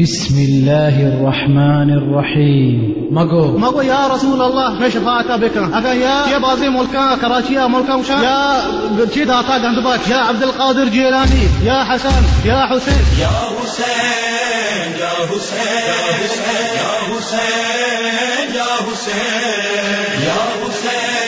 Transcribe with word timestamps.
بسم 0.00 0.34
الله 0.38 0.96
الرحمن 1.08 1.90
الرحيم 1.90 2.94
مگو 3.10 3.58
مگو 3.58 3.82
يا 3.82 4.06
رسول 4.06 4.40
الله 4.42 4.70
مش 4.80 4.92
فاتا 4.92 5.36
بكرا 5.36 5.70
اگا 5.78 5.92
يا 5.94 6.26
يا 6.32 6.38
بازي 6.38 6.68
ملكا 6.68 7.16
كراشيا 7.20 7.66
ملكا 7.66 7.96
مشا 7.96 8.12
يا 8.12 8.62
بتشي 8.98 9.24
داتا 9.24 9.58
جندبات 9.58 10.08
يا 10.08 10.16
عبد 10.16 10.42
القادر 10.42 10.88
جيلاني 10.88 11.42
يا 11.64 11.84
حسن 11.84 12.22
يا 12.44 12.66
حسين 12.66 13.04
يا 13.20 13.28
حسين 13.28 14.90
يا 15.00 15.12
حسين 15.30 15.80
يا 15.96 16.06
حسين 16.20 16.70
يا 16.80 16.92
حسين 17.10 18.54
يا 18.56 18.70
حسين 18.86 20.22
يا 20.26 20.40
حسين 20.60 21.19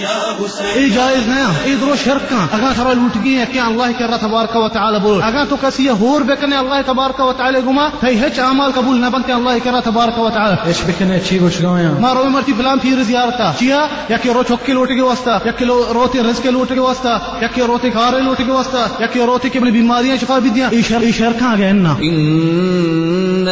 لوٹ 2.86 3.24
گئی 3.24 3.38
ہے 3.38 3.44
کہ 3.52 3.58
اللہ 3.58 3.98
کے 3.98 4.04
رہ 4.04 4.16
تبارک 4.20 4.56
و 4.56 4.68
تعالی 4.68 4.98
بول؟ 5.02 5.22
اگر 5.22 5.44
تو 5.48 5.56
کسی 5.60 5.88
ہور 5.88 6.20
بکنے 6.20 6.56
اللہ 6.56 6.74
تبارک 6.86 7.20
و 7.20 7.32
تعالی 7.32 7.58
گما 7.66 7.88
تی 7.88 8.26
ہچ 8.26 8.38
اعمال 8.38 8.70
قبول 8.74 9.00
نہ 9.00 9.06
بنتے 9.06 9.32
اللہ 9.32 9.50
کے 9.62 9.70
رہ 9.70 9.80
تبارک 9.84 10.18
و 10.18 10.30
تعالی۔ 10.30 10.56
ايش 10.64 10.76
بكنا 10.86 11.18
چی 11.18 11.40
گوش 11.40 11.62
گویا 11.62 11.90
ما 12.00 12.14
رو 12.14 12.24
مرتی 12.24 12.52
فلان 12.56 12.78
پیر 12.78 13.02
زیارتا 13.02 13.52
چیا؟ 13.58 13.86
یا 14.08 14.16
کہ 14.16 14.28
رو 14.28 14.42
چوکی 14.48 14.72
لوٹ 14.72 14.88
کے 14.88 15.02
واسطہ 15.02 15.38
یا 15.44 15.52
کہ 15.52 15.64
لو- 15.64 15.92
روتی 15.92 16.18
رزق 16.20 16.46
لوٹ 16.46 16.68
کے 16.68 16.80
واسطہ 16.80 17.18
یا 17.40 17.48
کہ 17.48 17.60
روتی 17.60 17.90
کھارے 17.90 18.20
لوٹ 18.20 18.38
کے 18.38 18.52
واسطہ 18.52 18.88
یا 18.98 19.06
کہ 19.06 19.18
روتی 19.18 19.48
کی 19.48 19.58
اپنی 19.58 19.70
بیماریاں 19.70 20.16
شفا 20.16 20.38
بھی 20.38 20.50
دیا 20.50 20.68
ای 20.70 20.82
شر 20.82 21.00
ای 21.00 21.12
شرک 21.12 21.42
آ 21.42 21.54
گئے 21.58 21.72
نا۔ 21.72 21.92
إن 21.92 23.48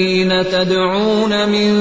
الذين 0.00 0.50
تدعون 0.50 1.48
من 1.48 1.72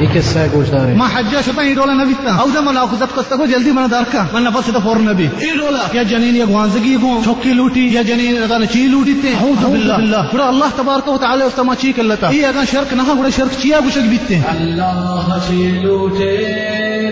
یہ 0.00 0.08
قصہ 0.14 0.38
ہے 0.38 0.48
کوشدار 0.52 0.92
ما 0.96 1.06
حجاش 1.14 1.48
طن 1.56 1.66
يدولا 1.66 1.92
نبيتا 1.92 2.34
او 2.42 2.48
دم 2.54 2.70
لا 2.74 2.80
اخذت 2.80 3.14
قصه 3.14 3.46
جلدي 3.52 3.72
من 3.78 3.90
داركا 3.90 4.24
من 4.32 4.42
نفس 4.42 4.70
ده 4.74 4.80
فور 4.84 5.00
نبي 5.06 5.28
يدولا 5.44 5.86
يا 5.94 6.02
جنين 6.10 6.36
يا 6.36 6.44
غوانزگی 6.48 6.96
کو 7.02 7.20
چھکی 7.24 7.52
لوٹی 7.52 7.86
یا 7.94 8.02
جنین 8.02 8.42
رضا 8.42 8.58
چی 8.72 8.86
لوٹی 8.88 9.14
تے۔ 9.22 9.32
اعوذ 9.40 9.64
بالله 9.64 10.22
پورا 10.30 10.48
اللہ 10.48 10.76
تبارک 10.76 11.08
و 11.08 11.16
تعالی 11.18 11.42
اس 11.42 11.60
چی 11.80 11.92
کلتا۔ 11.92 12.30
یہ 12.32 12.46
اگر 12.46 12.70
شرک 12.70 12.94
نہ 12.94 13.02
ہو 13.08 13.30
شرک 13.36 13.58
چیا 13.62 13.80
گشک 13.86 14.08
بیتے۔ 14.10 14.40
اللہ 14.48 15.36
چی 15.48 15.70
لوٹے 15.82 16.36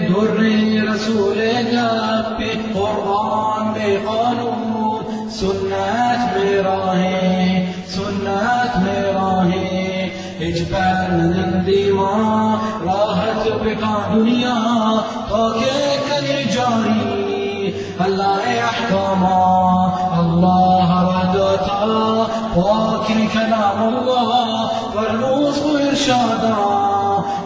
در 0.09 0.41
رسول 0.91 1.43
جا 1.73 1.91
پہ 2.39 2.53
قرآن 2.73 3.73
بے 3.73 3.97
قانون۔ 4.05 4.67
سنت 5.41 6.37
میں 6.37 6.59
راہیں 6.62 7.73
سنت 7.95 8.77
اجبار 10.47 11.11
دیوا 11.67 12.11
راحت 12.83 13.47
بقا 13.63 13.95
دنیا 14.13 14.55
تو 15.29 15.49
جاری 16.55 17.71
اللہ 18.05 18.47
احکاما 18.49 19.39
اللہ 20.19 20.93
وعدتا 21.06 21.81
پاکی 22.55 23.27
کلام 23.33 23.83
اللہ 23.83 24.33
فرموز 24.95 25.59
و 25.65 25.77
ارشادا 25.79 26.55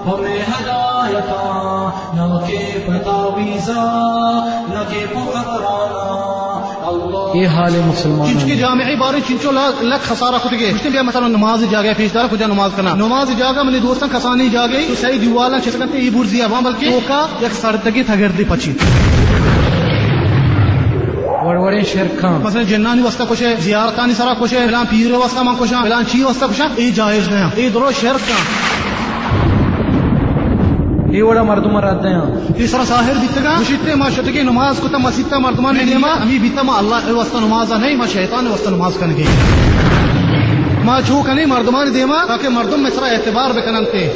ہمیں 0.06 0.38
ہدایتا 0.50 1.42
نہ 2.14 2.44
کے 2.46 2.62
بتاویزا 2.86 3.82
نہ 4.68 4.84
کے 4.90 5.04
پکرانا 5.14 6.49
یہ 7.34 7.46
حال 7.46 7.72
مسلمان 7.86 8.32
چنچ 8.32 8.44
کی 8.44 8.56
جامعی 8.56 8.96
باری 8.96 9.20
چنچو 9.28 9.50
لک 9.82 10.08
خسارہ 10.08 10.38
خود 10.38 10.52
گئے 10.52 10.70
اس 10.70 10.86
نے 10.86 11.02
مثلا 11.02 11.28
نماز 11.28 11.64
جاگے 11.70 11.92
پیش 11.96 12.14
دار 12.14 12.24
کجا 12.30 12.46
نماز 12.46 12.70
کرنا۔ 12.76 12.94
نماز 12.94 13.30
جاگا 13.38 13.62
منی 13.62 13.78
دوستان 13.78 14.08
کسانی 14.12 14.48
جاگے۔ 14.48 14.84
تو 14.88 14.94
صحیح 15.00 15.18
دیوالا 15.20 15.60
چسکتے 15.60 15.98
ای 15.98 16.10
برزیا 16.10 16.46
وہاں 16.46 16.62
بلکہ 16.62 16.86
اوکا 16.86 17.26
یک 17.42 17.54
سردگی 17.54 18.02
تھگر 18.02 18.28
دی 18.28 18.44
پچی۔ 18.48 18.72
وڑوڑے 21.44 21.84
شرکان 21.92 22.40
مثلا 22.40 22.62
جنانی 22.62 23.02
واسطہ 23.02 23.22
کچھ 23.28 23.42
ہے 23.42 23.54
زیارتانی 23.60 24.14
سرا 24.14 24.32
کچھ 24.38 24.54
ہے 24.54 24.66
فلان 24.66 24.86
پیر 24.90 25.12
واسطہ 25.12 25.40
من 25.40 25.54
کچھ 25.58 25.72
ہے 25.72 25.78
فلان 25.82 26.04
چی 26.06 26.22
واسطہ 26.22 26.44
کچھ 26.44 26.60
ہے 26.60 26.66
ای 26.76 26.90
جائز 26.90 27.28
نہیں 27.28 27.50
ای 27.54 27.68
درو 27.68 27.90
شرک 28.00 28.28
کا 28.28 28.34
یہ 31.10 31.22
وڑا 31.22 31.42
مردم 31.42 31.76
رد 31.78 32.04
ہیں۔ 32.06 32.20
تیسرا 32.56 32.84
ظاہر 32.88 33.18
بیتگا 33.20 33.54
مشتے 33.60 33.94
ما 33.94 34.08
شتگی 34.16 34.42
نماز 34.42 34.80
کتا 34.80 34.98
مسجد 34.98 35.32
مردمان 35.40 35.76
نے 35.76 35.84
نیما 35.84 36.08
امی 36.08 36.38
بیتا 36.38 36.62
ما 36.62 36.76
اللہ 36.78 37.10
واسطہ 37.10 37.38
نماز 37.38 37.72
نہیں 37.72 37.96
ما 37.96 38.06
شیطان 38.12 38.46
واسطہ 38.46 38.70
نماز 38.70 38.96
کن 39.00 39.16
گئی 39.16 39.24
ما 40.84 41.00
چھو 41.06 41.22
کنی 41.26 41.44
مردمان 41.44 41.94
دیما 41.94 42.24
تاکہ 42.28 42.48
مردم 42.48 42.82
میں 42.82 42.90
سرا 42.90 43.06
اعتبار 43.06 43.50
بکننتے 43.50 44.06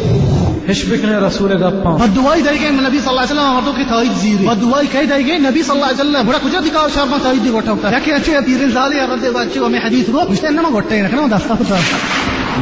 ہش 0.70 0.84
بکنے 0.88 1.16
رسول 1.16 1.52
گپاں 1.62 1.96
بد 1.98 2.16
دعائی 2.16 2.42
دائی 2.42 2.60
گئی 2.60 2.70
نبی 2.70 2.98
صلی 2.98 3.08
اللہ 3.08 3.20
علیہ 3.20 3.32
وسلم 3.32 3.54
مردوں 3.54 3.72
کی 3.72 3.84
تائید 3.88 4.12
زیری 4.20 4.46
بد 4.46 4.62
دعائی 4.62 4.86
کہی 4.92 5.06
دائی 5.06 5.26
گئی 5.26 5.38
نبی 5.38 5.62
صلی 5.62 5.74
اللہ 5.74 5.90
علیہ 5.90 6.00
وسلم 6.00 6.28
بڑا 6.28 6.38
کجا 6.44 6.60
دکھاو 6.66 6.88
شارما 6.94 7.16
تائید 7.22 7.44
دی 7.44 7.50
گوٹا 7.50 7.70
ہوتا 7.70 7.90
ہے۔ 7.90 8.00
کہ 8.04 8.12
اچھے 8.12 8.40
پیر 8.46 8.62
الزالی 8.64 9.00
اگر 9.00 9.18
دے 9.22 9.30
بچے 9.30 9.60
ہمیں 9.60 9.80
حدیث 9.80 10.08
رو 10.08 10.20
مشتے 10.30 10.46
انما 10.46 10.68
گوٹے 10.72 11.02
رکھنا 11.02 11.26
دستا 11.36 11.54
ہوتا 11.60 11.80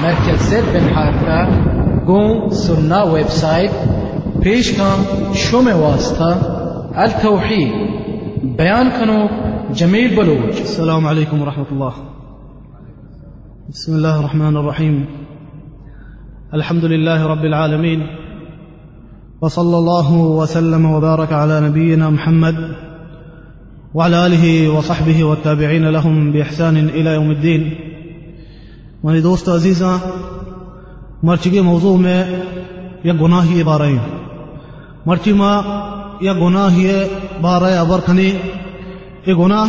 مرکز 0.03 0.49
زد 0.51 0.75
بن 0.75 0.89
حارثة 0.95 1.73
قوم 2.07 2.49
سنة 2.51 3.03
ويب 3.13 3.29
سايت 3.31 3.71
پیش 4.45 4.71
کام 4.77 5.03
شوم 5.35 5.69
واسطة 5.69 6.31
التوحيد 7.05 7.73
بيان 8.59 8.89
كانوا 8.91 9.29
جميل 9.75 10.17
بلوچ 10.17 10.61
السلام 10.61 11.07
عليكم 11.07 11.43
ورحمة 11.43 11.67
الله. 11.73 11.93
بسم 13.69 13.93
الله 13.95 14.21
الرحمن 14.21 14.57
الرحيم 14.57 15.07
الحمد 16.55 16.85
لله 16.85 17.27
رب 17.27 17.45
العالمين 17.45 18.07
وصلى 19.41 19.77
الله 19.79 20.13
وسلم 20.15 20.87
وبارك 20.87 21.33
على 21.33 21.61
نبينا 21.61 22.11
محمد 22.11 22.57
وعلى 23.95 24.27
آله 24.27 24.69
وصحبه 24.69 25.25
والتابعين 25.25 25.85
لهم 25.85 26.33
بإحسان 26.33 26.77
إلى 26.89 27.11
يوم 27.15 27.31
الدين. 27.31 27.71
میری 29.05 29.21
دوست 29.21 29.49
عزیزاں 29.49 29.99
مرچی 31.23 31.51
کے 31.51 31.63
موضوع 31.63 31.97
میں 31.99 32.25
گناہی 33.21 33.63
بارے 33.63 33.89
مرچی 33.89 34.22
مرچی 35.07 35.33
ماں 35.33 35.57
یا 36.21 36.33
گناہ 36.33 36.75
ہی 36.75 36.87
ہے، 36.87 37.03
بارہ 37.43 37.77
ابر 37.79 38.01
خنی 38.07 38.31
یہ 39.27 39.35
گناہ 39.35 39.69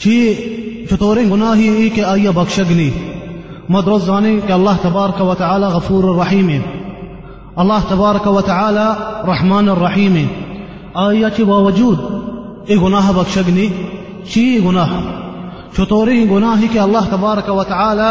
چی 0.00 0.14
چطوریں 0.90 1.24
گناہی 1.30 1.68
ہی 1.68 1.88
کہ 1.88 2.04
آیا 2.04 2.30
بخشگنی 2.30 2.88
مدرس 3.68 4.02
زانے 4.02 4.38
کہ 4.46 4.52
اللہ 4.52 4.80
تبارک 4.82 5.20
و 5.20 5.34
تعالی 5.34 5.66
غفور 5.66 6.04
الرحیم 6.04 6.50
اللہ 7.56 7.88
تبارک 7.88 8.26
و 8.26 8.40
تعالی 8.40 8.86
رحمان 9.26 9.68
الرحیم 9.68 10.16
آیا 10.94 11.30
چی 11.30 11.44
باوجود 11.44 11.98
یہ 12.68 12.76
گناہ 12.76 13.10
بخشگنی 13.12 13.66
چی 14.32 14.44
گناہ؟ 14.64 14.92
چطوریں 15.76 16.24
گناہی 16.30 16.66
کہ 16.72 16.78
اللہ 16.78 17.10
تبارک 17.10 17.48
و 17.48 17.62
تعالی 17.64 18.10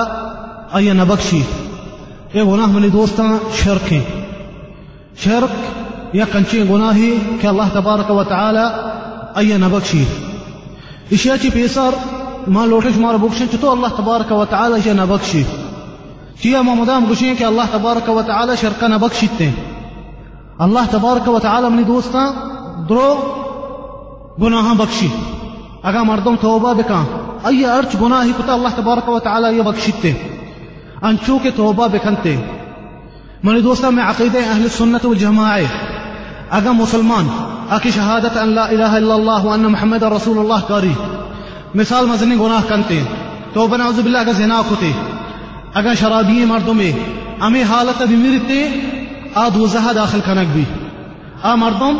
أي 0.75 0.93
نبكشي. 0.93 1.41
إيه 2.35 2.43
گناه 2.43 2.65
من 2.65 2.89
دوستا؟ 2.89 3.39
شركي 3.63 4.01
شرك 5.17 5.49
يقن 6.13 6.43
شيء 6.51 6.71
غناهي 6.71 7.17
كالله 7.41 7.67
تبارك 7.67 8.09
وتعالى 8.09 8.65
أي 9.37 9.57
نبكشي. 9.57 10.03
إشياتي 11.13 11.49
بيسار 11.49 11.93
ما 12.47 12.65
لوحش 12.65 12.95
ما 12.95 13.11
ربوكشين 13.11 13.49
تتو 13.49 13.73
الله 13.73 13.89
تبارك 13.89 14.31
وتعالى 14.31 14.79
جا 14.79 14.93
نبكشي. 14.93 15.43
تيا 16.41 16.61
ما 16.61 16.73
مدام 16.75 17.05
قشين 17.05 17.35
كالله 17.35 17.65
تبارك 17.65 18.07
وتعالى 18.07 18.57
شركنا 18.57 18.97
بكشتين 18.97 19.53
الله 20.61 20.85
تبارك 20.85 21.27
وتعالى 21.27 21.69
من 21.69 21.85
دوستا 21.85 22.33
درو 22.89 23.17
گناها 24.39 24.73
بكشي. 24.73 25.09
اگا 25.83 26.03
مردم 26.03 26.35
توبة 26.35 26.73
بكا 26.73 27.05
أي 27.47 27.65
أرج 27.65 27.97
گناهي 28.01 28.33
كتا 28.33 28.55
الله 28.55 28.69
تبارك 28.69 29.07
وتعالى 29.07 29.57
يبكشتين 29.57 30.15
یہ 31.01 31.07
انچو 31.07 31.37
کے 31.43 31.51
توبہ 31.51 31.87
بکنتے 31.87 32.35
منی 33.43 33.61
دوستا 33.61 33.89
میں 33.89 34.03
عقیدہ 34.03 34.37
اہل 34.37 34.67
سنت 34.77 35.05
والجماعہ 35.05 35.59
اگر 36.57 36.71
مسلمان، 36.71 37.27
اکی 37.75 37.91
شہادت 37.91 38.37
ان 38.37 38.49
لا 38.55 38.65
الہ 38.65 38.91
الا 38.97 39.13
اللہ 39.13 39.45
وان 39.45 39.63
محمد 39.71 40.03
رسول 40.13 40.37
اللہ 40.39 40.67
کاری 40.67 40.93
مثال 41.75 42.05
مزنی 42.05 42.35
گناہ 42.39 42.67
کنتے 42.69 43.01
توبہ 43.53 43.77
نعوذ 43.77 43.99
باللہ، 43.99 44.17
اگر 44.17 44.33
زنا 44.37 44.61
کتے 44.69 44.91
اگر 45.73 45.93
شرابی 45.99 46.45
مردوں 46.45 46.73
میں 46.73 46.91
امی 47.39 47.63
حالت 47.69 48.01
بمیرتے 48.01 48.59
آ 49.35 49.47
دوزہ 49.55 49.93
داخل 49.95 50.19
کنک 50.25 50.53
بھی۔ 50.53 50.63
آ 51.43 51.55
مردم 51.55 51.97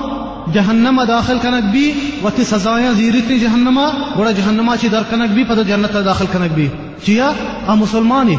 جہنم 0.53 1.01
داخل 1.07 1.38
کنک 1.42 1.71
بھی 1.71 1.92
وتی 2.24 2.44
سزایاں 2.44 2.94
زیرتی 2.94 3.39
جہنما 3.39 3.89
گوڑا 4.18 4.31
جہنما 4.31 4.75
چی 4.81 4.88
در 4.92 5.03
کنک 5.09 5.31
بھی، 5.33 5.44
پتہ 5.44 5.62
جنت 5.68 5.95
داخل 6.06 6.25
کنک 6.31 6.51
بھی۔ 6.53 6.68
چیا؟ 7.06 7.31
آ 7.68 7.74
مسلمانی 7.75 8.36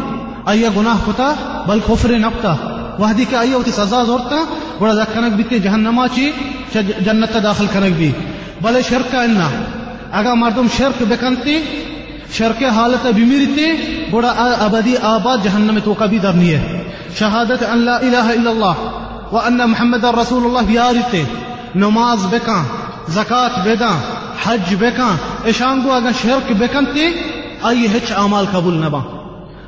آیا 0.51 0.69
گناہ 0.77 0.99
کتا، 1.07 1.33
بل 1.67 1.81
کفر 1.87 2.11
نکتا 2.19 2.55
وحدی 2.99 3.25
کہ 3.31 3.37
آیا 3.37 3.57
وتی 3.57 3.73
سزا 3.73 4.03
زورتا 4.05 4.43
گوڑا 4.81 4.95
در 4.95 5.13
کنک 5.15 5.33
بھی 5.37 5.59
جہنما 5.59 6.07
چی 6.15 6.31
جنت 6.75 7.37
داخل 7.43 7.67
کنک 7.73 7.97
بھی۔ 7.97 8.11
بلے 8.63 8.83
شرک 8.89 9.15
انا 9.15 9.49
اگا 10.19 10.35
مردم 10.35 10.67
شرک 10.77 11.03
بکنتی، 11.09 11.59
شرک 12.33 12.63
حالت 12.75 13.07
بمیرتی 13.07 13.69
گوڑا 14.13 14.31
ابدی 14.67 14.95
آباد 15.03 15.39
جہنم 15.45 15.79
تو 15.85 15.95
کبھی 15.99 16.19
درنی 16.19 16.55
ہے۔ 16.55 16.83
شہادت 17.19 17.63
ان 17.71 17.79
لا 17.79 17.97
الہ 17.97 18.27
الا 18.35 18.51
اللہ 18.51 18.83
وان 19.33 19.61
محمد 19.71 20.05
رسول 20.21 20.45
اللہ 20.45 20.67
بیارتے 20.67 21.23
نماز 21.75 22.27
بکاں 22.31 22.63
زکات 23.15 23.59
بیداں 23.65 23.97
حج 24.45 24.75
بکاں 24.81 25.13
اشانگو 25.49 25.93
اگر 25.93 26.13
شرک 26.23 26.53
بکنتی 26.59 27.07
آئی 27.71 27.87
ہچ 27.95 28.13
اعمال 28.17 28.47
قبول 28.53 28.75
نبا 28.85 29.01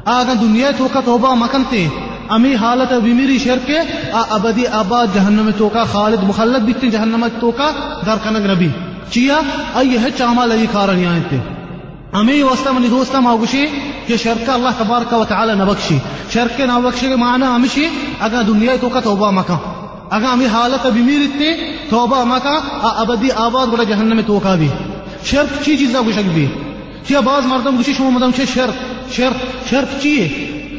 اگر 0.04 0.34
دنیا 0.34 0.70
تو 0.78 0.88
کا 0.92 1.00
توبہ 1.04 1.34
مکنتی 1.34 1.88
امی 2.28 2.54
حالت 2.54 2.92
بمیری 2.92 3.38
شرک 3.38 3.70
آ 4.12 4.22
ابدی 4.30 4.66
آباد 4.66 5.06
جہنم 5.14 5.50
تو 5.58 5.68
کا، 5.68 5.84
خالد 5.84 6.22
مخلد 6.22 6.62
بیتی 6.62 6.90
جہنم 6.90 7.26
تو 7.40 7.50
کا۔ 7.50 7.70
در 8.06 8.16
کنگ 8.24 8.50
نبی۔ 8.50 8.68
چیا، 9.10 9.40
آئی 9.74 9.96
ہچ 9.96 10.20
اعمال 10.20 10.52
ای 10.52 10.66
کارن 10.72 11.06
آئیتے 11.06 11.38
امی 12.12 12.42
واسطہ 12.42 12.70
منی 12.70 12.88
دوستا 12.88 13.20
ماوگشی 13.20 13.66
کہ 14.06 14.16
شرک 14.16 14.50
اللہ 14.50 14.68
تبارک 14.78 15.12
و 15.12 15.24
تعالی 15.24 15.52
نبکشی 15.52 15.98
شرک 16.30 16.60
نہ 16.60 16.72
نبکشی 16.72 17.08
کے 17.08 17.16
معنی 17.16 17.44
ہمشی 17.44 17.88
اگر 18.20 18.42
دنیا 18.42 18.72
تو 18.80 18.88
کا 18.88 19.00
توبہ 19.00 19.30
مکا۔ 19.30 19.58
اگر 20.10 20.24
ہمیں 20.24 20.46
حالت 20.46 20.86
بمیرتی 20.86 21.54
توبہ 21.90 22.24
مکا۔ 22.24 22.58
ابدی 22.82 23.28
آباد 23.36 23.66
بڑا 23.66 23.84
جہنم 23.84 24.20
تو 24.26 24.38
کا 24.38 24.54
بھی۔ 24.54 24.68
شرک 25.24 25.64
چی 25.64 25.76
چیزا 25.76 26.00
گشک 26.00 26.28
بھی۔ 26.34 26.46
چیا 27.08 27.20
بعض 27.20 27.46
مردم 27.46 27.80
گشی 27.80 27.92
شما 27.92 28.10
مردم 28.10 28.30
چھ 28.36 28.40
شرک 28.54 28.93
شرک 29.12 29.68
شرک 29.70 30.02
چیئے 30.02 30.28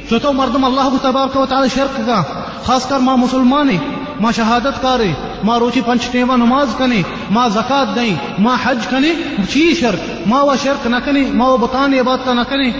جو 0.10 0.19
تو 0.19 0.33
مردم 0.33 0.66
اللہ 0.66 0.98
تبارک 1.01 1.36
و 1.36 1.45
تعالی 1.45 1.69
شرک 1.75 2.06
کا، 2.06 2.22
خاص 2.63 2.88
کر 2.89 3.00
ماں 3.00 3.18
مسلمانی 3.18 3.77
ماں 4.19 4.31
شہادت 4.31 4.81
کارے 4.81 5.12
ماں 5.44 5.60
روچی 5.60 5.81
پنچ 5.86 6.01
ٹیما 6.12 6.36
نماز 6.36 6.75
کنی 6.77 7.01
ماں 7.30 7.50
زکات 7.50 7.95
دیں، 7.95 8.16
ماں 8.39 8.57
حج 8.63 8.88
کنی 8.89 9.13
چی 9.50 9.74
شرک 9.75 10.27
ماں 10.27 10.44
وہ 10.45 10.56
شرک 10.63 10.88
نہ 10.88 10.95
کنی 11.06 11.24
ماں 11.25 11.50
وہ 11.50 11.57
بتانی 11.57 12.01
بات 12.01 12.27
نہ 12.27 12.42
کنی 12.50 12.72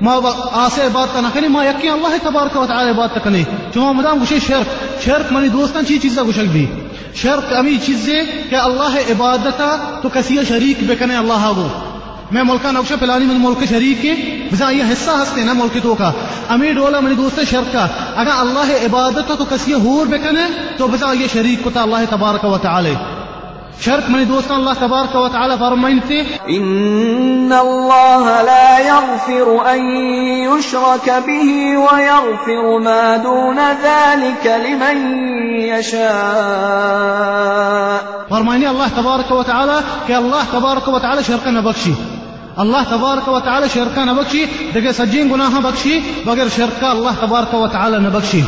ما 0.00 0.14
آسے 0.52 0.88
بات 0.92 1.16
نہ 1.16 1.28
کنی 1.34 1.48
ما 1.48 1.64
یکی 1.64 1.88
اللہ 1.88 2.16
تبارک 2.22 2.56
و 2.56 2.66
تعالی 2.66 2.92
بات 2.92 3.18
کنی 3.24 3.42
چون 3.74 3.96
مدام 3.96 4.18
گوشے 4.18 4.38
شرک 4.46 5.02
شرک 5.04 5.32
منی 5.32 5.48
دوستان 5.48 5.86
چی 5.86 5.98
چیزا 5.98 6.22
گوشک 6.22 6.52
بھی۔ 6.52 6.66
شرک 7.14 7.52
امی 7.52 7.76
چیزیں 7.86 8.22
کہ 8.50 8.54
اللہ 8.54 8.96
عبادتا 9.10 9.98
تو 10.02 10.08
کسی 10.08 10.36
شریک 10.48 10.82
بکنے 10.88 11.16
اللہ 11.16 11.46
آگو۔ 11.46 11.68
میں 12.30 12.42
ملکہ 12.42 12.72
نقشہ 12.72 12.94
پلانی 13.00 13.24
من 13.24 13.40
ملک 13.40 13.68
شریک 13.68 14.02
کی 14.02 14.12
بزا 14.52 14.70
یہ 14.70 14.84
حصہ 14.92 15.10
ہستے 15.10 15.44
نا 15.44 15.52
ملک 15.52 15.82
تو 15.82 15.94
کا۔ 15.94 16.12
امی 16.48 16.72
ڈولا 16.72 17.00
منی 17.00 17.14
دوست 17.14 17.40
شرک 17.50 17.72
کا۔ 17.72 17.86
اگر 18.16 18.30
اللہ 18.38 18.72
عبادت 18.84 19.38
تو 19.38 19.44
کسی 19.44 19.74
ہور 19.74 20.06
بکنے 20.06 20.74
تو 20.76 20.86
بزا 20.86 21.12
یہ 21.12 21.26
شریک 21.32 21.64
کتا 21.64 21.82
اللہ 21.82 21.96
تبارک 22.10 22.44
و 22.44 22.58
تعالی۔ 22.58 22.94
شرک 23.80 24.10
منی 24.10 24.24
دوستان 24.24 24.58
اللہ 24.58 24.70
تبارک 24.78 25.16
و 25.16 25.28
تعالی 25.28 25.54
فرمائنتے۔ 25.58 26.20
ان 26.46 27.52
اللہ 27.52 28.42
لا 28.44 28.78
يغفر 28.78 29.66
ان 29.66 29.86
يشرك 30.44 31.08
به 31.26 31.74
ويغفر 31.76 32.78
ما 32.78 33.16
دون 33.24 33.58
ذلك 33.82 34.46
لمن 34.46 35.18
يشاء 35.60 36.10
فرمائنی 38.28 38.66
اللہ 38.66 38.96
تبارک 38.96 39.32
و 39.32 39.42
تعالی 39.42 39.78
کہ 40.06 40.12
اللہ 40.12 40.42
تبارک 40.50 40.88
و 40.88 40.98
الله 42.60 42.84
تبارك 42.84 43.28
وتعالى 43.28 43.68
شركنا 43.68 44.12
بكشي. 44.12 44.46
دك 44.74 44.90
سجين 44.90 45.32
غناها 45.32 45.60
بكشي. 45.60 46.00
بغير 46.26 46.48
شركا 46.48 46.92
الله 46.92 47.14
تبارك 47.14 47.54
وتعالى 47.54 47.98
نبكشي. 47.98 48.42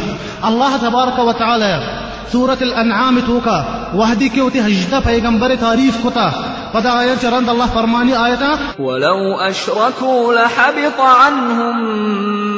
الله 0.45 0.77
تبارك 0.77 1.19
وتعالى 1.19 2.03
سورة 2.33 2.59
الأنعام 2.63 3.21
توكا 3.21 3.65
وهدي 3.95 4.29
كيوتي 4.29 4.61
هجدا 4.61 5.01
پیغمبر 5.01 5.55
تاريخ 5.55 5.95
كتا 6.05 6.33
فدا 6.75 7.01
آيات 7.01 7.23
شرند 7.23 7.49
الله 7.49 7.67
فرماني 7.67 8.27
آياتا 8.27 8.59
ولو 8.79 9.37
أشركوا 9.41 10.35
لحبط 10.35 11.01
عنهم 11.01 11.77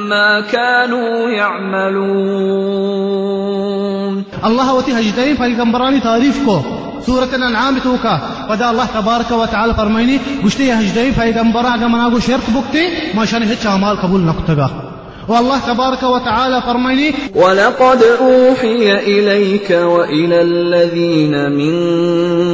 ما 0.08 0.40
كانوا 0.40 1.30
يعملون. 1.30 2.74
الله 4.44 4.74
وتي 4.74 4.92
هجدين 4.92 5.36
پیغمبراني 5.36 6.00
تاريخ 6.00 6.34
كتا 6.46 6.83
سورة 7.06 7.28
الأنعام 7.34 7.78
توكا. 7.78 8.20
ودا 8.50 8.70
الله 8.70 8.86
تبارك 8.86 9.30
وتعالى 9.30 9.74
فرمائني 9.74 10.18
گشتے 10.44 10.60
هجدي 10.60 11.12
فإذا 11.12 11.42
برا 11.42 11.76
گمنا 11.76 12.08
گو 12.08 12.18
شرط 12.18 12.50
بكتي 12.50 13.14
ما 13.14 13.24
شاني 13.24 13.46
ہچ 13.46 13.66
اعمال 13.66 13.96
قبول 13.96 14.20
نقطة 14.20 14.93
والله 15.28 15.58
تبارك 15.58 16.02
وتعالى 16.02 16.62
فرماني 16.62 17.14
ولقد 17.34 18.02
أوحي 18.02 18.92
إليك 18.92 19.70
وإلى 19.70 20.42
الذين 20.42 21.52
من 21.52 21.74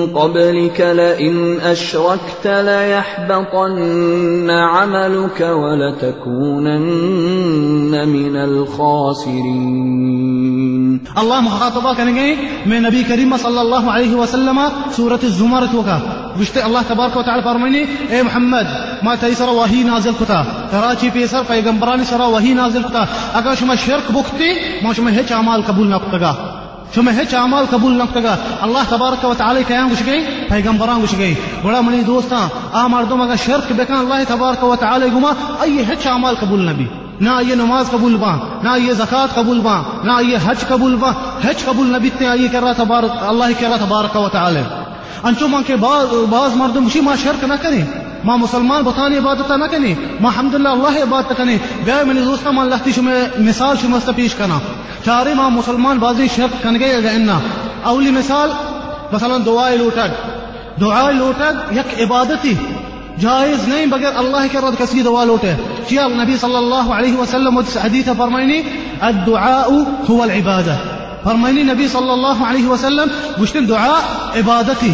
قبلك 0.07 0.81
لئن 0.81 1.61
أشركت 1.61 2.47
ليحبطن 2.47 4.51
عملك 4.51 5.41
ولتكونن 5.41 6.79
من 8.09 8.37
الخاسرين. 8.37 9.91
الله 11.19 11.41
مخاطبہ 11.41 11.93
کریں 11.97 12.15
گے 12.15 12.35
میں 12.67 12.81
نبی 12.81 13.03
کریم 13.09 13.35
صلی 13.43 13.59
اللہ 13.59 13.91
علیہ 13.91 14.15
وسلم 14.15 14.59
سورة 14.97 15.19
الزمر 15.23 15.65
توکا 15.73 15.99
گشتے 16.41 16.61
اللہ 16.61 16.79
تبارک 16.89 17.17
و 17.17 17.23
تعالی 17.23 17.85
اے 18.11 18.23
محمد 18.23 18.67
ما 19.05 19.15
تیسر 19.21 19.49
وحی 19.55 19.83
نازل 19.83 20.13
کتا 20.19 20.43
کراچی 20.71 21.09
پیسر 21.13 21.43
پیغمبرانی 21.49 22.05
سرا 22.09 22.27
وحی 22.35 22.53
نازل 22.61 22.83
کتا 22.83 23.05
اگر 23.41 23.55
شما 23.61 23.75
شرک 23.87 24.11
بکتی 24.12 24.53
ما 24.83 24.93
شما 24.97 25.11
ہیچ 25.11 25.33
اعمال 25.33 25.62
قبول 25.67 25.91
نہ 25.91 26.33
شما 26.95 27.11
ہیچ 27.17 27.35
اعمال 27.35 27.65
قبول 27.71 27.93
نہ 27.99 28.03
کتگا 28.12 28.35
اللہ 28.62 28.89
تبارک 28.89 29.25
و 29.25 29.35
تعالی 29.39 29.62
قیام 29.67 29.93
گش 29.93 30.07
گئی 30.07 30.25
پیغمبران 30.49 31.03
گش 31.03 31.12
گئی 31.19 31.35
بڑا 31.62 31.81
منی 31.81 32.03
دوستاں، 32.03 32.41
آ 32.73 32.87
مردم 32.87 33.21
اگر 33.23 33.37
شرک 33.45 33.73
بکن 33.73 33.95
اللہ 33.95 34.25
تبارک 34.29 34.65
و 34.65 34.75
تعالی 34.77 35.07
گما 35.15 35.33
ای 35.61 35.85
ہیچ 35.89 36.07
اعمال 36.07 36.35
قبول 36.40 36.64
نہ 36.67 36.71
بھی۔ 36.76 36.87
نہ 37.21 37.31
یہ 37.49 37.55
نماز 37.55 37.90
قبول 37.90 38.17
با 38.17 38.35
نہ 38.62 38.76
یہ 38.81 38.93
زکات 38.99 39.35
قبول 39.35 39.61
با 39.61 39.81
نہ 40.05 40.21
یہ 40.29 40.37
حج 40.45 40.67
قبول 40.69 40.95
با 40.97 41.11
حج 41.45 41.64
قبول 41.64 41.93
نہ 41.93 41.97
بیتے 42.02 42.26
آئیے 42.26 42.49
کر 42.49 42.62
رہا 42.62 42.73
تبارک، 42.73 43.25
اللہ 43.29 43.59
کر 43.61 43.69
رہا 43.69 43.76
تبارک 43.76 44.17
و 44.17 44.29
تعالی۔ 44.29 44.62
انچو 45.23 45.49
من 45.49 45.62
کے 45.67 45.76
بعض 45.76 46.14
بعض 46.31 46.57
مردم 46.57 46.88
شی 46.93 47.00
ما 47.00 47.14
شرک 47.23 47.45
نہ 47.45 47.55
کریں۔ 47.62 47.85
ما 48.25 48.37
مسلمان 48.37 48.83
بطانی 48.83 49.19
عبادت 49.19 49.50
نہ 49.50 49.65
کنی 49.71 49.95
ما 50.21 50.29
الحمدللہ 50.29 50.69
اللہ 50.69 51.03
عبادت 51.03 51.33
کنی 51.37 51.59
بیا 51.85 52.03
من 52.07 52.17
دوستا 52.25 52.50
ما 52.50 52.62
اللہ 52.62 52.75
تی 52.85 52.93
شما 52.93 53.11
مثال 53.39 53.77
شما 53.83 53.97
است 53.97 54.11
پیش 54.17 54.35
کنا۔ 54.35 54.59
چارے 55.05 55.35
ما 55.35 55.49
مسلمان 55.49 55.99
بازی 55.99 56.27
شرک 56.37 56.62
کن 56.62 56.81
گئے 56.81 56.95
اگر 56.97 57.09
انا 57.15 57.39
اولی 57.83 58.11
مثال، 58.11 58.50
مثلا 59.12 59.37
دعائے 59.47 59.77
لوٹد۔ 59.77 60.12
دعائے 60.81 61.15
لوٹد 61.15 61.73
یک 61.73 62.00
عبادتی۔ 62.00 62.55
جائز 63.19 63.69
نہیں 63.69 63.87
بغیر 63.87 64.17
اللہ 64.17 64.47
کے 64.53 64.59
رد 64.59 64.79
کسی 64.79 65.03
دعا 65.03 65.25
لوٹے۔ 65.25 65.55
کیا 65.89 66.09
نبی 66.09 66.37
صلی 66.37 66.57
اللہ 66.57 66.93
علیہ 66.95 67.17
وسلم 67.17 67.59
حدیث 67.59 68.09
فرمائنی؟ 68.19 68.62
الدعاء 69.00 69.67
هو 70.09 70.23
العبادہ 70.23 70.77
فرمائنی 71.25 71.62
نبی 71.62 71.89
صلی 71.89 72.11
اللہ 72.11 72.45
علیہ 72.47 72.67
وسلم 72.67 73.09
گشتن 73.43 73.69
دعا 73.69 74.00
عبادتی۔ 74.37 74.93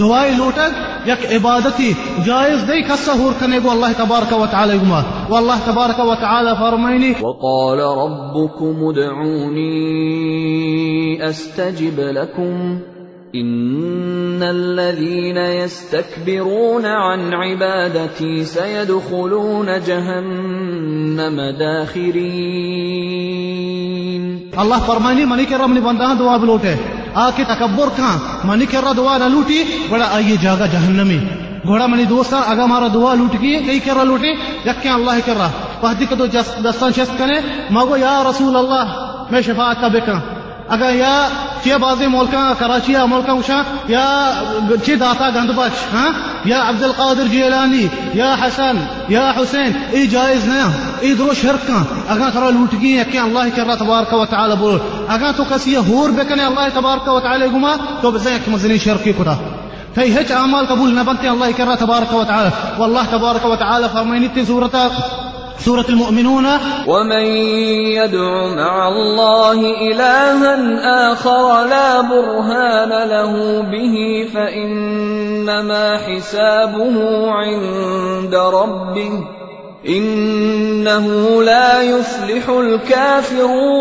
دعائے 0.00 0.30
لوٹد 0.36 0.97
یک 1.08 1.32
عبادتی 1.32 1.92
جائز 2.24 2.70
نہیں 2.70 2.82
کس 2.82 3.00
سہور 3.00 3.32
کرنے 3.38 3.58
کو 3.62 3.70
اللہ 3.70 3.86
تبارک 3.96 4.32
و 4.32 4.46
تعالی 4.50 4.78
گما 4.82 5.02
واللہ 5.28 5.64
تبارک 5.64 6.00
و 6.00 6.14
تعالی 6.20 6.50
فرمائنی 6.58 7.12
وقال 7.20 7.78
ربكم 7.78 8.88
ادعوني 8.88 11.18
أستجب 11.18 12.00
لكم. 12.00 12.78
إن 13.34 14.42
الذين 14.42 15.36
يستكبرون 15.36 16.84
عن 16.84 17.34
عبادتي 17.34 18.44
سيدخلون 18.44 19.68
جهنم 19.86 21.40
داخرين. 21.58 24.38
اللہ 24.56 24.74
فرمائنی 24.86 25.24
منی 25.24 25.44
نے 25.50 25.80
بندہ 25.80 26.14
دعا 26.18 26.36
بلوٹے 26.36 26.74
آ 27.18 27.28
کے 27.36 27.44
تکبر 27.44 27.88
کہاں 27.96 28.16
منی 28.44 28.66
کر 28.66 28.82
رہا 28.84 28.92
دعا 28.96 29.16
نہ 29.18 29.24
لوٹی، 29.24 29.62
بڑا 29.88 30.06
آئیے 30.12 30.36
جاگا 30.42 30.66
جہنمی۔ 30.66 31.18
گھوڑا 31.66 31.86
منی 31.86 32.04
دوست 32.04 32.34
اگر 32.46 32.62
ہمارا 32.62 32.86
دعا 32.94 33.14
لوٹ 33.14 33.34
گئی 33.42 33.58
کئی 33.66 33.78
کر 33.78 33.94
رہا 33.96 34.04
لوٹے 34.04 34.30
یکے 34.66 34.88
اللہ 34.88 35.18
کر 35.26 35.36
رہا۔ 35.38 35.50
پہدی 35.80 36.06
کو 36.06 36.14
تو 36.16 36.26
دستان 36.64 36.92
شست 36.96 37.18
کرے 37.18 37.36
مگو 37.70 37.96
یا 37.96 38.22
رسول 38.30 38.56
اللہ، 38.56 38.86
میں 39.30 39.42
شفاعت 39.42 39.80
کا 39.80 39.88
بکرا 39.88 40.18
اگر 40.70 40.94
یا 40.94 41.26
چی 41.64 41.72
بعض 41.80 42.02
ملکا 42.02 42.54
کراچی 42.60 42.96
ملکا 42.96 43.36
وشا 43.36 43.62
یا 43.88 44.06
چی 44.86 44.96
داتا 44.96 45.30
گند 45.30 45.50
بخش 45.56 45.84
ہاں 45.92 46.10
یا 46.44 46.62
عبد 46.68 46.82
القادر 46.84 47.26
جیلانی 47.26 47.86
یا 48.14 48.34
حسن 48.42 48.76
یا 49.08 49.32
حسین 49.36 49.72
ای 49.90 50.06
جائز 50.06 50.44
نہ 50.48 50.68
ای 51.00 51.14
درو 51.14 51.34
شرک 51.40 51.66
کا 51.66 51.82
اگر 52.08 52.30
کرا 52.34 52.50
لوٹ 52.50 52.74
گئی 52.80 52.96
ہے 52.98 53.04
کہ 53.12 53.18
اللہ 53.18 53.54
کرا 53.56 53.74
تبارک 53.74 54.12
و 54.12 54.24
تعالی 54.24 54.54
بول. 54.58 54.78
اگر 55.08 55.32
تو 55.36 55.44
کسی 55.48 55.76
ہور 55.88 56.10
بکنے 56.10 56.44
اللہ 56.44 56.68
تبارک 56.74 57.08
و 57.08 57.20
تعالی 57.20 57.46
گما 57.54 57.76
تو 58.00 58.10
بزن 58.10 58.36
کہ 58.44 58.50
مزنی 58.50 58.78
شرکی 58.78 59.12
کتا 59.12 59.36
فهي 59.96 60.18
هيك 60.18 60.32
اعمال 60.32 60.66
قبول 60.66 60.94
نبنتي 60.94 61.30
الله 61.30 61.46
يكرها 61.48 61.74
تبارك 61.74 62.12
وتعالى 62.12 62.52
والله 62.78 63.04
تبارك 63.04 63.44
وتعالى 63.44 63.88
فرمينتي 63.88 64.44
سورة 64.44 64.90
سورة 65.64 65.84
المؤمنون. 65.88 66.46
ومن 66.86 67.26
يدع 67.96 68.46
مع 68.46 68.88
الله 68.88 69.60
إلها 69.90 71.12
آخر 71.12 71.66
لا 71.66 72.00
برهان 72.00 73.08
له 73.08 73.62
به 73.62 74.26
فإنما 74.34 75.96
حسابه 75.96 77.30
عند 77.30 78.34
ربه 78.34 79.24
إنه 79.88 81.06
لا 81.42 81.82
يفلح 81.82 82.48
الكافرون. 82.48 83.78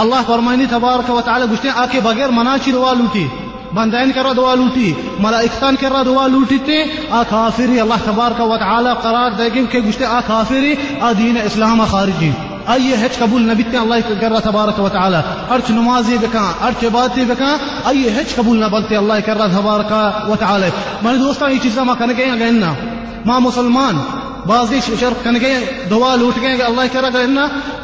الله 0.00 0.22
فرمائني 0.26 0.66
تبارك 0.66 1.10
وتعالى 1.10 1.46
آکے 1.76 2.00
بغیر 2.00 2.28
مناچی 2.30 2.72
دعا 2.72 2.92
لوٹی 2.92 3.43
بندین 3.74 4.12
کرا 4.12 4.32
دعا 4.36 4.54
لوٹی 4.54 4.92
ملائکتان 5.18 5.76
کرا 5.80 6.02
دعا 6.02 6.26
لوٹی 6.26 6.58
تے، 6.58 6.84
آ 7.10 7.22
کافری 7.28 7.80
اللہ 7.80 7.94
تبارک 8.04 8.40
و 8.40 8.56
تعالی 8.56 8.90
قرار 9.02 9.30
دے 9.30 9.48
گی 9.54 9.66
کہ 9.70 9.80
گشتے 9.80 10.04
آ 10.04 10.20
کافری، 10.26 10.74
آ 11.00 11.12
دین 11.18 11.36
اسلام 11.44 11.82
خارجی۔ 11.90 12.30
آئیے 12.66 12.96
ہچ 12.96 13.18
قبول 13.18 13.42
نبی 13.42 13.62
تے 13.62 13.76
اللہ 13.76 13.94
کرا 14.20 14.38
تبارک 14.38 14.80
و 14.80 14.88
تعالی۔ 14.88 15.16
ارچ 15.50 15.70
نمازی 15.70 16.16
بکا 16.20 16.52
ارچ 16.62 16.84
عبادتی 16.84 17.24
بکا، 17.24 17.56
آئیے 17.84 18.10
ہچ 18.10 18.34
قبول 18.34 18.60
نہ 18.60 18.64
بلتے 18.64 18.96
اللہ 18.96 19.12
کرا 19.26 19.46
تبارک 19.46 19.92
و 20.30 20.36
تعالی۔ 20.36 20.66
میں 21.02 21.16
دوستان، 21.16 21.52
یہ 21.52 21.58
چیزاں 21.62 21.84
ما 21.84 21.94
کنے 21.94 22.14
گئے 22.16 22.26
گئنا 22.26 22.38
گئے 22.38 22.50
دعا 22.50 23.40
لوٹ 23.40 24.04
گئے 24.04 24.23
اللہ 26.66 26.82
کرا 26.92 27.08
گئے 27.14 27.26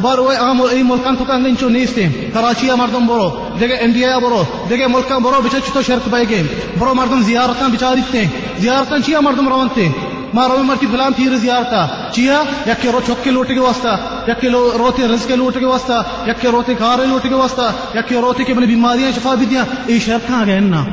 بار 0.02 0.18
وہ 0.18 0.32
عام 0.32 0.62
ای 0.62 0.82
ملکان 0.82 1.16
تو 1.16 1.24
کان 1.24 1.56
چو 1.60 1.68
نیستے 1.68 2.30
کراچی 2.34 2.70
مردم 2.70 3.06
برو 3.06 3.28
دیگه 3.60 3.76
انڈیا 3.80 4.18
برو 4.18 4.42
دیگه 4.70 4.86
ملکان 4.86 5.22
برو 5.22 5.40
بچ 5.40 5.56
چتو 5.66 5.82
شرق 5.82 6.08
بای 6.08 6.24
گئے۔ 6.28 6.42
برو 6.78 6.94
مردم 6.94 7.22
زیارتان 7.22 7.70
بیچاری 7.70 8.00
تے 8.10 8.24
زیارتان 8.58 9.02
چیا 9.02 9.20
مردم 9.20 9.48
روان 9.48 9.68
تے 9.74 9.88
ما 10.34 10.48
رو 10.48 10.62
مرتی 10.62 10.86
فلان 10.86 11.12
تیر 11.12 11.36
زیارتا۔ 11.36 11.86
چیا؟ 12.12 12.42
یک 12.66 12.86
رو 12.86 13.00
چوکے 13.06 13.30
لوٹ 13.30 13.48
کے 13.48 13.60
واسطہ۔ 13.60 13.96
یک 14.28 14.44
لو 14.44 14.70
روتے 14.78 15.08
رزق 15.08 15.28
کے 15.28 15.36
لوٹ 15.36 15.54
کے 15.58 15.66
واسطہ۔ 15.66 16.02
یک 16.26 16.46
روتے 16.46 16.74
کھارے 16.74 17.06
لوٹ 17.06 17.22
کے 17.22 17.34
واسطہ۔ 17.34 17.72
یک 17.94 18.12
روتے 18.12 18.44
کے 18.44 18.54
بنے 18.54 18.66
بیماریاں 18.66 19.12
شفا 19.12 19.34
بھی 19.34 19.46
دیا۔ 19.46 19.64
ای 19.86 19.98
شرق 19.98 20.28
کہاں 20.28 20.46
گئے 20.46 20.60
نا؟ 20.60 20.84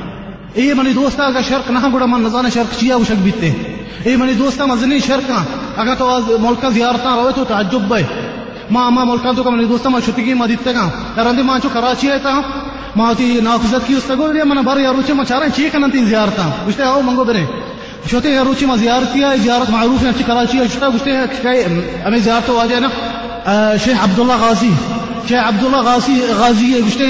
اے 0.53 0.73
منی 0.73 0.93
دوستا 0.93 1.31
کا 1.31 1.41
شرق 1.41 1.71
نہ 1.71 1.79
گڑا 1.93 2.05
من 2.05 2.23
نزان 2.23 2.49
شرق 2.53 2.79
چیا 2.79 2.95
وشک 2.95 3.19
بیتے 3.23 3.51
اے 4.03 4.15
منی 4.15 4.33
دوستا 4.33 4.65
مزنی 4.65 4.99
شرق 4.99 5.31
اگر 5.81 5.95
تو 5.97 6.07
آز 6.09 6.29
ملکا 6.41 6.69
زیارتاں 6.77 7.15
روے 7.17 7.31
تو 7.35 7.43
تعجب 7.47 7.81
بے۔ 7.89 8.01
ما 8.71 8.89
ما 8.89 9.03
ملکا 9.03 9.31
تو 9.35 9.51
منی 9.51 9.65
دوستا 9.65 9.89
ما 9.89 9.99
چھٹی 10.05 10.33
ما 10.33 10.45
دیتے 10.49 10.73
گا 10.75 10.89
کرندے 11.15 11.43
ما 11.43 11.57
چو 11.63 11.69
کراچی 11.73 12.09
ہے 12.11 12.17
تا۔ 12.23 12.33
ما 12.95 13.11
تی 13.17 13.25
جی 13.31 13.39
نافذت 13.41 13.87
کی 13.87 13.93
استگو 13.93 14.31
دیا 14.33 14.43
من 14.43 14.57
بار 14.65 14.77
یا 14.77 14.91
روچے 14.91 15.13
ما 15.13 15.23
چارن 15.29 15.51
چی 15.55 15.69
کنن 15.71 15.89
تین 15.91 16.05
زیارتاں۔ 16.05 16.49
گشتے 16.67 16.83
او 16.83 17.01
منگو 17.05 17.23
برے 17.23 17.43
شوتے 18.09 18.29
یا 18.33 18.43
روچے 18.43 18.65
ما 18.65 18.75
زیارت 18.75 19.13
کیا 19.13 19.35
زیارت 19.43 19.69
معروف 19.69 20.03
ہے، 20.03 20.09
اچھی 20.09 20.23
کراچی 20.27 20.57
ہے 20.59 20.67
شتا 20.73 20.87
گشتے 20.95 21.11
کہ 21.41 21.63
ہمیں 22.05 22.19
زیارت 22.19 22.49
ہوا 22.49 22.65
جائے 22.69 22.81
نا۔ 22.81 22.89
شیخ 23.83 24.03
عبداللہ 24.03 24.37
غازی۔ 24.41 24.71
شیخ 25.29 25.43
عبداللہ 25.47 25.81
غازی 25.85 26.15
غازی 26.37 26.73
ہے 26.73 26.79
گشتے 26.87 27.05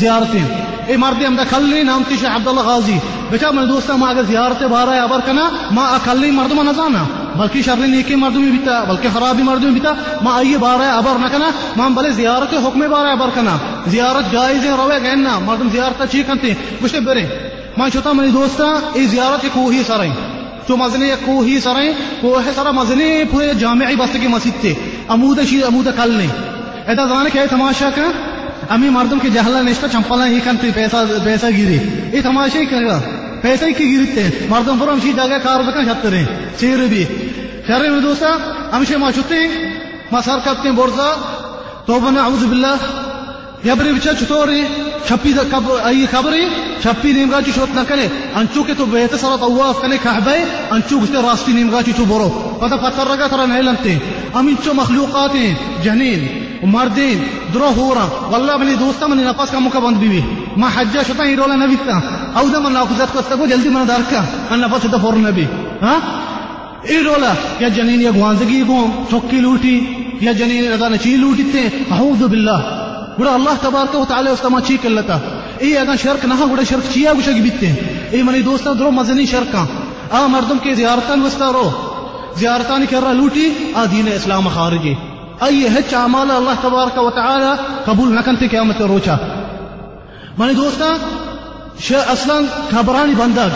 زیارتیں۔ 0.00 0.44
اے 0.86 0.96
مردی 1.02 1.26
ہم 1.26 1.36
دا 1.36 1.44
کلی 1.50 1.82
نام 1.82 2.02
تی 2.08 2.16
شیخ 2.20 2.30
عبداللہ 2.36 2.60
غازی۔ 2.68 2.98
بیچا 3.30 3.50
من 3.50 3.68
دوستا 3.68 3.96
ما 3.96 4.08
اگر 4.10 4.24
زیارت 4.28 4.62
بارا 4.70 4.94
ہے 4.94 5.00
ابر 5.00 5.20
کنا 5.26 5.48
ما 5.76 5.84
اکلی 5.96 6.30
مردم 6.30 6.62
نزانا 6.68 7.04
بلکہ 7.38 7.62
شر 7.62 7.76
نیکی 7.76 8.14
مردمی 8.14 8.50
بیتا 8.50 8.84
بلکہ 8.84 9.08
خرابی 9.14 9.42
مردمی 9.42 9.70
بیتا 9.70 9.92
ما 10.22 10.36
آئیے 10.36 10.58
بارا 10.58 10.96
ابر 10.96 11.18
نہ 11.18 11.26
کنا۔ 11.32 11.50
ما 11.76 11.88
بلے 11.88 12.10
زیارت 12.10 12.54
حکم 12.54 12.80
بارا 12.90 13.10
ابر 13.10 13.28
کنا۔ 13.34 13.56
زیارت 13.86 14.32
جائز 14.32 14.64
ہے 14.64 14.70
روے 14.70 14.98
گئنا 15.02 15.38
مردم 15.38 15.68
زیارت 15.72 16.02
چی 16.12 16.22
کنتے؟ 16.22 16.52
گشتے 16.84 17.00
برے۔ 17.00 17.24
ما 17.76 17.90
چھتا 17.90 18.12
منی 18.12 18.30
دوستا، 18.30 18.64
ای 18.92 19.06
زیارت 19.06 19.46
کوہی 19.52 19.82
سرائیں 19.86 20.12
تو 20.66 20.76
مزنے 20.76 21.06
مزنی 21.06 21.26
کوہی 21.26 21.60
سرائیں 21.60 21.92
کوہ 22.20 22.42
سرا 22.54 22.70
مزنی 22.70 23.24
پورے 23.30 23.54
جامعی 23.54 23.96
بستے 23.96 24.18
کی 24.18 24.26
مسجد 24.26 24.62
تے۔ 24.62 24.72
امود 25.08 25.38
شی 25.50 25.64
امود 25.64 25.88
کل 25.96 26.10
نے۔ 26.10 26.26
ایدا 26.86 27.06
زمانے 27.06 27.30
کیا 27.30 27.44
تماشا 27.50 27.90
کا 27.94 28.08
امی 28.68 28.88
مردم 28.88 29.18
کی 29.18 29.30
جہلا 29.30 29.62
نشتا 29.62 29.88
چمپلا 29.88 30.26
ہی 30.26 30.40
کنتی 30.44 30.70
پیسہ 30.74 30.96
پیسہ 31.24 31.46
گیری 31.56 31.78
یہ 32.12 32.20
تماشا 32.22 32.58
ہی 32.58 32.64
کرے 32.64 32.86
گا۔ 32.86 33.00
پیسہ 33.44 33.64
ہی 33.64 33.72
کی 33.72 33.84
گیرتے 33.84 34.46
مردم 34.48 34.78
پر 34.78 34.88
ہمشی 34.88 35.12
جگہ 35.12 35.38
کار 35.42 35.60
بکا 35.60 35.84
چھتے 35.84 36.10
رہے 36.10 36.24
چیر 36.60 36.76
بھی۔ 36.76 37.04
شرع 37.66 37.90
میں 37.90 38.00
دوستا 38.00 38.26
ہمشی 38.72 38.96
ما 38.96 39.12
چھتے 39.12 39.34
سر 40.24 40.38
کرتے 40.44 40.68
ہیں 40.68 40.76
بورزا۔ 40.76 41.08
باللہ۔ 41.88 42.76
یبری 43.64 43.92
بچا 43.92 44.14
چطوری 44.14 44.62
چھپی 45.06 45.32
کب 45.50 45.72
ای 45.84 46.06
خبری۔ 46.10 46.48
چھپی 46.82 47.12
نیمگا 47.12 47.40
چی 47.42 47.52
شوت 47.54 47.74
نہ 47.74 47.80
کرے۔ 47.88 48.08
انچو 48.34 48.62
کے 48.62 48.74
تو 48.78 48.84
بہتے 48.86 49.16
سرا 49.16 49.36
طواف 49.36 49.80
کنے 49.80 49.96
کعبے 50.02 50.44
انچو 50.70 50.98
گشتے 50.98 51.18
راستی 51.22 51.52
نیمگا 51.52 51.82
چی 51.82 51.92
تو 51.96 52.04
برو۔ 52.04 52.58
پتہ 52.60 52.74
پتر 52.74 53.06
رگا 53.06 53.26
ترا 53.26 53.46
نہیں 53.46 53.62
لنتے 53.62 53.98
ام 54.34 54.46
انچو 54.46 54.74
مخلوقات 54.74 55.34
ہیں، 55.34 55.54
جنین۔ 55.82 56.53
مردین 56.72 57.22
درو 57.54 57.70
ہورا 57.76 58.04
والله 58.30 58.56
منی 58.56 58.74
دوستا 58.80 59.06
منی 59.06 59.22
نفس 59.22 59.50
کا 59.50 59.58
مکہ 59.58 59.80
بند 59.80 59.96
بیوی. 60.00 60.20
ما 60.56 60.68
حجہ 60.74 61.00
شتا 61.06 61.24
ہی 61.24 61.36
رولا 61.36 61.56
نبی 61.64 61.76
تا 61.86 61.98
او 62.40 62.48
دا 62.48 62.58
من 62.58 62.72
ناخذت 62.72 63.12
کو 63.12 63.18
استگو 63.18 63.46
جلدی 63.46 63.68
من 63.68 63.88
دارکا 63.88 64.22
ان 64.50 64.60
نفس 64.60 64.86
دا 64.92 64.98
فور 65.02 65.16
نبی. 65.26 65.44
ہاں 65.82 65.98
ای 66.82 67.02
رولا، 67.02 67.32
یا 67.60 67.68
جنین 67.76 68.00
یا 68.02 68.10
گوانزگی 68.14 68.62
گو 68.68 68.80
چوکی 69.10 69.40
لوٹی، 69.40 69.78
یا 70.20 70.32
جنین 70.32 70.72
ادا 70.72 70.88
نچی 70.88 71.16
لوٹی 71.16 71.42
تے. 71.52 71.68
اعوذ 71.90 72.22
باللہ. 72.22 72.58
بڑا 73.18 73.32
اللہ 73.34 73.62
تبارک 73.62 73.94
و 73.94 74.04
تعالی 74.08 74.30
استما 74.30 74.60
چی 74.66 74.76
کلتا. 74.82 75.18
ای 75.58 75.76
اگا 75.78 75.96
شرک 76.02 76.24
نہ 76.24 76.34
گڑا 76.50 76.64
شرک 76.70 76.92
چیا 76.92 77.12
گوشا 77.16 77.32
بیتے. 77.42 77.72
ای 78.10 78.22
منی 78.22 78.42
دوستا 78.42 78.72
درو 78.78 78.90
مزنی 78.90 79.26
شرکا. 79.26 79.64
آ 80.10 80.26
مردم 80.26 80.58
کے 80.62 80.74
زیارتان 80.74 81.22
وستا 81.22 81.52
رو. 81.52 81.70
زیارتان 82.38 82.84
کرا 82.90 83.12
لوٹی، 83.12 83.48
آ 83.74 83.84
دین 83.90 84.08
اسلام 84.14 84.48
خارجی. 84.54 84.94
أي 85.42 85.68
هج 85.68 85.94
أعمال 85.94 86.30
الله 86.30 86.54
تبارك 86.54 86.96
وتعالى 86.96 87.58
قبول 87.86 88.14
نكنت 88.14 88.44
كيامة 88.44 88.80
الروشة 88.80 89.18
ماني 90.38 90.54
دوستا؟ 90.54 90.98
شا 91.80 92.12
أصلا 92.12 92.46
كبراني 92.72 93.14
بندق. 93.14 93.52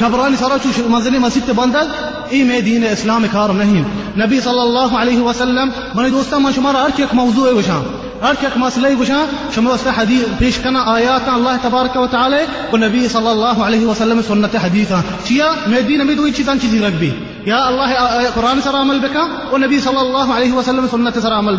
كبراني 0.00 0.36
سراچو 0.36 0.88
منزلي 0.88 1.30
ست 1.30 1.50
بندق. 1.50 1.88
إي 2.32 2.44
مدينة 2.44 2.60
دين 2.60 2.84
اسلام 2.84 3.26
كار 3.26 3.52
نهيم 3.52 3.84
نبي 4.16 4.40
صلى 4.40 4.62
الله 4.62 4.98
عليه 4.98 5.20
وسلم 5.20 5.72
ماني 5.94 6.10
دوستا 6.10 6.38
ما 6.38 6.52
شمار 6.52 6.84
أركيك 6.84 7.14
موضوع 7.14 7.52
وشان 7.52 7.82
أركيك 8.22 8.56
ما 8.56 8.70
سلي 8.70 8.96
گوشا 8.96 9.20
شما 9.54 9.70
واسطه 9.70 9.92
حديث 9.92 10.24
بيش 10.40 10.58
کنا 10.58 10.96
آيات 10.96 11.28
الله 11.28 11.56
تبارك 11.56 11.96
وتعالى. 11.96 12.40
والنبي 12.72 13.08
صلى 13.08 13.32
الله 13.32 13.64
عليه 13.64 13.86
وسلم 13.86 14.22
سلم 14.22 14.46
حديثا 14.46 14.58
حدیثا 14.58 15.02
مدينة 15.66 16.04
مدینه 16.04 16.04
می 16.04 16.14
دوی 16.14 16.32
چیزان 16.32 16.58
يا 17.46 17.68
الله 17.68 17.92
آه، 17.92 18.26
آه، 18.26 18.30
قرآن 18.30 18.60
سرام 18.60 18.90
عمل 18.90 18.98
بك؟ 18.98 19.16
والنبي 19.52 19.80
صلى 19.80 20.00
الله 20.00 20.34
عليه 20.34 20.52
وسلم 20.52 20.88
سنة 20.88 21.10
سرام 21.10 21.48
عمل 21.48 21.56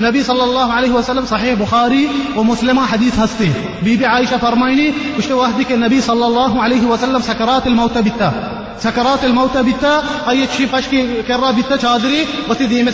نبي 0.00 0.22
صلى 0.22 0.44
الله 0.44 0.72
عليه 0.72 0.92
و 0.92 1.02
سلم 1.02 1.24
بخاري 1.54 2.08
ومسلم 2.36 2.78
و 2.78 3.18
هستي. 3.18 3.50
بيبي 3.82 4.06
عائشة 4.06 4.36
فرميني 4.36 4.92
بی 5.18 5.32
واحدك 5.32 5.72
النبي 5.72 6.00
صلى 6.00 6.26
الله 6.26 6.62
عليه 6.62 6.86
و 6.86 6.96
سكرات 7.20 7.66
الموتى 7.66 7.98
الموت 7.98 7.98
بیتا 7.98 8.32
الموتى 8.78 9.24
الموت 9.24 9.56
بیتا 9.56 10.02
ایت 10.28 10.52
شی 10.52 10.66
فشکی 10.66 11.22
کرا 11.28 11.52
بیتا 11.52 11.76
چادری 11.76 12.24
بسی 12.50 12.66
دیمه 12.66 12.90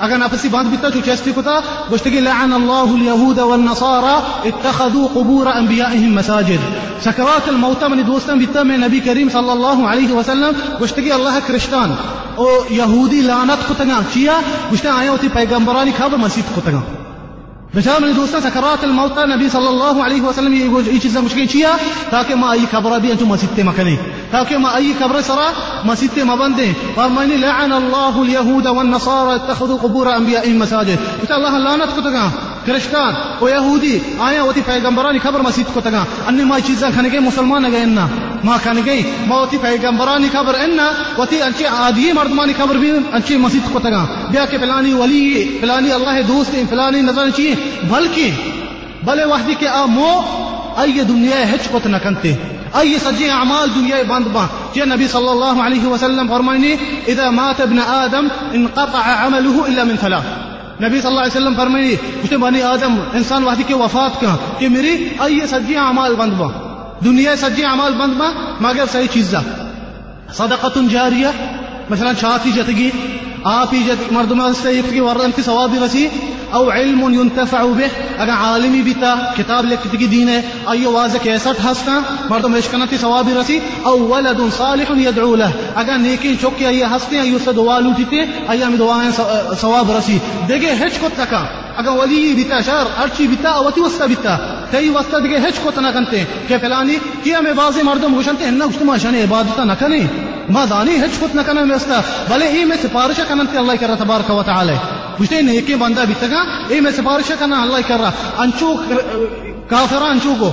اگر 0.00 0.16
نفسي 0.16 0.48
باند 0.48 0.72
بتا 0.72 0.90
شو 0.90 1.00
چستي 1.06 1.32
كتا 1.32 1.60
گشتگي 1.92 2.20
لعن 2.20 2.52
الله 2.52 2.94
اليهود 2.94 3.38
والنصارى 3.38 4.14
اتخذوا 4.44 5.08
قبور 5.14 5.46
انبيائهم 5.46 6.14
مساجد۔ 6.14 6.78
سكرات 7.04 7.48
الموت 7.48 7.84
من 7.84 8.02
دوستان 8.06 8.38
بتا 8.38 8.62
میں 8.62 8.78
نبی 8.78 9.00
کریم 9.00 9.28
صلی 9.28 9.50
اللہ 9.50 9.86
علیہ 9.88 10.12
وسلم 10.12 10.52
گشتگي 10.82 11.10
اللہ 11.10 11.38
کرشتان۔ 11.46 11.94
او 12.34 12.48
يهودي 12.70 13.20
لعنت 13.20 13.68
كتگا 13.68 14.00
چیا 14.12 14.40
گشتا 14.72 14.94
آیا 14.94 15.10
ہوتی 15.10 15.28
پیغمبرانی 15.28 15.90
خبر 15.98 16.16
مسجد 16.16 16.56
كتگا 16.56 16.78
بشار 16.78 16.99
بەجامن 17.74 18.14
دۆستە 18.14 18.40
سكرات 18.42 18.84
الموتى 18.84 19.24
النبي 19.24 19.48
صلى 19.48 19.68
الله 19.68 20.04
عليه 20.04 20.20
وسلم 20.20 20.52
هیچ 20.94 21.06
زەمشکی 21.06 21.48
چییە 21.52 21.72
تاکە 22.12 22.34
ما 22.34 22.54
ئەی 22.54 22.66
کەبڕە 22.72 22.98
بێن 23.02 23.16
تو 23.16 23.26
مەسیتێ 23.26 23.62
مكاني 23.64 23.98
تاکە 24.32 24.56
ما 24.58 24.76
أي 24.76 24.92
كبرة 25.00 25.20
سرا 25.20 25.48
ما 25.84 25.94
سەرا 25.94 26.24
ما 26.24 26.34
بندي. 26.36 26.74
فەرمانی 26.96 27.36
لعن 27.36 27.72
الله 27.72 28.22
اليهود 28.22 28.66
والنصارى 28.66 29.34
اتخذوا 29.34 29.78
قبور 29.78 30.16
انبيائهم 30.16 30.58
مساجد. 30.58 30.98
بتا 31.22 31.36
الله 31.36 31.58
لا 31.58 31.86
كتگان 31.86 32.30
كرشتان 32.66 33.14
ويهودي 33.40 34.00
آية 34.28 34.42
وتي 34.42 34.62
في 34.62 34.80
جنبراني 34.80 35.18
كبر 35.18 35.42
ما 35.42 35.48
مسجد 35.48 35.66
كتگان 35.76 36.04
أني 36.28 36.44
ما 36.44 36.60
چيزا 36.60 36.90
خنگي 36.90 37.18
مسلمان 37.18 37.62
نگينا 37.62 38.08
ما 38.44 38.58
خنگي 38.58 39.04
ما 39.28 39.40
وتي 39.42 39.58
في 39.58 39.78
پیغمبراني 39.78 40.28
كبر 40.28 40.64
إنا 40.64 40.90
وتي 41.18 41.46
انچي 41.46 41.66
عادي 41.66 42.12
مرضماني 42.12 42.52
كبر 42.52 42.76
بي 42.76 42.92
بين 42.92 43.04
ما 43.12 43.46
مسجد 43.46 43.62
كتگان 43.74 44.06
تگا 44.30 44.38
بیا 44.38 44.44
کہ 44.50 44.58
فلانی 44.58 44.92
ولی، 44.92 45.58
فلانی 45.60 45.92
اللہ 45.92 46.20
دوست، 46.28 46.54
فلانی 46.70 47.00
نظر 47.00 47.30
چی، 47.36 47.54
بلکہ 47.88 48.30
بلے 49.04 49.24
وحدی 49.24 49.54
کے 49.58 49.68
آ 49.68 49.84
مو 49.86 50.10
ای 50.76 51.00
دنیا 51.08 51.42
ہچ 51.52 51.68
کت 51.72 51.86
نہ 51.86 51.96
کنتے، 52.02 52.34
ای 52.74 52.96
سجی 53.02 53.30
اعمال 53.30 53.68
دنیا 53.74 53.96
بند 54.08 54.26
با۔ 54.32 54.46
جے 54.74 54.84
نبی 54.84 55.06
صلی 55.08 55.28
اللہ 55.28 55.62
علیہ 55.62 55.86
وسلم 55.86 56.28
فرمائنی، 56.28 56.74
اذا 57.06 57.30
مات 57.30 57.60
ابن 57.60 57.78
آدم 57.86 58.28
انقطع 58.52 59.04
عمله 59.06 59.64
الا 59.66 59.84
من 59.84 59.96
ثلاث۔ 60.00 60.26
نبی 60.82 61.00
صلی 61.00 61.10
اللہ 61.10 61.20
علیہ 61.20 61.36
وسلم 61.36 61.54
فرمائنی 61.56 61.94
اس 62.22 62.32
بنی 62.32 62.62
آدم 62.62 62.94
انسان 63.12 63.44
وحدی 63.44 63.62
کے 63.66 63.74
وفات 63.74 64.20
کا، 64.20 64.36
کہ 64.58 64.68
میری 64.68 64.94
ای 65.20 65.46
سجی 65.46 65.76
اعمال 65.76 66.14
بند 66.14 66.38
با۔ 66.38 66.50
دنیا 67.04 67.36
سجی 67.36 67.64
اعمال 67.64 67.94
بند 67.94 68.18
با، 68.18 68.30
مگر 68.60 68.84
صحیح 68.92 69.12
چیز 69.12 69.34
صدقۃ 70.36 70.76
جاریہ، 70.90 71.28
مثلا 71.90 72.12
شافی 72.20 72.50
جتگی 72.52 72.90
آپ 73.44 73.74
ہی 73.74 73.82
جت 73.86 74.12
مردم 74.12 74.42
کی 74.62 75.00
کی 75.36 75.42
ثواب 75.42 75.74
رسی، 75.84 76.08
او 76.52 76.70
علم 76.70 77.00
ينتفع 77.14 77.62
به، 77.66 77.88
اگر 78.18 78.32
عالمی 78.32 78.82
بیتا، 78.82 79.14
کتاب 79.36 79.64
لکھتی 79.64 80.06
دین 80.06 80.28
ہے، 80.28 80.40
ایو 80.66 80.92
واضح 80.92 81.18
کیسٹ 81.22 81.64
ہستا، 81.64 82.00
مردم 82.30 82.54
اشکنتی 82.54 82.96
ثواب 82.96 83.28
رسی، 83.40 83.58
او 83.82 83.98
ولد 83.98 84.40
صالح 84.56 84.92
يدعو 84.96 85.34
له. 85.36 85.50
اگر 85.74 85.98
نیکی 85.98 86.36
چوکی 86.40 86.66
ای 86.66 86.82
ہستے، 86.82 87.20
ایو 87.20 87.38
سے 87.44 87.52
دعا 87.52 87.78
لوٹیتے 87.78 88.20
ایا 88.48 88.68
میں 88.68 88.78
دعائیں 88.78 89.10
ثواب 89.60 89.90
رسی. 89.90 90.18
دیکھے 90.48 90.72
ہچ 90.72 90.98
کو 91.00 91.08
تکا 91.16 91.44
اگر 91.76 91.88
ولی 91.88 92.34
بیتا 92.34 92.60
شر 92.60 92.84
ارچی 92.98 93.26
بیتا 93.26 93.50
اوتی 93.50 93.80
وستا 93.80 94.06
بیتا 94.06 94.36
تی 94.70 94.88
وستا 94.88 95.18
دیکھے 95.18 95.36
ہچ 95.36 95.58
کو 95.62 95.70
تنا 95.74 95.90
کنتے، 95.90 96.24
کہ 96.48 96.58
فلانی، 96.60 96.96
کیا 97.22 97.40
میں 97.40 97.52
بازی 97.52 97.82
مردم 97.82 98.14
گوشنتے 98.14 98.44
انہ 98.44 98.64
اجتماع 98.64 98.96
شان 98.96 99.14
عبادتا 99.14 99.64
نہ 99.64 99.72
کنے 99.78 100.00
ما 100.54 100.64
دانی 100.70 100.96
ہچ 101.04 101.18
کو 101.20 101.26
نہ 101.34 101.42
کنا 101.46 101.64
میں 101.64 101.76
استا 101.76 102.00
بلے 102.28 102.46
ای 102.46 102.64
میں 102.64 102.76
سفارش 102.82 103.20
کننتے 103.28 103.58
اللہ 103.58 103.80
کرا 103.80 103.94
تبارک 103.98 104.30
و 104.30 104.42
تعالی. 104.50 104.76
گوشتے 105.18 105.40
نیکی 105.42 105.74
بندہ 105.84 106.04
بیتگا 106.08 106.40
ای 106.68 106.80
میں 106.80 106.92
سفارش 106.96 107.32
کنا 107.38 107.62
اللہ 107.62 107.88
کرا 107.88 108.10
انچو 108.42 108.74
کافران 109.70 110.10
انچو 110.10 110.34
کو 110.40 110.50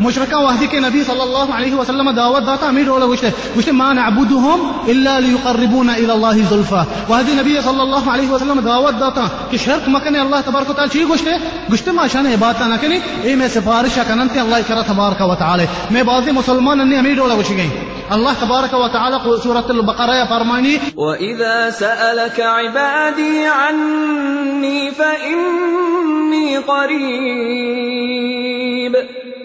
وحدی 0.00 0.66
کے 0.70 0.80
نبی 0.80 1.02
صلی 1.06 1.20
اللہ 1.20 1.52
علیہ 1.54 1.74
وسلم 1.74 2.10
دعوت 2.16 2.46
داتا 2.46 2.66
امیر 2.66 2.84
رولا 2.86 3.06
گوشتے 3.06 3.30
گوشتے 3.54 3.72
ما 3.72 3.88
نعبدهم 3.98 4.92
الا 4.92 5.14
ليقربونا 5.24 5.94
الى 5.94 6.12
الله 6.12 6.44
زلفا. 6.50 6.82
وحدی 7.08 7.32
نبی 7.38 7.56
صلی 7.64 7.80
اللہ 7.80 8.10
علیہ 8.12 8.30
وسلم 8.30 8.60
دعوت 8.66 9.00
داتا 9.00 9.26
کہ 9.50 9.56
شرک 9.64 9.88
مکنے 9.94 10.18
اللہ 10.18 10.46
تبارک 10.46 10.70
و 10.70 10.72
تعالی. 10.72 10.92
چی 10.92 11.04
گوشتے 11.08 11.32
گوشتے 11.70 11.90
ما 11.98 12.06
شان 12.12 12.26
عبادت 12.34 12.62
نہ 12.62 12.76
کنی 12.80 12.98
اے 13.22 13.34
میں 13.34 13.48
سفارش 13.54 13.98
کننتے 14.08 14.40
اللہ 14.40 14.68
کرا 14.68 14.82
تبارک 14.92 15.22
و 15.28 15.34
تعالی. 15.44 15.66
میں 15.90 16.02
بعضی 16.12 16.30
مسلمان 16.38 16.88
نے 16.88 16.98
امیر 16.98 17.16
رولا 17.18 17.34
گوشی 17.34 17.56
گئی 17.56 17.70
الله 18.12 18.34
تبارك 18.34 18.72
وتعالى 18.72 19.20
سورة 19.42 19.66
البقرة 19.70 20.24
فرماني. 20.30 20.80
وإذا 20.96 21.70
سألك 21.70 22.40
عبادي 22.40 23.46
عني 23.46 24.90
فإني 24.90 26.58
قريب. 26.58 27.88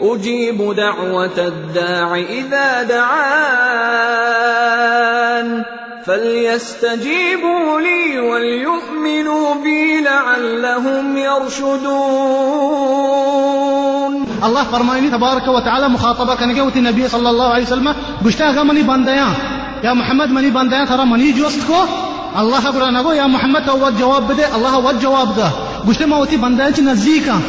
أجيب 0.02 0.76
دعوة 0.76 1.38
الداع 1.38 2.16
إذا 2.18 2.84
دعان. 2.84 3.44
فليستجيبوا 6.08 7.82
لي 7.82 8.20
وليؤمنوا 8.20 9.56
بي 9.64 10.02
لعلهم 10.02 11.18
يرشدون 11.18 11.84
الله 14.44 14.64
فرمائني 14.64 15.10
تبارك 15.10 15.48
وتعالى 15.48 15.90
مخاطبة 15.90 16.36
كان 16.36 16.56
کے 16.56 16.78
النبي 16.78 17.08
صلى 17.08 17.30
الله 17.30 17.54
عليه 17.54 17.64
وسلم 17.64 17.94
گشتہ 18.26 18.64
مني 18.64 18.84
باندايا 18.84 19.28
يا 19.84 19.94
محمد 19.94 20.32
مني 20.32 20.50
باندايا 20.50 20.86
ترى 20.86 21.06
مني 21.06 21.32
جوستكو 21.32 21.86
الله 22.38 22.68
أقول 22.68 22.94
نگو 22.94 23.12
يا 23.12 23.28
محمد 23.28 23.66
تو 23.66 23.88
الجواب 23.88 24.28
بده 24.28 24.56
الله 24.56 24.70
هو 24.70 24.90
الجواب 24.90 25.36
ده. 25.36 25.52
گشته 25.88 26.06
ما 26.06 26.18
وتي 26.18 26.38
چ 26.76 26.80
نزيكا 26.80 27.40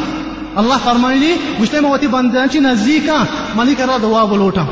الله 0.57 0.77
فرماني 0.77 1.35
گشته 1.61 1.81
موتی 1.81 2.07
بندیاں 2.07 2.47
چ 2.47 2.55
نزدیکا 2.55 3.25
منی 3.55 3.75
کرا 3.75 3.97
دعا 3.97 4.25
بلوٹا 4.25 4.65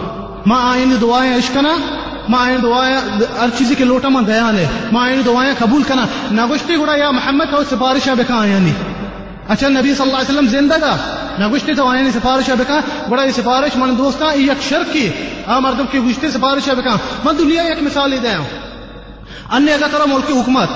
ما 0.45 0.73
آيني 0.73 0.95
دعا 0.97 1.37
إشكنا 1.37 2.02
ما 2.29 2.43
آئین 2.43 2.61
دعائیں 2.63 2.97
ہر 3.39 3.49
چیزی 3.57 3.75
کے 3.75 3.83
لوٹا 3.85 4.09
من 4.09 4.27
دیان 4.27 4.57
ہے 4.57 4.65
ما 4.91 5.03
آئین 5.05 5.21
دعائیں 5.25 5.53
قبول 5.59 5.83
کنا 5.87 6.05
نگشتی 6.31 6.75
گڑا 6.79 6.95
یا 6.97 7.09
محمد 7.11 7.51
تو 7.51 7.63
سفارشہ 7.69 8.15
بکا 8.17 8.39
آیانی 8.41 8.71
اچھا 9.53 9.67
نبی 9.69 9.93
صلی 9.93 10.05
اللہ 10.05 10.17
علیہ 10.17 10.29
وسلم 10.29 10.47
زندہ 10.49 10.75
گا 10.81 10.95
نگشتی 11.39 11.73
تو 11.75 11.87
آئین 11.89 12.11
سفارش 12.11 12.49
بکا 12.59 12.79
بڑا 13.09 13.23
یہ 13.23 13.31
سفارش 13.35 13.75
من 13.77 13.97
دوستا 13.97 14.31
یک 14.39 14.61
شرک 14.69 14.93
کی. 14.93 15.07
آ 15.47 15.59
مردم 15.59 15.85
کی 15.91 15.99
گشتی 16.07 16.29
سفارش 16.31 16.69
بکا 16.77 16.95
من 17.23 17.37
دنیا 17.37 17.63
ایک 17.63 17.81
مثال 17.83 18.17
دیا 18.23 18.37
ان 19.51 19.67
اگر 19.69 19.87
ترا 19.91 20.05
ملک 20.13 20.27
کی 20.27 20.33
حکومت. 20.33 20.69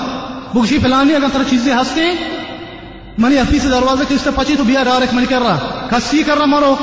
بگشی 0.54 0.78
فلانی 0.80 1.16
اگر 1.16 1.28
ترا 1.34 1.44
چیزیں 1.50 1.74
ہستے 1.74 2.12
منی 3.18 3.40
حفیظ 3.40 3.62
سے 3.62 3.70
دروازے 3.70 4.04
کے 4.10 4.16
اس 4.16 4.22
سے 4.22 4.30
پچی 4.36 4.56
تو 4.56 4.64
بیا 4.64 4.84
ڈائریکٹ 4.84 5.14
منی 5.14 5.26
کر 5.26 5.42
رہا 5.42 5.88
کسی 5.92 6.24
کر 6.24 6.38
رہا 6.38 6.46
مرو. 6.46 6.76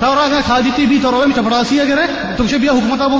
تورا 0.00 0.22
اگر 0.24 0.40
کھا 0.46 0.58
جیتی 0.60 0.86
بھی 0.86 0.98
تو 1.02 1.10
روے 1.10 1.26
میں 1.26 1.36
چپڑاسی 1.36 1.80
اگر 1.80 1.98
تم 2.36 2.46
سے 2.48 2.58
بیا 2.58 2.72
حکومت 2.72 3.00
اب 3.02 3.12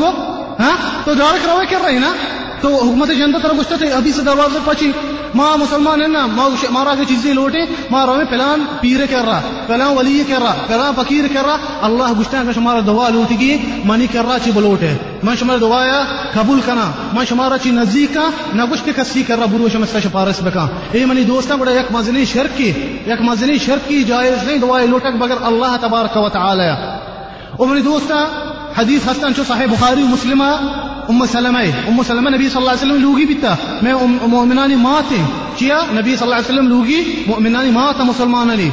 ہاں 0.62 0.76
تو 1.04 1.14
ڈائریکٹ 1.14 1.46
روے 1.46 1.66
کر 1.70 1.76
رہی 1.84 1.98
نا؟ 1.98 2.12
تو 2.60 2.68
حکومت 2.68 3.08
جنتا 3.08 3.38
طرف 3.42 3.60
گشتے 3.60 3.74
تھے، 3.76 3.92
ابھی 3.92 4.12
سے 4.12 4.22
دروازے 4.22 4.58
پچی 4.64 4.92
ماں 5.34 5.56
مسلمان 5.56 6.02
ہے 6.02 6.06
نا، 6.06 6.26
ماں 6.26 6.50
مارا 6.70 6.90
آگے 6.90 7.04
چیزیں 7.08 7.34
لوٹے۔ 7.34 7.58
ماں 7.90 8.06
روے 8.06 8.24
پلان 8.24 8.64
پیر 8.80 9.06
کر 9.10 9.24
رہا، 9.26 9.40
پلان 9.66 9.96
ولی 9.96 10.24
کر 10.28 10.42
رہا، 10.42 10.54
پلان 10.66 10.92
فقیر 10.96 11.24
کر 11.34 11.44
رہا۔ 11.46 11.56
اللہ 11.82 12.20
گشتے 12.20 12.36
کا 12.46 12.52
شمارا 12.52 12.80
دعا 12.86 13.08
لوٹی 13.08 13.38
گی 13.40 13.58
منی 13.84 14.06
کر 14.06 14.24
رہا 14.28 14.38
چی 14.44 14.50
بلوٹے۔ 14.54 14.96
میں 15.22 15.36
شمار 15.36 15.58
دعایا 15.58 16.04
قبول 16.32 16.60
کنا، 16.66 16.90
میں 17.12 17.24
شمارا 17.28 17.58
چی 17.58 17.70
نزدیک 17.70 18.14
کا 18.14 18.20
ہاں، 18.20 18.30
نہ 18.54 18.62
گشتے 18.72 18.90
کسی 18.96 19.22
کر 19.22 19.38
رہا، 19.38 19.46
برو 19.46 19.68
شمس 19.72 19.96
کا 20.04 20.24
بکا۔ 20.44 20.66
اے 20.92 21.04
منی 21.04 21.24
دوستا 21.24 21.54
بڑا 21.54 21.70
یک 21.70 21.92
مزنی 21.92 22.24
شرک 22.24 22.58
کی، 22.58 22.72
یک 23.06 23.20
مزنی 23.20 23.58
شرک 23.58 23.88
کی، 23.88 24.04
جائز 24.04 24.46
نہیں 24.46 24.58
دعائے 24.58 24.86
لوٹک 24.86 25.16
بغیر 25.18 25.36
اللہ 25.42 25.76
تبارک 25.80 26.16
و 26.16 26.28
تعالی۔ 26.28 26.68
او 27.56 27.64
منی 27.64 27.80
دوستا 27.80 28.26
حدیث 28.78 29.06
ہستن 29.06 29.34
چو 29.34 29.42
صحیح 29.48 29.66
بخاری 29.66 30.02
و 30.02 30.06
مسلمہ، 30.06 30.44
ام 31.08 31.24
سلمہ 31.26 31.58
ام 31.88 32.02
سلمہ 32.06 32.30
نبی 32.30 32.48
صلی 32.48 32.56
اللہ 32.56 32.70
علیہ 32.70 32.82
وسلم 32.82 33.02
لوگی 33.02 33.24
بیتا 33.26 33.54
میں 33.82 33.94
مؤمنانی 34.26 34.74
مات 34.74 35.12
چیا 35.58 35.78
نبی 35.92 36.16
صلی 36.16 36.22
اللہ 36.22 36.34
علیہ 36.34 36.50
وسلم 36.50 36.68
لوگی 36.68 37.24
مؤمنانی 37.26 37.70
مات 37.70 38.00
مسلمان 38.00 38.50
علی۔ 38.50 38.70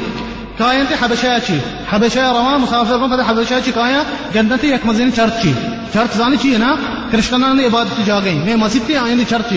کائن 0.58 0.84
تے 0.88 0.94
حبشہ 1.00 1.36
چی۔ 1.46 1.58
حبشہ 1.90 2.18
روان 2.18 2.60
مسافر 2.60 2.98
کو 2.98 3.08
پتہ 3.08 3.30
حبشہ 3.30 3.54
چی 3.64 3.72
کایا 3.72 4.02
جنت 4.32 4.64
یک 4.64 4.86
مزین 4.86 5.10
چرچ 5.16 5.42
چی۔ 5.42 5.52
چرچ 5.92 6.16
زانی 6.16 6.36
چی 6.36 6.52
ہے 6.52 6.58
نا؟ 6.58 6.74
کرسچنان 7.10 7.56
نے 7.56 7.66
عبادت 7.66 8.00
جا 8.06 8.20
گئی۔ 8.24 8.38
میں 8.44 8.56
مسجد 8.56 8.86
تے 8.86 8.96
آئیں 8.96 9.24
چرچ 9.28 9.52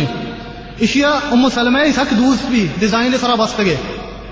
اشیا 0.81 1.09
ام 1.31 1.49
سلمہ 1.53 1.79
سک 1.95 2.11
دوست 2.11 2.45
بھی، 2.49 2.67
ڈیزائن 2.79 3.11
دے 3.11 3.17
سرا 3.21 3.35
بستگے 3.35 3.75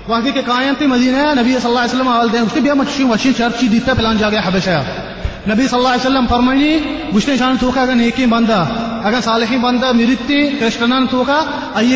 وہاں 0.08 0.20
کے 0.34 0.42
کائن 0.46 0.74
تے 0.78 0.86
مدینہ 0.86 1.22
نبی 1.40 1.52
صلی 1.52 1.70
اللہ 1.70 1.78
علیہ 1.78 1.94
وسلم 1.94 2.08
آل 2.08 2.32
دے 2.32 2.38
اس 2.38 2.52
کے 2.54 2.60
بیا 2.60 2.74
مچھی 2.74 3.04
وشی 3.04 3.32
چرچ 3.38 3.60
چی 3.60 3.68
دیتا 3.68 3.94
پلان 3.94 4.16
جا 4.18 4.30
گیا 4.30 4.40
حبشہ۔ 4.46 4.82
نبی 5.48 5.66
صلی 5.68 5.78
اللہ 5.78 5.88
علیہ 5.88 6.00
وسلم 6.00 6.26
فرمائنی 6.28 6.78
گشتے 7.14 7.36
شان 7.36 7.56
تو 7.60 7.70
اگر 7.76 7.94
نیکی 7.94 8.26
بندہ، 8.32 8.58
اگر 9.04 9.20
صالحی 9.24 9.56
بندہ 9.58 9.90
مرتی 9.92 10.38
کرشنان 10.58 11.06
تو 11.10 11.22
کا 11.26 11.38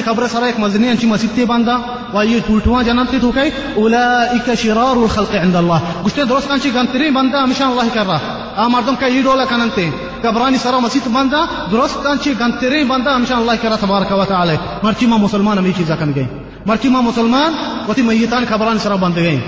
خبر 0.04 0.26
سرا 0.32 0.46
ایک 0.46 0.58
مزنی 0.60 0.88
انچی 0.88 1.06
مسجد 1.06 1.38
بندہ، 1.46 1.76
و 2.12 2.18
ائیے 2.18 2.40
ٹوٹوا 2.46 2.82
جنت 2.82 3.14
تو 3.22 3.30
کئی 3.34 3.50
اولئک 3.74 4.50
شرار 4.58 4.96
الخلق 4.96 5.34
عند 5.42 5.56
الله 5.56 5.78
گشتے 6.06 6.24
درست 6.24 6.50
انچی 6.50 6.70
گنتری 6.74 7.10
بندہ 7.10 7.42
ہمیشہ 7.42 7.62
اللہ 7.62 7.94
کر 7.94 8.06
رہا۔ 8.06 8.34
آ 8.56 8.66
مردم 8.68 8.94
کا 9.00 9.06
ایڈولا 9.06 9.44
کننتے، 9.50 9.88
قبرانی 10.22 10.58
سرا 10.62 10.78
مسجد 10.82 11.06
بندہ، 11.14 11.44
درست 11.72 12.06
انچی 12.06 12.32
گنتری 12.40 12.82
بندہ 12.84 13.10
ہمیشہ 13.10 13.34
اللہ 13.34 13.62
کر 13.62 13.76
تبارک 13.80 14.12
و 14.12 14.24
تعالی۔ 14.24 14.56
مرچی 14.82 15.06
ما 15.06 15.16
مسلمان 15.26 15.58
ہمی 15.58 15.72
چیزا 15.76 15.96
کن 16.00 16.14
گئی 16.14 16.26
مرچی 16.66 16.88
ما 16.88 17.00
مسلمان، 17.00 17.54
وتی 17.88 18.02
میتان 18.02 18.44
قبرانی 18.48 18.78
سرا 18.82 18.96
بند 18.96 19.16
گئی 19.16 19.38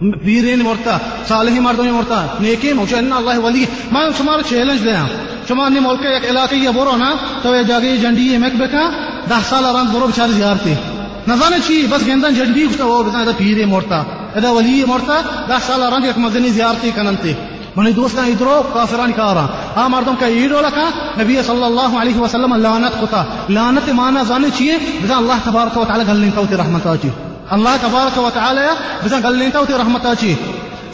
پیرین 0.00 0.62
مرتا 0.62 0.96
صالحی 1.28 1.60
مردمی 1.60 1.90
مرتا 1.90 2.24
نیکی 2.40 2.72
موچن 2.72 3.12
اللہ 3.12 3.38
ولی 3.38 3.64
میں 3.92 4.08
شمار 4.18 4.42
چیلنج 4.48 4.84
دیا 4.84 5.04
شمار 5.48 5.70
نے 5.70 5.80
ملک 5.80 6.06
ایک 6.06 6.24
علاقے 6.30 6.56
یہ 6.56 6.70
برو 6.70 6.96
نا 6.96 7.10
تو 7.42 7.54
یہ 7.54 7.62
جاگے 7.62 7.96
جنڈی 7.96 8.26
یہ 8.26 8.38
مک 8.38 8.56
بکا 8.60 8.88
دہ 9.30 9.40
سال 9.50 9.64
رنگ 9.76 9.92
برو 9.92 10.06
بچار 10.06 10.28
زیارتی 10.30 10.74
نظانے 11.28 11.56
چی 11.66 11.82
بس 11.90 12.06
گندن 12.06 12.34
جنڈی 12.34 12.66
کچھ 12.66 12.80
وہ 12.80 13.02
بتا 13.02 13.20
ادا 13.20 13.32
پیر 13.38 13.64
مرتا 13.66 14.02
ادا 14.36 14.52
ولی 14.52 14.82
مرتا 14.88 15.20
دہ 15.48 15.58
سال 15.66 15.82
رنگ 15.94 16.04
ایک 16.04 16.18
مدنی 16.18 16.50
زیارتی 16.50 16.90
کننتی 16.90 17.34
منی 17.76 17.92
دوستان 17.92 18.30
ادرو 18.30 18.60
کافران 18.72 19.12
کارا 19.12 19.46
آ 19.76 19.86
مردم 19.88 20.14
کا 20.20 20.26
ایڈو 20.28 20.60
لکا 20.60 20.88
نبی 21.18 21.40
صلی 21.46 21.64
اللہ 21.64 21.98
علیہ 22.00 22.20
وسلم 22.20 22.54
لعنت 22.58 23.00
کتا 23.00 23.24
لعنت 23.48 23.88
مانا 23.94 24.22
زانے 24.28 24.48
چیئے 24.58 24.78
بتا 25.02 25.16
اللہ 25.16 25.44
تبارک 25.44 25.76
و 25.78 25.84
تعالی 25.84 26.04
گلن 26.08 26.30
توتی 26.30 26.56
رحمت 26.56 26.86
آجی 26.86 27.10
اللہ 27.51 27.75
تبارک 27.81 28.17
و 28.17 28.29
تعالی 28.29 28.67
بزن 29.03 29.23
گلنتا 29.23 29.59
ہوتی 29.59 29.73
رحمت 29.73 30.07
چی 30.19 30.35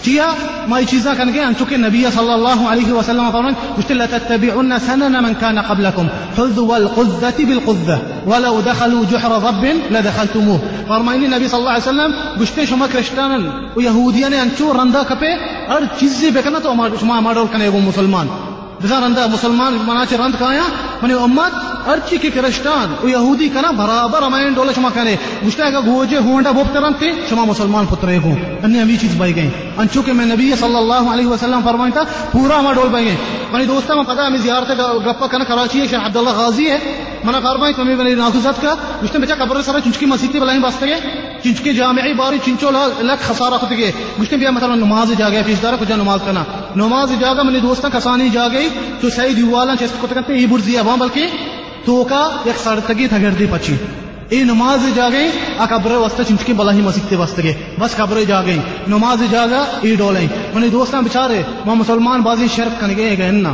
چیا 0.04 0.28
ما 0.68 0.82
چیزا 0.90 1.14
کن 1.18 1.34
گے 1.34 1.40
انچوکے 1.40 1.78
نبی 1.78 2.04
صلی 2.14 2.32
اللہ 2.32 2.62
علیہ 2.70 2.92
وسلم 2.92 3.30
فرمان 3.32 3.54
گشت 3.78 3.92
لا 3.92 4.06
تتبعون 4.06 4.78
سنن 4.80 5.24
من 5.24 5.34
كان 5.34 5.60
قبلكم 5.60 6.08
حذو 6.38 6.76
القذة 6.76 7.46
بالقذة 7.46 7.98
ولو 8.28 8.62
دخلوا 8.62 9.04
جحر 9.12 9.40
ضب 9.40 9.66
لدخلتموه 9.92 10.60
فرمائنی 10.88 11.28
نبی 11.28 11.48
صلی 11.48 11.60
اللہ 11.60 11.70
علیہ 11.70 11.90
وسلم 11.90 12.42
گشتے 12.42 12.66
شما 12.66 12.88
کرشتان 12.94 13.50
و 13.76 13.82
یہودیان 13.82 14.34
انچو 14.34 14.74
رندا 14.74 15.04
کپے 15.10 15.34
ہر 15.70 15.84
چیز 16.00 16.24
بکنا 16.34 16.60
تو 16.60 16.74
شما 17.00 17.20
ماڈول 17.20 17.48
کنے 17.54 17.68
وہ 17.68 17.80
مسلمان 17.82 18.28
بزن 18.82 19.04
رندا 19.04 19.26
مسلمان 19.32 19.78
مناچ 19.86 20.14
رند 20.20 20.40
کایا 20.40 20.64
منی 21.02 21.14
امت 21.14 21.54
ارچی 21.75 21.75
کی 21.95 22.31
کرشتان 22.31 22.95
و 23.03 23.09
یہودی 23.09 23.49
کنا، 23.49 23.71
برابر 23.71 24.23
امین 24.23 24.53
ڈولہ 24.53 24.71
شما 24.75 24.89
کنے۔ 24.95 25.17
گشتے 25.47 25.63
اگر 25.63 25.81
گوجے 25.87 26.17
ہونڈا 26.17 26.51
بوب 26.51 26.75
کرن 26.75 26.93
تے، 26.93 27.07
شما 27.29 27.45
مسلمان 27.45 27.87
پترے 27.87 28.19
کو 28.23 28.31
انہیں 28.63 28.83
ہمی 28.83 28.97
چیز 28.97 29.17
بائی 29.17 29.37
گئیں 29.37 29.51
انچو 29.77 30.03
کہ 30.03 30.13
میں 30.13 30.27
نبی 30.27 30.53
صلی 30.61 30.77
اللہ 30.77 31.11
علیہ 31.13 31.27
وسلم 31.27 31.61
فرمائیں 31.65 31.93
تھا، 31.93 32.03
پورا 32.33 32.59
ہما 32.59 32.73
ڈول 32.73 32.89
بائی 32.89 33.07
گئیں 33.07 33.17
منی 33.53 33.65
دوستا 33.65 33.95
میں 33.95 34.03
پتا 34.03 34.27
ہمیں 34.27 34.39
زیارت 34.39 34.71
گپا 35.07 35.27
کنا، 35.27 35.45
کراچی 35.45 35.81
ہے 35.81 35.87
شیخ 35.87 36.01
عبداللہ 36.05 36.31
غازی 36.31 36.71
ہے۔ 36.71 36.79
منا 37.25 37.41
فرمائیں 37.41 37.75
تمہیں 37.77 37.97
بنی 37.97 38.15
ناخوزت 38.15 38.63
کا۔ 38.63 38.75
گشتے 39.05 39.19
بچا 39.19 39.35
قبر 39.39 39.63
سارا 39.63 39.81
چنچکی 39.81 40.07
مسیح 40.07 40.41
بلائیں 40.41 40.61
باستے 40.61 40.87
گئے۔ 40.87 41.01
چنچکی 41.45 41.75
جامعی 41.75 42.13
باری 42.13 42.39
چنچو 42.45 42.71
لک 43.01 43.29
خسارہ 43.29 43.55
خود 43.55 43.71
گئے۔ 43.71 43.93
گشتے 44.23 44.37
بیا 44.37 44.51
مثلا 44.51 44.75
نماز 44.75 45.13
جا 45.19 45.29
گیا 45.29 45.43
پیش 45.47 45.63
دارا 45.63 45.77
کجا 45.81 45.97
نماز 45.97 46.21
کنا۔ 46.27 46.45
نماز 46.77 47.13
جا 47.21 47.35
گا 47.35 47.43
منی 47.43 47.61
دوستا 47.61 47.89
کسانی 47.89 48.29
جا 48.29 48.49
گئی۔ 48.49 48.69
تو 49.01 49.11
سعید 49.11 49.39
یوالا 49.39 49.77
چیز 49.77 49.89
کو 50.01 50.07
تکتے 50.07 50.33
ای 50.33 50.47
برزی 50.47 50.77
ہے 50.77 50.83
بلکہ 50.83 51.27
تو 51.87 52.05
کا 52.05 52.23
ایک 52.45 52.59
سڑتگی 52.65 53.07
تھا 53.09 53.19
گردی 53.19 53.47
پچی۔ 53.51 53.75
ای 54.29 54.43
نماز 54.45 54.87
جا 54.95 55.09
گئی 55.13 55.29
آ 55.59 55.65
قبر 55.71 55.93
وسط 55.93 56.21
چنچکی 56.29 56.53
بلاہی 56.53 56.81
مسجد 56.81 57.11
تے 57.11 57.17
وسط 57.17 57.39
گئے 57.43 57.53
بس 57.81 57.97
قبر 57.97 58.23
جا 58.29 58.41
گئی 58.47 58.59
نماز 58.89 59.23
جا 59.31 59.45
گا 59.51 59.65
ای 59.83 59.95
ڈولیں 59.97 60.27
منی 60.55 60.69
دوستان 60.69 61.05
بچارے 61.05 61.43
وہ 61.67 61.75
مسلمان 61.75 62.21
بازی 62.21 62.47
شرک 62.57 62.81
کن 62.81 62.97
گئے 62.97 63.19
گئے 63.19 63.31
نا۔ 63.31 63.53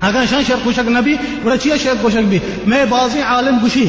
اگر 0.00 0.24
شان 0.30 0.42
شرک 0.46 0.64
کوشک 0.64 0.88
نبی 0.88 1.14
بڑا 1.42 1.56
چیا 1.56 1.76
شرک 1.82 2.02
کوشک 2.02 2.26
بھی۔ 2.28 2.38
میں 2.66 2.84
بازی 2.88 3.20
عالم 3.22 3.58
گشی 3.64 3.88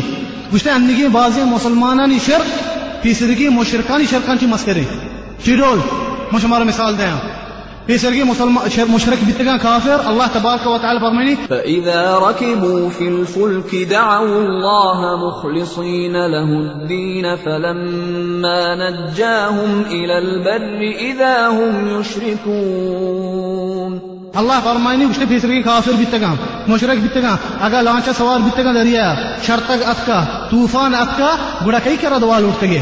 گشتے 0.53 0.69
انگی 0.69 1.07
بازی 1.11 1.43
مسلمانانی 1.51 2.17
شرک 2.25 2.49
تیسرگی 3.03 3.49
مشرکانی 3.49 4.05
شرکان 4.09 4.39
چی 4.39 4.45
مسکرے۔ 4.45 4.83
چی 5.45 5.55
ڈول؟ 5.55 5.79
مجھ 6.31 6.45
مثال 6.45 6.97
دیں 6.97 7.11
في 7.87 7.97
سرقي 7.97 8.23
مشرك 8.93 9.19
بتقان 9.27 9.57
كافر. 9.57 10.09
الله 10.09 10.27
تبارك 10.27 10.67
وتعالى 10.67 10.99
فرميني 10.99 11.35
فإذا 11.49 12.17
ركبوا 12.17 12.89
في 12.89 13.07
الفلك 13.07 13.75
دعوا 13.89 14.41
الله 14.41 15.27
مخلصين 15.27 16.25
له 16.25 16.43
الدين 16.43 17.35
فلما 17.35 18.75
نجاهم 18.75 19.81
إلى 19.91 20.17
البر 20.17 20.81
إذا 20.99 21.47
هم 21.47 21.99
يشركون. 21.99 23.33
الله 24.37 24.59
فرمايني 24.59 25.05
وش 25.05 25.17
في 25.17 25.39
سرقي 25.39 25.63
كافر 25.63 25.91
بتقام 25.91 26.37
مشرك 26.69 26.97
بتقام 26.97 27.37
أقا 27.61 27.81
لانشا 27.81 28.11
سوار 28.11 28.41
بتقام 28.41 28.73
دريا 28.73 29.37
شرطك 29.41 29.81
أفكا 29.83 30.47
طوفان 30.51 30.93
أفكا 30.93 31.37
بڑا 31.65 31.79
كي 31.79 31.97
كرا 31.97 32.17
دوال 32.17 32.43
اٹھ 32.45 32.65
گئے. 32.65 32.81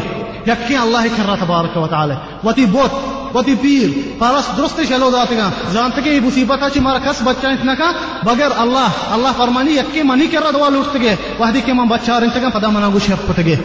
الله 0.84 1.08
كرا 1.08 1.36
تبارك 1.36 1.78
وتعالى. 1.78 2.18
وتي 2.44 2.66
بوت 2.66 2.92
وتی 3.34 3.56
پیر 3.62 4.10
پارس 4.20 4.58
درست 4.58 4.80
چلو 4.90 5.10
داتے 5.10 5.38
گا 5.38 5.50
جانتے 5.74 6.02
کہ 6.02 6.20
مصیبت 6.20 6.64
ہے 6.64 6.82
مارا 6.82 6.98
کس 6.98 7.22
بچہ 7.24 7.48
اتنا 7.48 7.76
کا۔ 7.76 7.92
بغیر 8.24 8.50
اللہ 8.58 8.88
اللہ 9.12 9.28
فرمانی، 9.38 9.76
یکی 9.78 10.04
منی 10.04 10.28
کر 10.28 10.42
رہا 10.42 10.52
دوال 10.52 10.78
اٹھتے 10.78 11.00
گئے۔ 11.02 11.16
وحدی 11.40 11.62
کے 11.62 11.74
من 11.74 11.88
بچہ 11.88 12.12
رنتے 12.12 12.42
گا 12.42 12.50
پدا 12.50 12.70
منا 12.70 12.90
گو 12.94 13.00
شرک 13.00 13.28
پتے 13.28 13.46
گئے۔ 13.46 13.56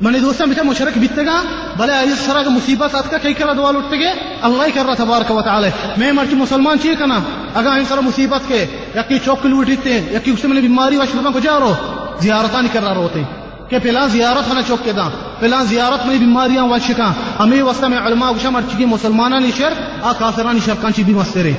منی 0.00 0.18
دوستا 0.18 0.44
بیٹا 0.44 0.62
مشرک 0.62 0.98
بیتے 0.98 1.26
گا 1.26 1.42
بلے 1.76 1.92
اس 1.92 2.20
طرح 2.26 2.42
کا 2.42 2.50
مصیبت 2.50 2.94
آت 2.94 3.10
کا 3.10 3.18
کئی 3.18 3.34
کرا 3.34 3.52
دوال 3.52 3.76
اٹھتے 3.76 3.98
گئے۔ 3.98 4.12
اللہ 4.42 4.62
ہی 4.62 4.70
کر 4.70 4.84
رہا 4.86 4.94
تبارک 4.94 5.30
و 5.30 5.42
تعالی۔ 5.42 5.68
میں 5.96 6.12
مرچی 6.12 6.36
مسلمان 6.36 6.78
چیئے 6.78 6.94
کنا۔ 6.94 7.18
اگر 7.54 7.70
ان 7.70 7.84
سر 7.88 7.98
مصیبت 7.98 8.48
کے، 8.48 8.66
یکی 8.94 9.18
چوک 9.24 9.46
لوٹیتے 9.46 9.92
ہیں، 9.92 10.12
یکی 10.16 10.30
اس 10.30 10.44
میں 10.44 10.62
بیماری 10.62 10.96
واشلوں 10.96 11.32
کو 11.32 11.38
جا 11.38 11.60
رہو 11.60 11.74
زیارتان 12.20 12.66
کر 12.72 12.82
رہا 12.82 12.96
ہوتے 12.96 13.20
ہیں۔ 13.20 13.47
کہ 13.70 13.78
پہلا 13.78 14.06
زیارت 14.06 14.48
ہونا 14.48 14.62
چوک 14.62 14.84
کے 14.84 14.92
دا 14.92 15.08
پہلا 15.40 15.62
زیارت 15.64 16.06
میں 16.06 16.18
بیماریاں 16.18 16.64
وشکا 16.64 17.12
ہمیں 17.38 17.62
وسط 17.62 17.84
میں 17.84 17.98
علماء 17.98 18.30
گشا 18.30 18.50
مر 18.50 18.60
چکی 18.72 18.84
مسلمانانی 18.84 19.50
شر 19.56 19.72
آ 20.02 20.12
کافرانی 20.12 20.60
شرکان 20.64 20.92
چی 20.92 21.04
بھی 21.04 21.14
مسترے 21.14 21.52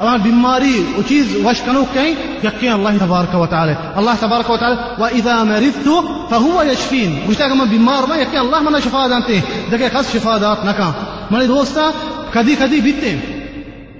اما 0.00 0.16
بیماری 0.16 0.84
او 0.96 1.02
چیز 1.08 1.26
وشکنو 1.44 1.84
کہیں، 1.92 2.14
یقین 2.44 2.72
اللہ 2.72 2.88
تبارک 3.00 3.34
و 3.34 3.46
تعالی۔ 3.46 3.72
اللہ 3.94 4.10
تبارک 4.20 4.50
و 4.50 4.56
تعالی، 4.56 4.76
و 4.98 5.04
اذا 5.04 5.42
مرضت 5.44 5.88
فهو 6.30 6.62
يشفين 6.62 7.18
گشتا 7.28 7.48
کہ 7.48 7.54
میں 7.54 7.66
بیمار 7.66 8.08
میں 8.08 8.18
یقین 8.18 8.40
اللہ 8.40 8.62
منا 8.62 8.78
شفا 8.84 9.06
دانتے 9.10 9.40
دیکھے 9.70 9.88
خاص 9.92 10.12
شفا 10.12 10.36
دات 10.40 10.64
نہ 10.64 10.70
نکا 10.70 10.92
میرے 11.30 11.46
دوستا 11.46 11.90
کدی 12.30 12.54
کدی 12.54 12.80
بیتے 12.80 13.16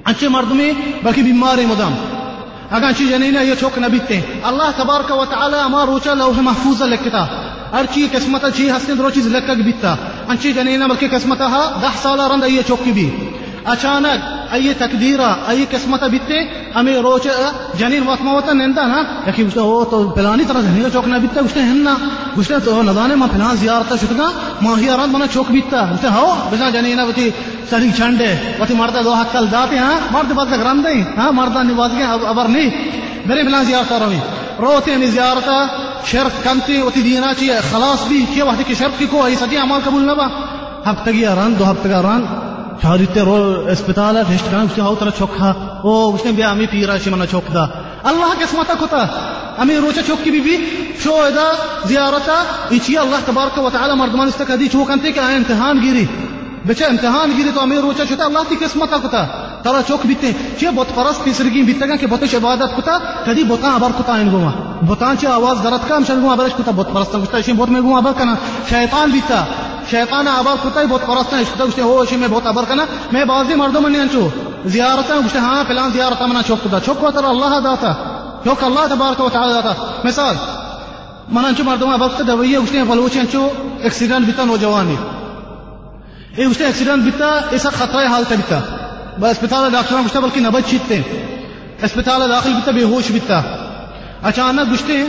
اچھے 0.04 0.28
مرد 0.28 0.50
میں، 0.50 0.72
بلکہ 1.02 1.22
بیمار 1.22 1.58
مدام۔ 1.58 1.94
اگر 2.74 2.92
چیز 2.98 3.10
جنینا 3.10 3.40
یہ 3.40 3.54
چوک 3.60 3.78
نہ 3.78 3.86
بیتے 3.86 4.20
اللہ 4.42 4.70
تبارک 4.76 5.10
و 5.10 5.24
تعالی 5.24 5.58
اما 5.58 5.84
روچا 5.86 6.14
لوح 6.14 6.40
محفوظ 6.40 6.82
لکتا 6.82 7.24
ہر 7.72 7.84
چیز 7.94 8.12
قسمت 8.12 8.44
چی 8.56 8.70
ہستے 8.70 8.94
درو 8.94 9.10
چیز 9.10 9.26
لکک 9.26 9.62
بیتا 9.64 9.94
انچی 10.28 10.52
جنینہ 10.52 10.84
بلکہ 10.84 11.08
قسمت 11.10 11.40
ہا 11.40 11.62
دہ 11.82 11.96
سالہ 12.02 12.26
رند 12.32 12.44
یہ 12.48 12.62
چوکی 12.68 12.92
بھی۔ 12.92 13.08
اچانک 13.64 14.33
ای 14.54 14.72
تقدیرا 14.78 15.30
ای 15.48 15.64
قسمت 15.70 16.02
بیتے، 16.10 16.38
ہمیں 16.74 16.96
روچ 16.96 17.26
جنین 17.78 18.08
وطمہ 18.08 18.30
وطا 18.30 18.52
نندا، 18.52 18.86
نا؟ 18.86 19.02
یکی 19.26 19.42
گوشتا 19.44 19.60
او 19.60 19.84
تو 19.84 20.08
پلانی 20.10 20.44
طرح 20.44 20.60
جنین 20.60 20.90
چوک 20.92 21.08
نہ 21.08 21.16
بیتا 21.18 21.40
گوشتا 21.40 21.60
ہننا 21.60 21.94
گوشتا 22.36 22.58
تو 22.64 22.82
ندانے 22.82 23.14
ما 23.14 23.26
پلان 23.32 23.56
زیارتا 23.56 23.96
شکتا 23.96 24.26
ماہی 24.62 24.88
آران 24.90 25.12
منا 25.12 25.26
چوک 25.32 25.50
بیتا 25.50 25.84
گوشتا 25.90 26.08
ہاو 26.14 26.28
بسا 26.50 26.70
جنینا 26.70 27.04
بتی 27.04 27.30
سری 27.70 27.90
چھنڈے 27.96 28.34
وتی 28.60 28.74
مردہ 28.74 29.00
دو 29.04 29.12
حق 29.12 29.32
کل 29.32 29.46
داتے 29.52 29.78
ہاں؟ 29.78 29.98
مرد 30.12 30.32
بات 30.32 30.48
لگ 30.48 30.62
رندے 30.66 30.94
ہاں؟ 31.16 31.30
مردہ 31.32 31.62
نواز 31.62 31.96
گئے 31.96 32.04
ابر 32.28 32.48
نہیں، 32.48 32.70
میرے 33.26 33.42
پلان 33.42 33.64
زیارتا 33.64 33.98
روی 33.98 34.18
روتے 34.60 34.94
ہمیں 34.94 35.10
زیارتا 35.10 35.56
شرک 36.06 36.44
کنتی 36.44 36.80
وتی 36.82 37.02
دینا 37.02 37.32
چی 37.38 37.50
خلاص 37.70 38.06
بھی، 38.08 38.24
کیا 38.34 38.44
وقت 38.44 38.66
کی 38.66 38.74
شرک 38.74 38.98
کی 38.98 39.06
کو 39.10 39.22
ای 39.24 39.36
سٹی 39.36 39.56
عمل 39.56 39.80
قبول 39.84 40.02
نبا 40.02 40.26
ہفتہ 40.86 41.10
گیا 41.10 41.34
ران، 41.34 41.54
دو 41.58 41.70
ہفتہ 41.70 41.88
ران 41.88 42.24
چارتے 42.82 43.20
رو 43.20 43.66
اسپتال 43.70 44.16
ٹیسٹ 44.28 44.44
کرنا 44.50 44.62
اس 44.62 44.78
ہاو 44.78 44.94
طرح 44.94 45.10
چوکھا؟ 45.18 45.50
او، 45.82 46.14
اس 46.14 46.24
نے 46.24 46.32
بیا 46.32 46.50
امی 46.50 46.66
پیرا 46.66 46.98
شی 46.98 47.10
منا 47.10 47.26
چوک 47.26 47.54
دا 47.54 47.62
اللہ 48.02 48.34
قسمت 48.40 48.70
کتا 48.80 49.06
امی 49.58 49.76
روچا 49.76 50.00
چوک 50.06 50.24
کی 50.24 50.30
بی 50.30 50.40
بی 50.40 50.56
شو 51.04 51.14
ادا، 51.14 51.52
زیارتا، 51.84 52.44
ایچی 52.68 52.98
اللہ 52.98 53.16
تبارک 53.26 53.58
و 53.58 53.70
تعالی 53.70 53.92
مردمان 53.94 54.28
استقادی 54.28 54.68
امتحان 55.18 55.82
گیری۔ 55.82 56.06
امتحان 56.88 57.32
گیری 57.36 57.50
تو 57.54 57.60
امی 57.60 57.76
روچا 57.76 58.04
چھتا 58.04 58.24
اللہ 58.24 58.38
کی 58.48 58.56
قسمت 58.60 58.90
کتا 58.90 59.26
ترا 59.62 59.80
چوک 59.88 60.06
بیتے۔ 60.06 60.32
چے 60.60 60.70
بت 60.70 60.94
پرست 60.94 61.24
تیسرگی 61.24 61.62
بیتے 61.62 61.88
گا 61.88 61.96
کہ 61.96 62.06
بتش 62.06 62.34
عبادت 62.34 62.76
کتا، 62.76 62.98
کدی 63.26 63.44
بتا 63.44 63.68
ابر 63.74 63.88
کتا 63.98 64.12
ان 64.12 64.28
گما 64.32 64.50
بتان 64.88 65.18
چے 65.18 65.26
آواز 65.26 65.64
درت 65.64 65.88
کا 65.88 65.98
مشن 65.98 66.14
گما 66.14 66.34
برش 66.34 66.52
کتا 66.58 66.70
بت 66.70 66.92
پرست 66.92 67.12
کتا 67.12 67.40
شی 67.40 67.52
بت 67.52 67.68
میں 67.68 67.80
گما 67.80 67.98
ابر 67.98 68.12
کنا۔ 68.18 68.34
شیطان 68.70 69.10
بیتا۔ 69.10 69.44
شیطان 69.90 70.28
ابر 70.28 70.52
کتا 70.64 70.80
بت 70.90 71.06
پرست 71.06 71.34
ہے 71.34 71.44
کتا 71.54 71.64
گشتے 71.64 71.82
ہو 71.82 72.04
شی 72.04 72.16
میں 72.16 72.28
بہت 72.28 72.46
ابر 72.46 72.64
کنا۔ 72.68 72.84
میں 73.12 73.24
بازی 73.24 73.54
مردوں 73.54 73.80
من 73.80 73.94
انچو۔ 73.94 74.28
زیارت 74.64 75.12
گشتے 75.26 75.38
ہاں 75.38 75.64
فلان 75.68 75.90
زیارت 75.92 76.22
منا 76.22 76.42
چوک 76.46 76.64
کتا۔ 76.64 76.80
چوک 76.80 77.14
تر 77.14 77.24
اللہ 77.24 77.60
داتا۔ 77.60 77.92
چوک 78.44 78.64
اللہ 78.64 78.86
تبارک 78.90 79.20
و 79.20 79.28
تعالی 79.28 79.52
داتا۔ 79.52 79.72
مثال 80.04 80.34
من 81.28 81.44
انچو 81.44 81.64
مردوں 81.64 81.92
ابر 81.92 82.08
کتا 82.08 82.24
دویہ 82.28 82.58
گشتے 82.58 82.82
بلوچ 82.82 83.16
انچو۔ 83.16 83.48
ایکسیڈنٹ 83.80 84.26
بیتا 84.26 84.44
نوجوانی 84.44 84.96
اے 86.36 86.46
گشتے 86.46 86.64
ایکسیڈنٹ 86.64 87.02
بیتا 87.02 87.40
ایسا 87.50 87.70
خطرہ 87.70 88.06
حالت 88.06 88.32
بیتا۔ 88.32 88.60
با 89.20 89.28
اسپتال 89.28 89.72
داخل 89.72 89.96
گشتا 90.06 90.20
بلکہ 90.20 90.40
نبج 90.40 90.70
چیتے 90.70 91.00
اسپتال 91.82 92.30
داخل 92.30 92.52
بیتا، 92.52 92.70
بے 92.70 92.82
ہوش 92.82 93.10
بیتا۔ 93.10 93.42
اچانک 94.22 94.72
گشتے 94.72 95.04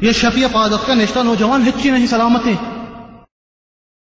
یہ 0.00 0.12
شفیع 0.12 0.46
قادت 0.52 0.86
کا 0.86 0.94
نشتہ 0.94 1.18
نوجوان، 1.18 1.68
ہچی 1.68 1.90
نہیں، 1.90 2.06
سلامت 2.06 2.46
ہے 2.46 2.54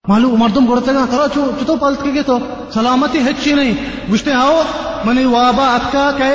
معلوم 0.08 0.40
مردم 0.40 0.66
گڑتے 0.66 0.92
گا 0.94 1.04
کرا 1.10 1.26
چو 1.34 1.50
چتو 1.60 1.76
پالت 1.76 2.02
کے 2.02 2.22
تو؟ 2.26 2.38
سلامتی 2.74 3.18
ہچی 3.18 3.52
نہیں؟ 3.52 3.74
گشتے 4.12 4.32
آؤ؟ 4.32 4.62
منی 5.04 5.24
وابا 5.24 5.66
اتکا 5.74 6.10
کہ 6.18 6.30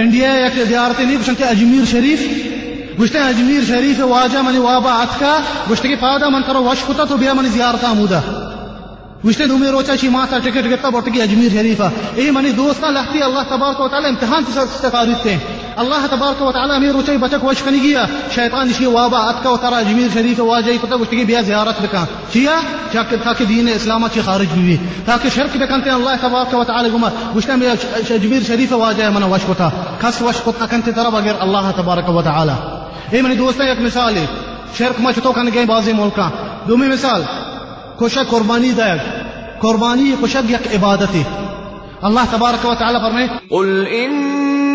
انڈیا 0.00 0.30
یا 0.34 0.48
کہ 0.48 0.64
نہیں 1.04 1.16
گشتے 1.16 1.44
اجمیر 1.44 1.84
شریف؟ 1.90 2.20
گشتے 3.00 3.18
اجمیر 3.18 3.64
شریف 3.68 4.00
واجہ 4.00 4.38
منی 4.38 4.58
وابا 4.58 4.94
اتکا 5.02 5.36
گشتے 5.70 5.88
کی 5.88 5.96
پادا 6.00 6.28
من 6.28 6.42
کرو، 6.46 6.64
وش 6.64 6.84
کتا 6.88 7.04
تو 7.04 7.16
بیا 7.16 7.32
منی 7.32 7.48
زیارت 7.48 7.84
آمودا 7.84 8.20
گشتے 9.26 9.46
دومی 9.46 9.66
روچا 9.66 9.96
چی 9.96 10.08
ماتا 10.08 10.38
ٹکٹ 10.38 10.72
گتا 10.72 10.88
بورت 10.88 11.08
کی 11.12 11.22
اجمیر 11.22 11.52
شریفہ 11.52 11.90
اے 12.14 12.30
منی 12.30 12.50
دوستا 12.52 12.90
لہتی 12.90 13.22
اللہ 13.22 13.42
تبارک 13.48 15.28
و 15.78 15.84
تعالی 15.84 15.94
امتحان 15.94 16.06
تستقارت 16.06 16.06
تے 16.06 16.06
اللہ 16.06 16.06
تبارک 16.10 16.42
و 16.42 16.52
تعالی 16.52 16.72
امیر 16.72 16.92
روچا 16.92 17.12
بچک 17.20 17.44
وش 17.44 17.62
کنی 17.62 17.94
شیطان 18.34 18.68
نشی 18.68 18.86
وابا 18.86 19.18
اتکا 19.18 19.50
و 19.50 19.56
ترا 19.56 19.76
اجمیر 19.76 20.08
شریف 20.14 20.40
واجہ 20.40 20.72
کتا 20.82 20.96
گشتے 20.96 21.16
کی 21.16 21.24
بیا 21.24 21.40
زیارت 21.40 21.82
بکا 21.82 22.04
چیا 22.32 22.60
تاکہ 23.24 23.44
دین 23.44 23.68
اسلام 23.74 24.06
چی 24.14 24.20
خارج 24.24 24.52
بھی 24.52 24.76
تاکہ 25.04 25.28
شرک 25.34 25.56
بکنتے 25.56 25.90
اللہ 25.90 26.16
تبارک 26.20 26.54
و 26.54 26.64
تعالی 26.64 26.88
گما 26.94 27.08
گشتے 27.36 27.56
میں 27.56 27.70
اجمیر 28.10 28.42
شریف 28.46 28.72
واجہ 28.72 29.10
من 29.14 29.22
وش 29.22 29.40
کتا 29.48 29.68
کس 30.00 30.22
وش 30.22 30.36
کتا 30.46 30.66
کنتے 30.66 30.92
ترا 30.92 31.08
بغیر 31.08 31.34
اللہ 31.40 31.70
تبارک 31.76 32.08
و 32.08 32.20
اے 33.12 33.22
منی 33.22 33.34
دوستا 33.34 33.64
ایک 33.64 33.80
مثال 33.80 34.16
ہے۔ 34.16 34.26
شرک 34.78 35.00
ما 35.00 35.12
چتو 35.12 35.32
کن 35.32 35.48
گئے 35.54 35.64
بازی 35.64 35.92
ملکاں۔ 35.92 36.30
دومی 36.68 36.86
مثال 36.86 37.22
کوشک 37.98 38.30
قربانی 38.30 38.72
دائگ 38.72 38.98
قربانی 39.60 40.14
کوشک 40.20 40.50
یک 40.50 40.74
عبادت 40.74 41.14
ہے۔ 41.14 41.22
اللہ 42.02 42.20
تبارک 42.30 42.66
و 42.66 42.74
تعالی 42.74 42.98
فرمائے، 43.02 43.26
قل 43.50 43.84
ان 43.90 44.31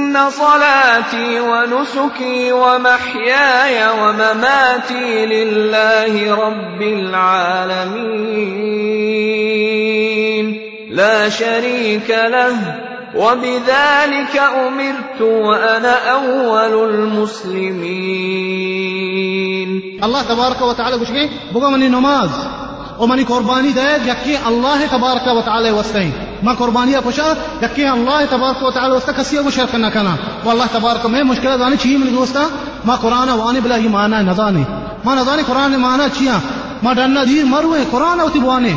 إن 0.07 0.29
صلاتي 0.29 1.39
ونسكي 1.39 2.51
ومحياي 2.51 3.89
ومماتي 3.99 5.25
لله 5.25 6.35
رب 6.35 6.81
العالمين. 6.81 8.47
لا 10.91 11.29
شريك 11.29 12.09
له 12.09 12.75
وبذلك 13.15 14.37
أمرت 14.67 15.21
وأنا 15.21 16.11
أول 16.11 16.89
المسلمين. 16.89 17.59
الله 20.03 20.21
تبارك 20.21 20.61
وتعالى 20.61 20.95
قش 20.95 21.11
بقى 21.51 21.71
من 21.71 21.83
النماز 21.83 22.29
ومن 22.99 23.25
قرباني 23.25 23.71
ده 23.71 23.95
يكي 23.95 24.47
الله 24.47 24.85
تبارك 24.85 25.27
وتعالى 25.37 25.71
وسعين 25.71 26.13
ما 26.43 26.53
قربانی 26.53 26.93
کشا 27.05 27.27
یکی 27.61 27.85
اللہ 27.85 28.25
تبارک 28.29 28.63
و 28.63 28.71
تعالی 28.71 28.95
وستا 28.95 29.11
کسی 29.17 29.37
کو 29.43 29.49
شرک 29.55 29.75
نہ 29.75 29.87
کنا 29.93 30.15
والله 30.45 30.67
تبارک 30.71 31.05
میں 31.13 31.23
مشکل 31.23 31.59
دانی 31.59 31.77
چھی 31.77 31.95
من 31.97 32.15
دوستا 32.15 32.43
ما 32.85 32.95
قرآن 33.01 33.29
وانی 33.39 33.59
بلا 33.59 33.77
ہی 33.77 33.87
معنی 33.87 34.23
ما 35.05 35.13
نزانی 35.15 35.43
قرآن 35.47 35.71
معنی 35.81 36.03
چیا 36.17 36.33
ہاں۔ 36.33 36.83
ما 36.83 36.93
ڈننا 36.93 37.23
دی 37.29 37.43
مروے 37.53 37.83
قرآن 37.91 38.19
اوتی 38.19 38.39
بوانے۔ 38.39 38.73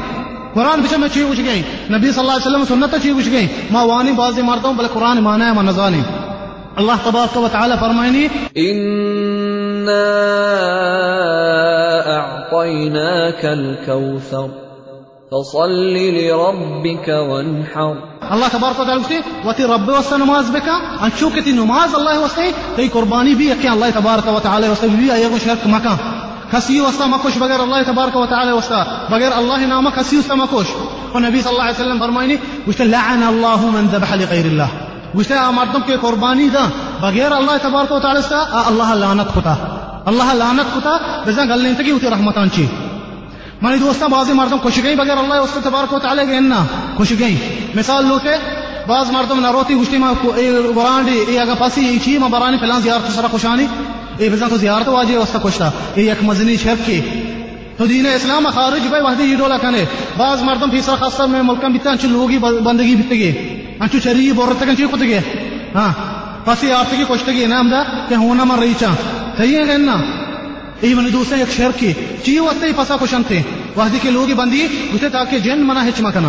قرآن 0.55 0.81
بچے 0.81 0.97
میں 0.97 1.09
چی 1.15 1.25
پوچھ 1.29 1.41
گئی 1.41 1.63
نبی 1.91 2.11
صلی 2.13 2.21
اللہ 2.21 2.33
علیہ 2.33 2.47
وسلم 2.47 2.65
سنت 2.69 2.95
چی 3.03 3.13
پوچھ 3.13 3.31
گئی 3.33 3.47
ما 3.71 3.83
وانی 3.91 4.13
بازی 4.13 4.43
مارتا 4.43 4.69
ہوں 4.69 4.77
بلے 4.77 4.89
قرآن 4.93 5.23
معنی 5.25 5.45
ہے، 5.45 5.53
ما 5.53 5.63
نزانی 5.63 6.03
اللہ 6.77 7.05
تبارک 7.05 7.37
و 7.37 7.49
تعالی 7.53 7.75
فرمائنی، 7.81 8.27
إنا 8.57 10.07
أعطيناك 12.17 13.45
الكوثر 13.45 14.60
فصل 15.31 15.95
لربك 15.95 17.09
وانحر. 17.09 17.95
الله 18.33 18.49
تبارك 18.49 18.81
وتعالى 18.81 19.01
گفته 19.01 19.23
وتي 19.45 19.65
رب 19.65 19.89
واسطه 19.89 20.17
نماز 20.17 20.51
بك 20.51 20.69
ان 21.03 21.11
چون 21.21 21.33
نماز 21.57 21.95
الله 21.95 22.21
واسطه 22.21 22.43
تي 22.77 22.89
قرباني 22.89 23.35
بي 23.35 23.55
که 23.55 23.73
الله 23.73 23.91
تبارک 23.91 24.27
و 24.27 24.39
تعالی 24.39 24.69
واسطه 24.69 24.89
بی 24.89 25.11
ایگو 25.11 25.39
شرک 25.39 25.67
مکا 25.67 25.97
کسی 26.53 26.81
واسطه 26.81 27.07
مکش 27.07 27.39
بغير 27.39 27.63
الله 27.63 27.83
تبارك 27.83 28.17
وتعالى 28.17 28.61
تعالی 28.61 28.91
بغير 29.11 29.39
الله 29.39 29.67
نام 29.67 29.91
كسي 29.91 30.17
واسطه 30.17 30.35
مکش 30.35 30.67
و 31.15 31.19
نبی 31.19 31.43
صلی 31.43 31.53
الله 31.53 31.63
عليه 31.63 31.75
وسلم 31.75 31.99
فرماینی 31.99 32.39
وش 32.69 32.83
لعن 32.83 33.23
الله 33.23 33.71
من 33.71 33.87
ذبح 33.87 34.15
لغير 34.15 34.45
الله 34.45 34.69
گفته 35.15 35.51
مردم 35.51 35.83
كي 35.83 35.97
قرباني 35.97 36.49
دا 36.49 36.71
بغير 37.03 37.39
الله 37.39 37.57
تبارك 37.57 37.91
وتعالى 37.91 38.23
تعالی 38.23 38.69
الله 38.69 38.95
لعنت 38.95 39.29
خدا 39.29 39.57
الله 40.09 40.35
لعنت 40.35 40.67
خدا 40.75 41.01
بزن 41.27 41.51
قال 41.51 41.59
لي 41.59 41.75
گلنتگی 41.75 41.93
وتی 41.93 42.09
رحمتان 42.09 42.51
شي 42.51 42.90
مانی 43.63 43.79
دوستا 43.79 44.07
بعضی 44.07 44.33
مردم 44.33 44.59
خوش 44.59 44.79
گئی 44.85 44.95
بغیر 44.97 45.17
اللہ 45.17 45.35
اس 45.35 45.51
تبارک 45.65 45.93
و 45.93 45.99
تعالی 45.99 46.23
گئے 46.29 46.41
نا 46.41 46.65
خوش 46.97 47.13
گئی 47.21 47.37
مثال 47.75 48.07
لوتے 48.07 48.37
بعض 48.87 49.11
مردم 49.11 49.41
نروتی 49.41 49.75
گشتی 49.75 49.97
ما 49.97 50.13
برانڈی 50.75 51.19
ای 51.29 51.39
اگا 51.39 51.55
پاسی 51.55 51.89
ای 51.89 51.99
چی 51.99 52.19
ما 52.19 52.29
برانی 52.29 52.59
فلان 52.59 52.81
زیارت 52.81 53.11
سرا 53.13 53.29
خوشانی 53.29 53.67
ای 54.19 54.29
بزن 54.29 54.49
تو 54.49 54.57
زیارت 54.57 54.89
واجی 54.89 55.17
وستا 55.17 55.39
خوشتا 55.39 55.71
ای 55.95 56.05
یک 56.05 56.25
مزنی 56.25 56.57
شرک 56.57 56.87
کی۔ 56.87 57.01
تو 57.79 57.87
دین 57.87 58.07
اسلام 58.07 58.49
خارج 58.55 58.87
بھائی، 58.89 59.03
وحدی 59.03 59.25
یہ 59.25 59.37
ڈولا 59.37 59.59
کنے۔ 59.59 59.85
بعض 60.17 60.43
مردم 60.43 60.71
فیسرا 60.71 60.95
خاصہ 60.95 61.23
میں 61.23 61.43
ملکم 61.43 61.73
بیتا 61.73 61.91
انچو 61.91 62.09
لوگی 62.09 62.39
بندگی 62.39 62.95
بیتگی 62.97 63.31
انچو 63.81 63.99
چری 63.99 64.33
بورتگن 64.33 64.77
چی 64.77 64.87
خودگی 64.87 65.19
ہاں 65.75 65.93
پاسی 66.45 66.73
آرتگی 66.73 67.05
خوشتگی 67.05 67.47
نام 67.47 67.69
دا 67.71 67.83
کہ 68.09 68.15
ہونا 68.15 68.45
من 68.45 68.59
رہی 68.59 68.73
چاں۔ 68.81 68.95
صحیح 69.37 69.59
ہے 69.69 69.79
نا 69.79 69.97
ای 70.81 70.95
من 70.95 71.13
دوسرے 71.13 71.39
ایک 71.39 71.53
شہر 71.53 71.71
کی۔ 71.77 71.93
چی 72.25 72.39
وقت 72.39 72.65
ہی 72.65 72.73
پسا 72.77 72.97
کشنتے 72.97 73.43
وحدی 73.77 73.99
کے 74.03 74.11
لوگی 74.11 74.35
بندی، 74.35 74.67
اسے 74.93 75.09
تاکہ 75.09 75.39
جن 75.39 75.67
منا 75.67 75.89
ہچ 75.89 76.01
مکنا۔ 76.01 76.29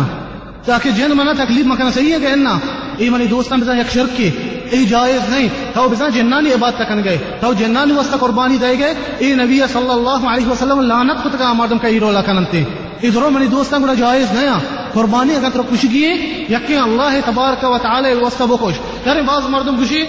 تاکہ 0.64 0.90
جن 0.90 1.10
منا 1.14 1.32
تکلیف 1.32 1.66
مکنا۔ 1.66 1.90
صحیح 1.90 2.14
ہے 2.14 2.20
کہ 2.20 2.36
نا؟ 2.36 2.58
ای 2.98 3.08
منی 3.08 3.26
دوستان 3.26 3.60
بزن 3.60 3.78
یک 3.78 3.92
شرک 3.92 4.16
کی۔ 4.16 4.30
ای 4.70 4.84
جائز 4.84 5.28
نہیں۔ 5.28 5.48
تو 5.74 5.88
بزن 5.88 6.10
جنانی 6.14 6.52
عبادت 6.52 6.74
تکن 6.74 7.04
گئے۔ 7.04 7.18
تو 7.40 7.52
جنانی 7.52 7.92
واسطہ 7.92 8.16
قربانی 8.16 8.56
دے 8.56 8.78
گئے۔ 8.78 8.94
ای 9.18 9.34
نبی 9.34 9.60
صلی 9.72 9.90
اللہ 9.90 10.28
علیہ 10.28 10.46
وسلم 10.46 10.80
لعنت 10.80 11.24
کت 11.24 11.38
کا 11.38 11.52
مردم 11.52 11.78
کا 11.78 11.88
ای 11.88 12.00
رولا 12.00 12.22
کننتے 12.22 12.64
ای 13.00 13.10
درو 13.10 13.30
منی 13.30 13.46
دوستان 13.46 13.82
گڑا 13.82 13.94
جائز 13.94 14.26
نہیں۔ 14.32 14.50
قربانی 14.92 15.36
اگر 15.36 15.48
تو 15.52 15.62
خوشی 15.62 15.88
کیے 15.88 16.12
یقین 16.50 16.78
اللہ 16.78 17.18
تبارک 17.26 17.64
و 17.64 17.78
تعالی 17.78 18.14
واسطہ 18.14 18.44
بکوش 18.44 18.74
یعنی 19.06 19.22
بعض 19.22 19.42
مردم 19.48 19.76
خوشی۔ 19.76 20.04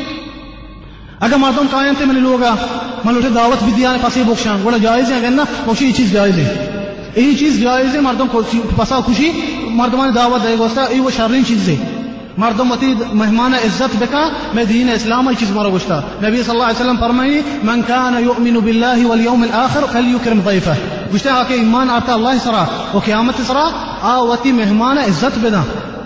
اگر 1.23 1.35
مردم 1.35 1.65
قائم 1.71 1.93
تھے، 1.97 2.05
میں 2.05 2.15
لوگا 2.15 2.55
من 3.03 3.13
لوٹے 3.13 3.29
دعوت 3.29 3.63
بھی 3.63 3.71
دیا 3.77 3.95
پاسی 4.01 4.23
بخشاں۔ 4.27 4.57
گوڑا 4.63 4.77
جائز 4.77 5.11
ہے، 5.11 5.17
اگر 5.17 5.29
نا 5.29 5.43
خوشی 5.65 5.85
یہ 5.85 5.91
چیز 5.91 6.11
جائز 6.11 6.37
ہے۔ 6.37 6.69
یہی 7.15 7.35
چیز 7.35 7.59
جائز 7.59 7.95
ہے، 7.95 8.01
مردم 8.01 8.27
پسا 8.77 8.99
خوشی، 8.99 9.31
مردمان 9.63 10.15
دعوت 10.15 10.47
دے 10.47 10.55
گوستا 10.59 10.85
یہ 10.91 11.01
وہ 11.01 11.09
شرین 11.15 11.45
چیز 11.45 11.69
ہے۔ 11.69 11.75
مردم 12.37 12.71
وتی 12.71 12.93
مہمان 13.13 13.53
عزت 13.53 13.95
بکا، 13.99 14.29
میں 14.53 14.65
دین 14.65 14.89
اسلام 14.89 15.29
یہ 15.29 15.39
چیز 15.39 15.51
مارا 15.51 15.69
گوشتا 15.69 15.97
نبی 15.97 16.43
صلی 16.43 16.49
اللہ 16.49 16.63
علیہ 16.63 16.81
وسلم 16.81 16.97
فرمائی، 16.99 17.41
من 17.63 17.81
كان 17.87 18.23
يؤمن 18.23 18.53
بالله 18.53 19.07
واليوم 19.07 19.43
الاخر 19.43 19.85
فليكرم 19.91 20.39
ضيفه 20.45 20.73
گوشتا 21.11 21.43
کہ 21.47 21.53
ایمان 21.53 21.89
آتا، 21.89 22.13
اللہ 22.13 22.29
سرا 22.43 22.65
و 22.93 22.99
قیامت 22.99 23.41
سرا، 23.47 23.69
آ 24.01 24.19
وتی 24.19 24.51
مہمان 24.51 24.97
عزت 24.97 25.39
بنا۔ 25.41 25.63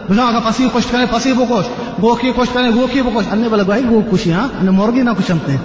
بنا 0.10 0.28
اگر 0.28 0.40
پسی 0.46 0.68
خوش 0.74 0.86
کرے 0.92 1.06
پسی 1.12 1.34
بکوش 1.34 1.50
گو 1.50 1.56
کی 1.56 1.64
خوش۔ 1.64 1.87
کرے 2.02 2.70
گو 2.76 2.88
کی 2.92 3.02
بکوش 3.02 3.26
انne 3.32 3.50
بلا 3.50 3.64
گوئی 3.64 3.84
گو 3.90 4.02
خوشی 4.10 4.32
ہاں؟ 4.34 4.48
انne 4.60 4.72
مرغی 4.72 5.02
نہ 5.02 5.10
خوش 5.18 5.32
ہمتے 5.32 5.56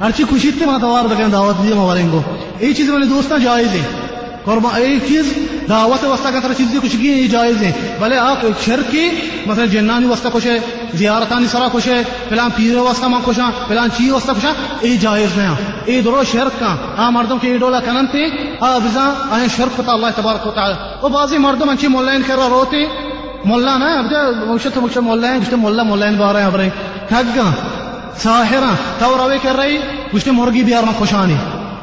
ارچی 0.00 0.24
خوشی 0.24 0.50
تے 0.50 0.64
ما 0.66 0.78
دوار 0.82 1.04
بکن 1.04 1.32
دعوت 1.32 1.62
دی 1.62 1.72
مواریں 1.72 2.12
گو 2.12 2.20
یہ 2.60 2.72
چیز 2.72 2.88
میں 2.88 3.06
دوستا 3.06 3.38
جائز 3.38 3.68
ہے۔ 3.68 3.82
قربا 4.44 4.76
ایک 4.76 5.04
چیز 5.08 5.32
دعوت 5.68 6.04
واسطہ 6.04 6.28
کا 6.28 6.40
طرح 6.42 6.52
چیز 6.52 6.76
کچھ 6.82 6.96
کی 7.00 7.08
یہ 7.08 7.28
جائز 7.28 7.62
ہے۔ 7.62 7.96
بھلے 7.98 8.16
آپ 8.16 8.36
ایک 8.42 8.64
شرک 8.64 8.92
کی، 8.92 9.10
مثلا 9.46 9.64
جنانی 9.64 10.06
واسطہ 10.06 10.28
خوش 10.28 10.46
ہے، 10.46 10.58
زیارتانی 10.94 11.46
سرا 11.46 11.68
خوش 11.68 11.86
ہے، 11.86 12.02
فلان 12.28 12.50
پیر 12.56 12.76
واسطہ 12.76 13.06
ماں 13.06 13.20
خوش 13.24 13.38
ہیں 13.38 13.50
فلان 13.68 13.88
چیز 13.96 14.12
واسطہ 14.12 14.32
خوش 14.32 14.44
ہیں 14.44 14.52
یہ 14.82 14.96
جائز 14.96 15.28
نہیں 15.36 15.46
ہاں۔ 15.46 15.54
یہ 15.86 16.02
درو 16.02 16.22
شرک 16.32 16.60
کا۔ 16.60 16.76
آ 16.96 17.10
مردم 17.10 17.38
کے 17.38 17.58
ڈولا 17.58 17.80
کننتے 17.80 18.18
آ 18.60 18.78
بزا 18.78 19.12
آئیں 19.30 19.48
شرک 19.56 19.76
پتا 19.76 19.92
اللہ 19.92 20.06
تبارک 20.16 20.46
و 20.46 20.50
تعالی۔ 20.50 20.74
وہ 21.02 21.08
بعضی 21.08 21.38
مردم 21.38 21.68
انچی 21.68 21.88
مولین 21.88 22.22
کر 22.26 22.34
روتے 22.34 23.03
مولا 23.44 23.76
نا 23.78 23.86
اب 23.98 24.12
مشت 24.48 24.78
مشت 24.78 24.98
مولا 24.98 25.32
ہے 25.32 25.38
گشتے 25.38 25.56
مولا 25.56 25.82
مولا 25.82 26.06
ان 26.06 26.14
بارے 26.14 26.42
ابرے 26.42 26.68
کھگا 27.08 27.50
ساحرا 28.22 28.72
تو 28.98 29.16
روے 29.18 29.38
کر 29.42 29.56
رہی، 29.56 29.76
گشتے 30.14 30.30
مرغی 30.30 30.62
بیار 30.62 30.82
ما 30.82 30.92
خوشانی۔ 30.98 31.34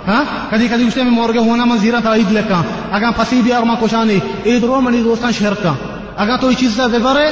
ہاں؟ 0.07 0.23
کدی 0.51 0.67
کدی 0.67 0.87
گشتے 0.87 1.03
میں 1.03 1.11
مرغے 1.11 1.39
ہونا 1.39 1.65
من 1.65 1.77
زیرا 1.77 1.99
تعید 2.03 2.31
لکا 2.31 2.61
اگا 2.91 3.09
پسی 3.17 3.41
بیار 3.41 3.63
ما 3.63 3.75
خوشانی۔ 3.79 4.17
اے 4.43 4.59
درو 4.59 4.81
منی 4.81 5.01
دوستان 5.03 5.31
شرکا 5.31 5.73
اگا 6.17 6.35
تو 6.35 6.51
چیز 6.53 6.77
دا 6.77 6.87
ببرے 6.87 7.27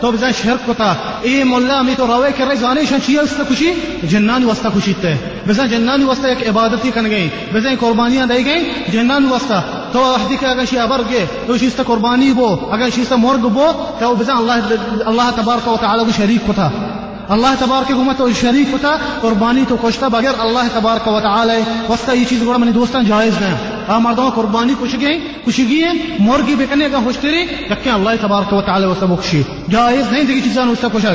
تو 0.00 0.10
بزن 0.12 0.30
شرک 0.42 0.66
کتا 0.66 0.92
اے 1.20 1.44
مولا 1.44 1.80
می 1.82 1.94
تو 1.96 2.06
روے 2.06 2.30
کر 2.36 2.46
رہی 2.46 2.56
زانی 2.56 2.84
شان 2.88 3.00
چیز 3.06 3.18
است 3.18 3.40
خوشی 3.48 3.72
جنانی 4.10 4.44
واسطہ 4.44 4.68
خوشی 4.68 4.92
تے۔ 5.00 5.14
بزن 5.48 5.68
جنانی 5.68 6.04
واسطہ 6.04 6.26
ایک 6.26 6.48
عبادتی 6.48 6.90
کن 6.94 7.10
گئی 7.10 7.28
بزن 7.52 7.74
قربانیاں 7.80 8.26
دے 8.26 8.44
گئی 8.44 8.70
جنانی 8.92 9.26
واسطہ 9.26 9.60
تو 9.92 10.04
احدی 10.04 10.36
کہ 10.40 10.46
اگر 10.46 10.64
شی 10.64 10.78
ابر 10.78 11.02
گے 11.10 11.24
تو 11.46 11.58
شی 11.58 11.66
است 11.66 11.80
قربانی 11.86 12.32
بو 12.32 12.48
اگر 12.72 12.90
شی 12.94 13.02
است 13.02 13.12
بو 13.12 13.72
تو 13.98 14.14
بزن 14.14 14.36
اللہ 14.36 14.72
اللہ 15.06 15.30
تبارک 15.36 15.68
و 15.68 15.76
تعالی 15.80 16.04
کو 16.04 16.10
شریک 16.16 16.46
کتا 16.48 16.68
اللہ 17.28 17.54
تبارک 17.58 17.88
کو 17.88 18.04
مت 18.04 18.22
شریک 18.40 18.72
کتا 18.72 18.96
قربانی 19.20 19.64
تو 19.68 19.76
کوشتا 19.76 20.08
بغیر 20.08 20.40
اللہ 20.40 20.68
تبارک 20.74 21.08
و 21.08 21.20
تعالی 21.20 21.60
واسطہ 21.88 22.12
یہ 22.12 22.24
چیز 22.28 22.42
بڑا 22.42 22.58
منی 22.58 22.72
دوستان 22.72 23.04
جائز 23.04 23.40
نہیں 23.40 23.54
ہاں 23.88 24.00
مردوں، 24.00 24.30
قربانی 24.30 24.74
کچھ 24.80 24.96
گئی 25.00 25.18
کچھ 25.44 25.60
گئی 25.60 25.82
مرغی 26.18 26.54
بکنے 26.54 26.88
کا 26.88 26.98
ہوشتری 26.98 27.46
کہ 27.84 27.88
اللہ 27.88 28.10
تبارک 28.20 28.52
و 28.52 28.60
تعالی 28.60 28.86
واسطہ 28.86 29.04
بخشی۔ 29.04 29.42
جائز 29.70 30.12
نہیں 30.12 30.24
دیگی 30.24 30.40
چیزاں 30.40 30.66
واسطہ 30.66 30.86
کچھ 30.92 31.06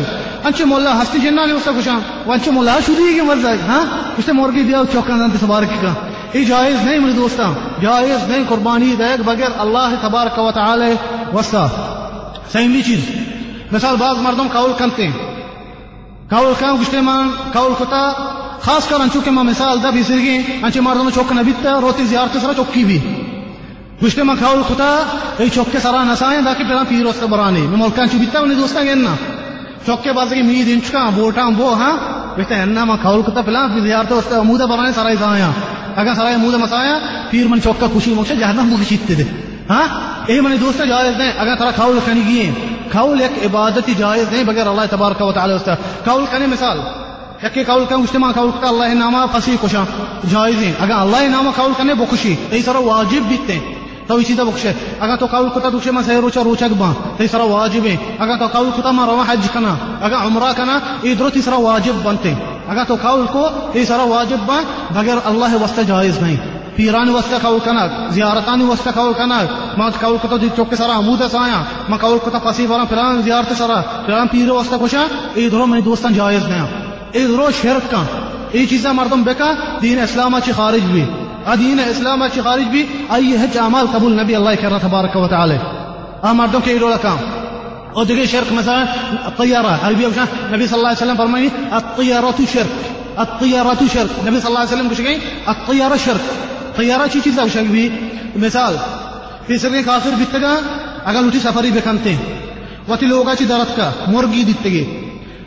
انچے 0.43 0.65
مولا 0.65 1.01
ہستی 1.01 1.19
جنہ 1.19 1.45
نے 1.45 1.53
واسطہ 1.53 1.71
کچھ 1.77 1.89
وانچے 2.27 2.51
مولا 2.51 2.79
شدی 2.85 3.13
کی 3.13 3.21
مرض 3.21 3.45
ہاں؟ 3.67 3.85
اس 4.17 4.27
نے 4.27 4.33
مرغی 4.33 4.63
دیا 4.63 4.81
چوکا 4.93 5.15
نہ 5.15 5.23
تبارک 5.41 5.81
کا۔ 5.81 5.93
یہ 6.33 6.43
جائز 6.43 6.75
نہیں 6.83 6.99
میرے 6.99 7.11
دوستاں، 7.11 7.53
جائز 7.81 8.29
نہیں، 8.29 8.43
قربانی 8.49 8.95
دے 8.99 9.21
بغیر 9.25 9.49
اللہ 9.57 9.93
تبارک 10.01 10.39
و 10.39 10.51
تعالی 10.51 10.93
واسطہ۔ 11.33 11.67
سیملی 12.51 12.81
چیز۔ 12.81 12.99
مثال 13.71 13.95
بعض 13.99 14.17
مردم 14.17 14.47
قول 14.53 14.71
کرتے 14.77 15.07
ہیں۔ 15.07 15.17
قول 16.29 16.53
کام 16.59 16.75
گشتے 16.81 17.01
مان 17.01 17.29
قول 17.53 17.73
کتا، 17.79 18.11
خاص 18.61 18.87
کر 18.89 18.95
انچو 18.99 19.21
کہ 19.21 19.31
ما 19.31 19.41
مثال 19.41 19.83
دا 19.83 19.89
بھی 19.89 20.03
سرگی 20.03 20.41
انچے 20.63 20.81
مردم 20.81 21.09
چوک 21.09 21.31
نبیتا 21.31 21.81
روتی 21.81 22.05
زیارت 22.05 22.37
سرا 22.41 22.53
چوکی 22.53 22.83
بھی۔ 22.83 22.99
گشتے 24.03 24.23
مان 24.23 24.35
قول 24.39 24.61
کتا، 24.69 25.03
ای 25.37 25.49
چوک 25.49 25.77
سرا 25.81 26.03
نسائیں 26.03 26.41
دا 26.41 26.53
کہ 26.53 26.63
پیران 26.63 26.85
پیر 26.89 27.05
واسطہ 27.05 27.25
برانی 27.25 27.61
میں 27.61 27.77
ملکان 27.77 28.09
چو 28.09 28.17
بیتا 28.17 28.39
انہیں 28.39 28.59
دوستا 28.59 28.81
گینا 28.83 29.15
چوک 29.85 30.03
کے 30.03 30.11
بازی 30.11 30.41
مید 30.41 30.69
انچکا 30.69 31.09
بوٹاں 31.15 31.51
بو 31.51 31.73
ہاں 31.73 31.97
بیتا 32.35 32.57
ہے۔ 32.57 32.65
ما 32.65 32.95
قول 32.95 33.21
کتا 33.21 33.41
پیلان 33.41 33.71
پیر 33.73 33.81
زیارت 33.81 34.11
واسطہ 34.11 34.35
مودا 34.35 34.65
برانی 34.65 34.91
سرائی 34.95 35.15
زایا 35.19 35.49
اگر 35.95 36.13
سرائی 36.15 36.35
مودا 36.35 36.57
مسایا، 36.57 36.97
پیر 37.29 37.47
من 37.47 37.61
چوکا 37.61 37.87
کا 37.87 37.93
خوشی 37.93 38.13
موچے 38.13 38.35
جہنم 38.35 38.65
مو 38.65 38.77
شیتے 38.89 39.15
دے۔ 39.15 39.23
ہاں؟ 39.69 39.87
اے 40.25 40.41
منی 40.41 40.57
دوستا 40.57 40.85
جائز 40.85 41.17
نہیں 41.17 41.31
اگر 41.37 41.55
ترا 41.55 41.71
قول 41.75 41.99
کنی 42.05 42.21
گئے 42.27 42.51
قول 42.91 43.21
ایک 43.21 43.45
عبادتی 43.45 43.93
جائز 43.97 44.25
نہیں 44.31 44.43
بغیر 44.43 44.67
اللہ 44.67 44.81
تبارک 44.89 45.21
و 45.21 45.31
تعالی 45.31 45.53
واسطہ۔ 45.53 45.71
قول 46.05 46.25
کنے 46.31 46.47
مثال 46.47 46.79
یک 47.43 47.67
قول 47.67 47.85
کن 47.89 47.95
اجتماع 47.95 48.31
قول 48.31 48.49
کا 48.61 48.67
اللہ 48.67 48.93
نامہ 48.93 49.17
فسی 49.31 49.55
کشا 49.61 49.83
جائز 50.29 50.55
نہیں 50.57 50.73
اگر 50.79 50.91
اللہ 50.91 51.27
نامہ 51.29 51.49
قول 51.55 51.71
کنے 51.77 51.93
بخشی 51.93 52.35
یہی 52.51 52.61
سر 52.61 52.75
واجب 52.75 53.21
بیتے 53.29 53.53
ہیں 53.53 53.72
اسی 54.09 54.35
طرح 54.35 54.45
بخشے 54.45 54.71
اگر 54.99 55.15
تو 55.15 55.25
قول 55.31 55.49
کتا 55.55 55.69
دوشے 55.69 55.91
ما 55.91 56.01
سہ 56.03 56.19
روچا 56.21 56.43
روچا 56.43 56.67
گبا 56.67 56.91
ای 57.19 57.27
سر 57.27 57.39
واجب 57.49 57.85
ہے 57.85 57.95
اگر 58.19 58.37
تو 58.37 58.47
قول 58.53 58.69
کتا 58.77 58.91
ما 58.91 59.05
روا 59.05 59.23
حج 59.27 59.47
کنا 59.53 59.75
اگر 60.01 60.15
عمرہ 60.15 60.51
کنا 60.57 60.79
ای 61.01 61.13
درو 61.15 61.29
تیسرا 61.29 61.59
واجب 61.59 62.03
بنتے 62.03 62.33
اگر 62.67 62.83
تو 62.87 62.95
قول 63.01 63.25
کو 63.33 63.47
ای 63.73 63.85
واجب 64.09 64.45
بن 64.47 64.63
بغیر 64.93 65.17
اللہ 65.25 65.55
واسطہ 65.61 65.81
جائز 65.87 66.21
نہیں 66.21 66.37
پیران 66.75 67.09
واسطہ 67.09 67.35
قول 67.41 67.59
کنا 67.65 67.87
زیارتان 68.09 68.61
واسطہ 68.61 68.89
قول 68.95 69.13
کنا 69.13 69.41
ما 69.77 69.89
قول 70.01 70.17
کتا 70.23 70.37
دی 70.41 70.47
چوک 70.55 70.75
سرا 70.75 70.97
عمود 70.97 71.21
سایا 71.31 71.63
ما 71.89 71.97
قول 71.97 72.17
کتا 72.25 72.39
پسی 72.39 72.65
ورا 72.65 72.83
فلان 72.89 73.21
زیارت 73.21 73.57
سرا 73.57 73.81
فلان 74.05 74.27
پیر 74.27 74.51
واسطہ 74.51 74.83
کشا 74.85 75.05
ای 75.35 75.49
درو 75.49 75.65
من 75.65 75.85
دوستان 75.85 76.13
جائز 76.13 76.47
نہیں 76.49 76.67
ای 77.11 77.25
درو 77.27 77.49
شرک 77.61 77.91
کا 77.91 78.03
ای 78.51 78.65
چیزا 78.65 78.91
مردم 78.91 79.23
بکا 79.23 79.53
دین 79.81 79.99
اسلام 79.99 80.39
چی 80.45 80.51
خارج 80.51 80.91
بھی 80.91 81.05
هذه 81.47 81.91
إسلام 81.91 82.27
چی 82.29 82.41
خارج 82.41 82.65
بی 82.65 82.87
ای 83.15 83.37
هیچ 83.37 83.57
اعمال 83.57 83.87
قبول 83.87 84.19
نبی 84.19 84.35
الله 84.35 84.55
کرده 84.55 84.79
تبارک 84.79 85.15
و 85.15 85.27
تعالی 85.27 85.59
آ 86.23 86.33
مردم 86.33 86.61
که 86.61 86.71
ایرو 86.71 86.93
لکام 86.93 87.19
أو 87.95 88.05
دیگه 88.05 88.27
شرک 88.27 88.53
مثلا 88.53 88.87
الطیاره 89.25 89.69
هل 89.69 89.95
بیام 89.95 90.11
نبی 90.53 90.67
صلی 90.67 90.77
الله 90.77 90.87
علیه 90.87 90.97
وسلم 90.97 91.15
فرمایی 91.15 91.51
الطیاره 91.71 92.45
شرک 92.53 92.67
الطیاره 93.17 93.87
شرک 93.93 94.09
نبی 94.27 94.39
صلی 94.39 94.47
الله 94.47 94.59
علیه 94.59 94.73
وسلم 94.73 94.87
گوشه 94.87 95.17
الطیاره 95.47 95.97
شرک 95.97 96.21
طیاره 96.77 97.09
چی 97.09 97.21
چیز 97.21 97.39
شرک 97.39 97.67
بی 97.67 97.91
مثال 98.35 98.73
فیسرگی 99.47 99.83
کافر 99.83 100.09
بیتگا 100.09 100.55
اگر 101.05 101.21
لوٹی 101.21 101.39
سفری 101.39 101.71
بکنتے 101.71 102.15
وتی 102.89 103.05
لوگا 103.05 103.35
چی 103.35 103.45
درد 103.45 103.75
کا 103.77 103.89
مرگی 104.07 104.43
دیتگی 104.43 104.85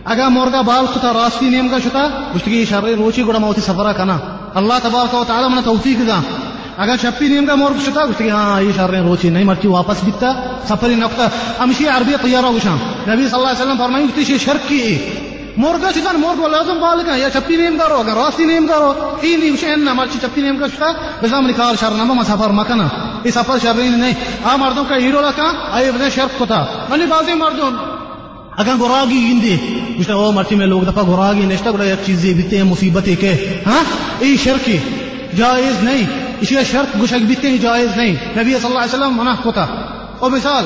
اگر 0.05 0.29
مرگا 0.29 0.63
بال 0.63 0.87
خطا 0.87 1.13
راستی 1.13 1.49
نیم 1.51 1.69
کا 1.69 1.81
شتا 1.81 2.09
گوشتگی 2.33 2.67
شرری 2.67 2.95
روچی 2.95 3.23
گوڑا 3.23 3.39
موتی 3.39 3.61
سفرا 3.61 3.93
کنا 3.93 4.19
اللہ 4.57 4.75
تبارک 4.83 5.15
و 5.15 5.25
تعالی 5.27 5.55
من 5.55 5.63
توفیق 5.63 6.09
دا۔ 6.09 6.21
اگر 6.77 6.95
شپی 7.03 7.29
نیم 7.29 7.47
کا 7.47 7.55
مرگ 7.55 7.91
شتا 7.91 8.07
گشتگی 8.07 8.31
ہاں 8.31 8.63
یہ 8.63 8.73
شر 8.77 9.03
روچی 9.03 9.29
نہیں 9.29 9.45
مرتی 9.45 9.69
واپس 9.69 9.97
بیتا، 10.05 10.33
سفری 10.69 10.95
نقطہ۔ 10.95 11.23
امشی 11.59 11.89
عربی 11.89 12.13
طیارہ 12.23 12.47
وشان 12.47 12.77
نبی 13.09 13.29
صلی 13.29 13.35
اللہ 13.35 13.49
علیہ 13.49 13.63
وسلم 13.63 13.77
فرمائیں 13.79 14.07
گشتی 14.07 14.39
شرک 14.39 14.69
کی۔ 14.69 14.99
مرغا 15.57 15.91
شتان 15.91 16.21
مرغ 16.21 16.47
لازم 16.47 16.81
بالك 16.81 17.09
يا 17.19 17.29
شبي 17.35 17.57
نيم 17.57 17.77
دارو 17.77 17.95
اگر 17.95 18.15
راستی 18.15 18.45
نیم 18.45 18.67
دارو 18.67 18.95
این 19.21 19.41
دی 19.43 19.51
وشن 19.51 19.81
نمر 19.81 20.07
چی 20.13 20.19
شبی 20.23 20.43
نیم 20.43 20.57
کا 20.57 20.67
شتا۔ 20.69 20.93
بزام 21.23 21.47
نکال 21.47 21.75
شرنامه 21.81 22.15
ما 22.15 22.25
سفر 22.25 22.51
مکنه 22.51 22.87
یہ 23.25 23.31
سفر 23.31 23.59
شرین 23.63 23.99
نہیں۔ 24.01 24.13
آ 24.45 24.57
مردوں 24.57 24.85
کا 24.89 24.97
ہیرو 24.97 25.21
لکا 25.21 25.53
آئے 25.73 25.91
بدن 25.91 26.11
شرک 26.11 26.39
کتا 26.39 26.65
منی 26.89 27.07
بازی 27.07 27.35
مردوں۔ 27.35 27.96
اگر 28.57 28.73
گراگی 28.81 29.29
گندے 29.31 29.57
گشتا 30.01 30.15
او 30.15 30.33
مرتی 30.33 30.55
میں 30.55 30.67
لوگ 30.67 30.83
دفعہ 30.83 31.03
گراگی 31.03 31.47
نشتا 31.47 31.71
گڑا، 31.71 31.85
ایک 31.85 32.07
چیزیں 32.07 32.35
بیتے 32.35 32.57
ہیں 32.57 32.65
مصیبتیں 32.65 33.17
کہ 33.21 33.33
ہاں؟ 33.67 33.85
ای 34.19 34.37
شرکی، 34.37 34.79
جائز 35.37 35.83
نہیں۔ 35.83 36.07
اسی 36.41 36.55
کا 36.55 36.63
شرط 36.63 37.03
گشک 37.03 37.25
بیتے 37.29 37.51
ہیں 37.51 37.59
جائز 37.59 37.89
نہیں۔ 37.97 38.13
نبی 38.13 38.55
صلی 38.55 38.67
اللہ 38.67 38.79
علیہ 38.79 38.95
وسلم 38.95 39.17
منع 39.17 39.35
کتا 39.45 39.67
او 40.19 40.29
مثال، 40.29 40.65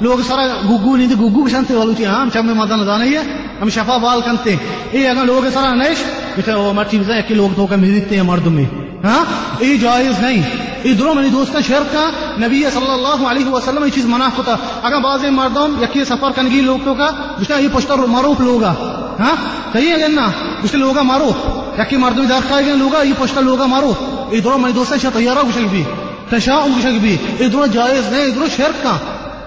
لوگ 0.00 0.18
سارا 0.26 0.46
گگو 0.64 0.96
نہیں، 0.96 1.08
گگو 1.08 1.44
کے 1.44 1.50
شانتے 1.50 1.74
والو 1.74 1.92
ہاں 2.06 2.20
ہم 2.20 2.28
چمے 2.32 2.52
مدن 2.52 2.86
دانے 2.86 3.08
ہے۔ 3.08 3.22
ہم 3.60 3.68
شفا 3.68 3.96
بال 3.96 4.20
کنتے۔ 4.20 4.56
اے 4.90 5.08
اگر 5.08 5.24
لوگ 5.24 5.48
سارا 5.54 5.74
نیش 5.74 6.02
بیٹا 6.36 6.54
او 6.54 6.72
مرتی 6.72 6.98
بزا 6.98 7.20
کہ 7.20 7.34
لوگ 7.34 7.54
تو 7.56 7.66
کا 7.66 7.76
مزیدتے 7.76 8.16
ہیں 8.16 8.22
مرد 8.22 8.46
میں۔ 8.46 8.64
ہاں؟ 9.04 9.24
یہ 9.60 9.76
جائز 9.76 10.20
نہیں۔ 10.20 10.42
یہ 10.84 10.94
دونوں 10.94 11.14
میری 11.14 11.28
دوست 11.28 11.56
کا 11.70 12.10
نبی 12.38 12.64
صلی 12.74 12.90
اللہ 12.90 13.26
علیہ 13.26 13.46
وسلم 13.46 13.84
یہ 13.84 13.90
چیز 13.90 14.04
منع 14.04 14.28
ہوتا 14.38 14.56
اگر 14.82 15.00
بعض 15.00 15.24
مردوں 15.24 15.68
یکی 15.82 16.04
سفر 16.04 16.30
کنگی 16.36 16.60
لوگ 16.60 16.78
کا۔ 16.84 17.10
گشتا 17.40 17.58
یہ 17.58 17.68
پشتر 17.72 17.96
معروف 17.96 18.40
لوگا۔ 18.40 18.74
ہاں؟ 19.18 19.36
صحیح 19.72 19.90
ہے 19.90 20.08
نا 20.08 20.30
گشتا 20.64 20.78
لوگا 20.78 21.02
معروف 21.02 21.34
یکی 21.78 21.96
مردوں 21.96 22.24
دار 22.24 22.40
کھائے 22.46 22.66
گئے 22.66 22.76
لوگا، 22.76 23.02
یہ 23.02 23.12
پشتر 23.18 23.42
لوگا 23.42 23.66
معروف 23.66 23.96
یہ 24.34 24.40
دونوں 24.40 24.58
میری 24.58 24.72
دوست 24.72 24.92
شاہ 25.02 25.10
طیارہ 25.14 25.38
گشک 25.38 25.68
بھی۔ 25.70 25.84
تشاؤم 26.30 26.72
گشک 26.78 26.98
بھی۔ 27.00 27.16
یہ 27.40 27.48
دونوں 27.48 27.66
جائز 27.66 28.12
نہیں 28.12 28.26
یہ 28.26 28.32
دونوں 28.32 28.48
کا۔ 28.82 28.96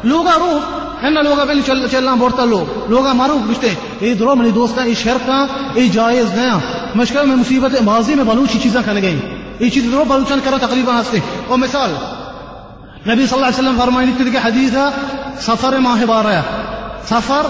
لوگا 0.04 0.32
روح 0.40 0.60
ہے 1.04 1.10
لوگا 1.10 1.46
پہلے 1.46 1.62
چل 1.66 1.88
چلنا 1.88 2.14
بورتا 2.14 2.46
لوگ۔ 2.46 2.90
لوگا 2.90 3.14
معروف 3.14 3.52
گشتے 3.52 3.74
یہ 4.02 4.14
دونوں 4.14 4.36
میری 4.36 4.52
دوست 4.52 4.80
یہ 4.86 4.94
شرک 4.94 5.28
کا 5.28 5.46
یہ 5.76 5.88
جائز 5.88 6.34
نیا 6.34 6.60
مشکل 6.96 7.26
میں، 7.26 7.36
مصیبت 7.36 7.82
ماضی 7.82 8.16
میں 8.16 8.24
بلوچی 8.24 8.60
چیزیں 8.60 8.82
کھل 8.86 8.98
گئی 8.98 9.20
يجي 9.62 9.82
تضربها 9.82 10.18
لو 10.18 10.26
كان 10.26 10.40
كره 10.40 10.58
تقريبا 10.58 11.02
هسته 11.02 11.22
ومثال 11.50 11.90
نبي 13.08 13.28
صلى 13.28 13.38
الله 13.38 13.46
عليه 13.46 13.58
وسلم 13.58 13.78
فرمایلی 13.78 14.14
که 14.18 14.24
دیگه 14.24 14.40
حدیث 14.40 14.74
سفر 15.40 15.78
ماه 15.78 16.06
باره 16.06 16.44
سفر 17.06 17.46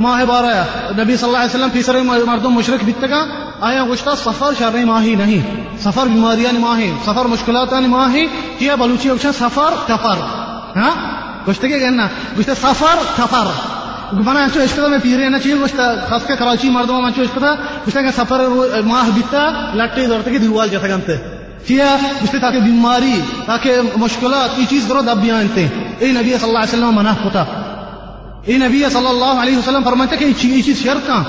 ماه 0.00 0.24
باره 0.24 0.64
نبی 0.98 1.16
صلی 1.16 1.28
الله 1.28 1.38
علیه 1.38 1.50
وسلم 1.50 1.70
پیسر 1.70 2.02
مردم 2.02 2.52
مشرک 2.52 2.84
بیتگا 2.84 3.24
آیا 3.60 3.84
گوشتا 3.86 4.14
سفر 4.16 4.54
شر 4.58 4.84
ماهی 4.84 5.16
نہیں. 5.16 5.42
سفر 5.78 6.04
بیماریان 6.08 6.60
ماهی 6.60 6.92
سفر 7.06 7.26
مشکلاتان 7.26 7.86
ماهی 7.86 8.28
کیا 8.58 8.76
بلوچی 8.76 9.10
اوچا 9.10 9.32
سفر 9.32 9.70
تفر. 9.88 10.18
ها 10.76 10.90
گوشته 11.46 11.68
که 11.68 11.78
گنا 11.78 12.08
گوشته 12.36 12.54
سفر 12.54 12.96
تفر. 13.18 13.46
من 14.12 14.48
چو 14.54 14.60
عشق 14.60 14.78
میں 14.78 14.98
پیرے 15.02 15.28
نہ 15.28 15.36
چاہیے 15.36 15.56
گوشت 15.60 15.80
خاص 16.08 16.26
کر 16.26 16.34
کراچی 16.34 16.70
مردوں 16.70 17.00
میں 17.02 17.10
چو 17.16 17.22
عشق 17.22 17.38
تھا 17.38 17.54
گوشت 17.86 18.16
سفر 18.16 18.40
ماہ 18.84 19.10
بیتا 19.14 19.42
لٹے 19.74 20.06
دور 20.06 20.20
تک 20.24 20.40
دیوال 20.42 20.68
جیسا 20.68 20.86
گنتے. 20.86 21.39
کیا؟ 21.66 21.96
گشتے 22.24 22.38
تاکہ 22.38 22.60
بیماری، 22.60 23.20
تاکہ 23.46 23.74
مشکلات، 23.96 24.58
یہ 24.58 24.64
چیز 24.68 24.88
درو 24.88 25.02
دب 25.02 25.18
بیانتے 25.22 25.66
اے 25.98 26.12
نبی 26.12 26.24
صلی 26.24 26.48
اللہ 26.48 26.58
علیہ 26.58 26.72
وسلم، 26.72 26.94
منع 26.94 27.10
ہوتا۔ 27.24 27.44
اے 28.44 28.58
نبی 28.58 28.84
صلی 28.92 29.06
اللہ 29.06 29.42
علیہ 29.42 29.58
وسلم، 29.58 29.82
فرماتے 29.84 30.16
کہ 30.16 30.24
یہ 30.24 30.62
چیز 30.62 30.82
شرط 30.82 31.06
کا 31.06 31.22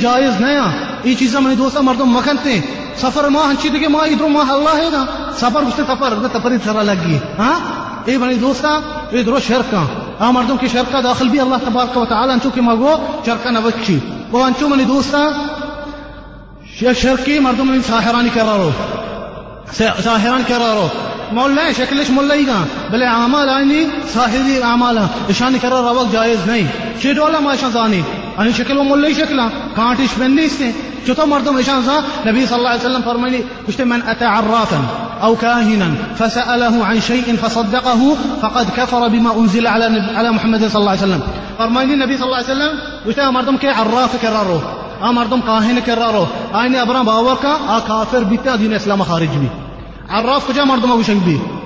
جائز 0.00 0.40
نیا 0.40 0.66
یہ 1.04 1.14
چیزیں 1.14 1.40
میں 1.40 1.54
دوستا 1.54 1.80
مردوں 1.80 2.06
مکھنتے 2.06 2.60
سفر 2.96 3.24
ماہ 3.24 3.50
ہنچی 3.50 3.68
کہ 3.68 3.88
ماہ 3.88 4.02
ادھر 4.02 4.28
ماہ 4.28 4.50
اللہ 4.50 4.76
ہے 4.76 4.90
نا۔ 4.92 5.04
سفر 5.36 5.62
گشتے 5.62 5.82
سفر 5.88 6.14
تفری 6.32 6.54
سرا 6.64 6.82
لگ 6.82 6.92
گئی۔ 7.06 7.18
ہاں؟ 7.38 7.60
اے 8.04 8.18
بنی 8.18 8.34
دوستا 8.34 8.68
یہ 9.12 9.22
درو 9.22 9.38
شرکا 9.40 9.84
ہاں 10.20 10.32
مردوں 10.32 10.56
کی 10.56 10.68
شرکا 10.68 11.00
داخل 11.04 11.28
بھی 11.28 11.40
اللہ 11.40 11.54
تبارک 11.64 11.96
و 11.96 12.04
تعالی 12.04 12.32
انچو 12.32 12.50
کی 12.50 12.60
مگو 12.60 12.96
شرکا 13.26 13.50
نبچی 13.50 13.98
وہ 14.32 14.44
انچو 14.44 14.68
منی 14.68 14.84
دوستا 14.84 15.18
شرکی 16.80 17.38
مردوں 17.38 17.64
میں 17.64 17.78
ساحرانی 17.86 18.28
کرا 18.34 18.56
رو۔ 18.56 18.70
ساحرا 19.72 20.42
كرره 20.48 20.90
مولا 21.32 21.72
شكلش 21.72 22.10
مولينا 22.10 22.64
بل 22.92 23.02
اعمال 23.02 23.48
اني 23.48 23.86
صاحبي 24.14 24.64
اعمالا 24.64 25.06
اشان 25.30 25.58
كرر 25.58 25.92
وقت 25.94 26.06
جائز 26.12 26.38
نہیں 26.46 27.00
شي 27.02 27.12
دولا 27.14 27.40
ما 27.40 27.54
اشان 27.54 27.70
زاني 27.70 28.02
ان 28.40 28.52
شکل 28.52 28.74
مولا 28.74 29.12
شكلا 29.12 29.26
شکلا. 29.26 29.50
کانٹش 29.76 30.18
بن 30.18 30.36
نیستے. 30.36 30.72
مردم 31.26 31.58
اشان 31.58 31.82
زان 31.82 32.02
نبي 32.26 32.46
صلى 32.46 32.58
الله 32.58 32.70
عليه 32.70 32.80
وسلم 32.80 33.02
فرمائنی 33.02 33.42
کشتے 33.68 33.84
من 33.84 34.02
اتى 34.02 34.24
عرافا 34.24 34.80
أو 35.22 35.36
كاهنا 35.36 35.94
فسأله 36.18 36.84
عن 36.84 37.00
شيء 37.00 37.36
فصدقه 37.36 38.16
فقد 38.42 38.66
كفر 38.76 39.08
بما 39.08 39.38
أنزل 39.38 39.66
على 39.66 39.84
على 40.16 40.32
محمد 40.32 40.68
صلى 40.68 40.80
الله 40.80 40.90
عليه 40.90 41.00
وسلم. 41.00 41.22
فرماني 41.58 41.94
النبي 41.94 42.16
صلى 42.16 42.26
الله 42.26 42.36
عليه 42.36 42.46
وسلم 42.46 42.72
وشتا 43.06 43.30
مردم 43.30 43.56
كي 43.56 43.68
عراف 43.68 44.16
كرره 44.22 44.62
آ 45.02 45.10
مردم 45.10 45.40
كاهن 45.40 45.78
كرره 45.78 46.26
آيني 46.54 46.82
ابرام 46.82 47.06
باوركا 47.06 47.52
آ 47.68 47.78
كافر 47.88 48.24
بتا 48.24 48.56
دين 48.56 48.72
إسلام 48.72 49.02
خارجني 49.02 49.48
عراف 50.18 50.46
کو 50.46 50.52
جا 50.52 50.64
مردما 50.64 50.94
گوشن 50.96 51.18
بی 51.24 51.36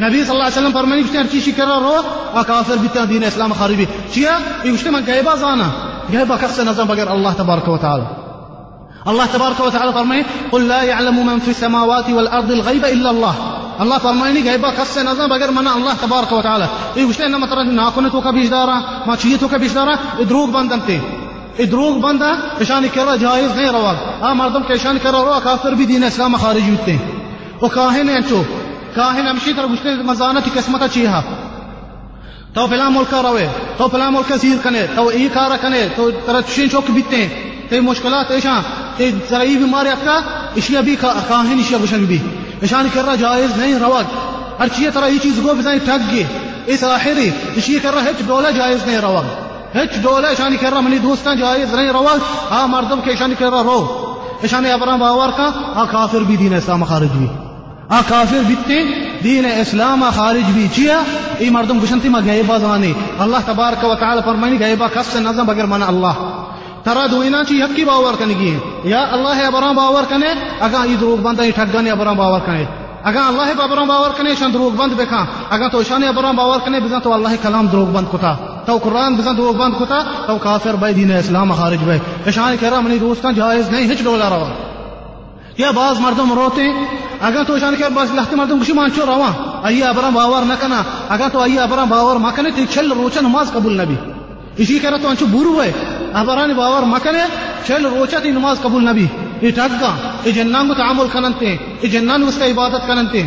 نبی 0.00 0.24
صلی 0.24 0.34
اللہ 0.34 0.44
علیہ 0.44 0.58
وسلم 0.58 0.72
فرماني 0.72 1.02
بشتي 1.02 1.18
هرشي 1.18 1.40
شكرا 1.40 1.78
رو 1.78 1.96
وكافر 2.36 2.76
بيتنا 2.76 3.04
دین 3.04 3.24
اسلام 3.24 3.52
من 4.90 5.02
زانا. 5.40 5.68
الله 7.12 7.32
تبارك 7.32 7.68
وتعالى 7.68 8.06
الله 9.08 9.26
تبارك 9.26 9.60
وتعالى 9.60 10.24
قل 10.52 10.68
لا 10.68 10.82
يعلم 10.82 11.26
من 11.26 11.38
في 11.38 11.50
السماوات 11.50 12.10
والأرض 12.10 12.50
الغيب 12.50 12.84
إلا 12.84 13.10
الله. 13.10 13.34
الله 13.78 13.98
فرمائے 14.02 14.42
غیبا 14.44 14.70
کس 14.70 14.88
سے 14.88 15.02
نظر 15.02 15.28
بغیر 15.28 15.48
منا 15.48 15.72
اللہ 15.72 15.90
تبارک 16.00 16.32
و 16.32 16.42
تعالی۔ 16.42 16.64
یہ 17.00 17.04
وشتے 17.04 17.28
نہ 17.28 17.36
مطلب 17.36 17.58
ناکن 17.58 18.08
تو 18.10 18.20
کا 18.20 18.30
بیچ 18.30 18.50
دارا 18.50 18.80
ما 19.06 19.16
چیے 19.16 19.36
تو 19.40 19.48
کا 19.48 19.56
بیچ 19.56 19.74
دارا 19.74 19.94
ادروگ 20.18 20.48
بندم 20.48 20.80
تے۔ 20.86 20.98
ادروگ 21.58 21.96
بندا 21.96 22.30
اشان 22.60 22.86
کرا 22.94 23.16
جائز 23.16 23.56
نہیں 23.56 23.70
روا۔ 23.70 23.92
ہاں 24.20 24.34
مردم 24.34 24.62
کے 24.62 24.72
اشان 24.72 24.98
کرا 25.02 25.22
روا، 25.22 25.38
کافر 25.42 25.72
بھی 25.72 25.86
دین 25.86 26.04
اسلام 26.04 26.36
خارج 26.36 26.70
ہوتے 26.70 26.92
ہیں۔ 26.92 27.10
وہ 27.60 27.68
کاہن 27.68 28.08
ہیں 28.08 28.20
چو 28.28 28.42
کاہن 28.94 29.28
امشی 29.28 29.52
طرف 29.52 29.70
وشتے 29.70 29.88
مزانت 30.02 30.54
قسمت 30.54 30.82
اچھی 30.82 31.00
چیہا 31.00 31.22
تو 32.54 32.66
فلا 32.66 32.88
ملک 32.88 33.14
روے، 33.14 33.46
تو 33.76 33.88
فلا 33.88 34.10
ملک 34.10 34.32
سیر 34.40 34.56
کنے، 34.62 34.86
تو 34.94 35.08
ای 35.08 35.28
کارا 35.32 35.56
کنے، 35.56 35.88
تو 35.96 36.10
ترچین 36.26 36.70
چوک 36.70 36.90
بیتے 36.90 37.16
ہیں۔ 37.16 37.28
تے 37.68 37.80
مشکلات 37.80 38.30
ایشاں، 38.30 38.60
تے 38.96 39.10
زرعی 39.30 39.56
بیماری 39.56 39.88
اپنا 39.88 40.12
اشیا 40.56 40.80
بھی 40.80 40.96
کاہن 41.00 41.58
اشیا 41.58 41.78
گشنگ 41.84 42.04
بھی۔ 42.04 42.18
اشان 42.62 42.88
کر 42.94 43.04
رہا 43.04 43.14
جائز 43.14 43.56
نہیں، 43.56 43.74
رواج۔ 43.74 44.04
ہر 44.58 44.68
چیز 44.68 44.94
طرح، 44.94 45.08
یہ 45.08 45.18
چیز 45.22 45.38
گو 45.44 45.54
بزائی 45.54 45.78
ٹھگ 45.78 46.14
گئے 46.14 46.24
اس 46.66 46.84
آخری 46.84 47.30
اشیا 47.56 47.78
کر 47.82 47.94
رہا 47.94 48.02
ہچ 48.02 48.26
ڈولا 48.26 48.50
جائز 48.50 48.86
نہیں، 48.86 48.98
رواج۔ 48.98 49.24
ہچ 49.76 50.02
ڈولا 50.02 50.28
اشانی 50.28 50.56
کر 50.56 50.72
رہا 50.72 50.80
منی 50.80 50.98
دوستان 50.98 51.38
جائز 51.38 51.74
نہیں، 51.74 51.88
رواج۔ 51.88 52.20
ہاں 52.50 52.68
مردم 52.68 53.00
کے 53.00 53.10
اشانی 53.10 53.34
کر 53.38 53.50
رہا، 53.50 53.62
رو۔ 53.62 54.10
اشانی 54.42 54.70
ابرام 54.70 54.98
باور 54.98 55.28
کا 55.36 55.50
ہاں 55.76 55.86
کافر 55.90 56.18
بھی 56.18 56.36
دین 56.36 56.54
اسلام 56.54 56.84
خارج 56.84 57.08
بھی۔ 57.08 57.26
ہاں 57.90 58.02
کافر 58.08 58.42
بیتے، 58.46 58.82
دین 59.24 59.46
اسلام 59.46 60.04
خارج 60.16 60.50
بھی۔ 60.50 60.68
چیا؟ 60.74 61.00
ای 61.38 61.50
مردم 61.50 61.78
گشنتی 61.78 62.08
ما 62.08 62.18
غیبا 62.18 62.58
زانی 62.58 62.92
اللہ 63.18 63.36
تبارک 63.46 63.84
و 63.84 63.94
تعالی 63.94 64.20
فرمانی 64.24 64.56
غیبا 64.60 64.86
کس 64.86 65.06
سے 65.06 65.20
نظم 65.20 65.46
بغیر 65.46 65.66
من 65.66 65.82
اللہ۔ 65.82 66.44
ترا 66.84 67.06
دوینا 67.10 67.44
چی 67.44 67.60
یکی 67.60 67.84
باور 67.84 68.14
کنی 68.18 68.34
گی؟ 68.34 68.58
یا 68.84 69.06
اللہ 69.12 69.46
ابرام 69.46 69.76
باور 69.76 70.02
کنے، 70.08 70.34
اگا 70.60 70.82
ای 70.82 70.94
دروغ 70.94 71.20
بند 71.20 71.40
ای 71.40 71.50
ٹھگانی 71.50 71.90
ابرام 71.90 72.16
باور 72.16 72.40
کنے۔ 72.46 72.64
اگا 73.04 73.26
اللہ 73.26 73.62
ابرام 73.62 73.88
باور 73.88 74.10
کنے 74.16 74.30
شان 74.38 74.54
دروغ 74.54 74.76
بند 74.76 74.92
بکا 74.92 75.24
اگا 75.50 75.68
تو 75.68 75.82
شان 75.82 76.04
ابرام 76.04 76.36
باور 76.36 76.58
کنے 76.64 76.80
بزن 76.80 77.00
تو 77.00 77.12
اللہ 77.12 77.28
کلام 77.42 77.66
دروغ 77.66 77.88
بند 77.88 78.06
کتا۔ 78.12 78.36
تو 78.66 78.76
قرآن 78.76 79.14
بزن 79.14 79.36
دروغ 79.36 79.56
بند 79.56 79.74
کتا۔ 79.80 79.98
تو 80.26 80.38
کافر 80.38 80.74
بای 80.74 80.92
دین 80.92 81.12
اسلام 81.12 81.52
خارج 81.52 81.78
بای 81.86 81.98
اشان 82.26 82.56
کرا 82.60 82.80
منی 82.80 82.98
دوستان 82.98 83.34
جائز 83.34 83.70
نہیں، 83.70 83.92
ہچ 83.92 84.04
ڈولا 84.04 84.30
روا 84.30 84.48
یا 85.58 85.70
بعض 85.70 86.00
مردم 86.00 86.32
روتے 86.32 86.62
اگر 87.20 87.42
تو 87.46 87.58
شان 87.58 87.74
کر 87.78 87.88
بس 87.88 88.14
لخت 88.14 88.34
مردم 88.34 88.58
کشی 88.58 88.72
مانچو 88.72 89.06
روا 89.06 89.30
آئیے 89.62 89.84
ابرا 89.84 90.08
باور 90.08 90.42
نہ 90.42 90.52
کنا۔ 90.60 90.82
اگر 91.08 91.28
تو 91.32 91.40
آئیے 91.40 91.60
ابرا 91.60 91.84
باور 91.84 92.16
مکنے 92.16 92.50
تو 92.50 92.62
چل 92.70 92.92
روچا 92.92 93.20
نماز 93.20 93.52
قبول 93.52 93.80
نبی۔ 93.80 93.94
اسی 94.56 94.78
کرا 94.78 94.96
تو 95.02 95.08
انچو 95.08 95.26
بورو 95.26 95.62
ہے۔ 95.62 95.72
ابرا 96.14 96.46
باور 96.56 96.82
مکنے، 96.82 97.22
چل 97.66 97.86
روچا 97.86 98.18
تی 98.18 98.30
نماز 98.30 98.60
قبول 98.62 98.84
نبی۔ 98.88 99.06
یہ 99.42 99.50
ٹگا 99.50 99.92
یہ 100.24 100.32
جنان 100.32 100.68
کو 100.68 100.74
تعامل 100.74 101.06
کننتے 101.12 101.56
یہ 101.82 101.88
جنان 101.88 102.22
اس 102.22 102.36
کا 102.38 102.46
عبادت 102.46 102.86
کننتے۔ 102.86 103.22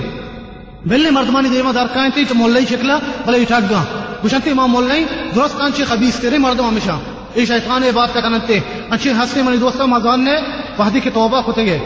بلے 0.85 1.09
مردمانی 1.11 1.49
دیما 1.49 1.71
دار 1.75 1.87
کائیں 1.93 2.09
تی 2.15 2.25
تو 2.25 2.35
مولی 2.35 2.65
شکلا 2.69 2.97
بلے 3.25 3.39
یہ 3.39 3.45
ٹگا 3.47 3.83
گوشنتی 4.23 4.53
ما 4.53 4.65
مولی 4.65 5.05
درست 5.35 5.57
کانچی 5.57 5.83
خبیث 5.83 6.15
تیرے 6.15 6.37
مردم 6.37 6.67
ہمیشہ۔ 6.67 6.95
یہ 7.35 7.45
شیطان 7.45 7.83
عبادت 7.83 8.13
کننتے۔ 8.13 8.59
انچی 8.91 9.11
ہستے 9.11 9.41
منی 9.41 9.57
دوستا 9.57 9.85
مزان 9.85 10.23
نے، 10.23 10.35
وحدی 10.79 10.99
کی 10.99 11.09
توبہ 11.09 11.41
کتے 11.41 11.65
گے 11.65 11.77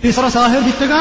تیسرا 0.00 0.30
ساحر 0.30 0.60
بیتگا، 0.64 1.00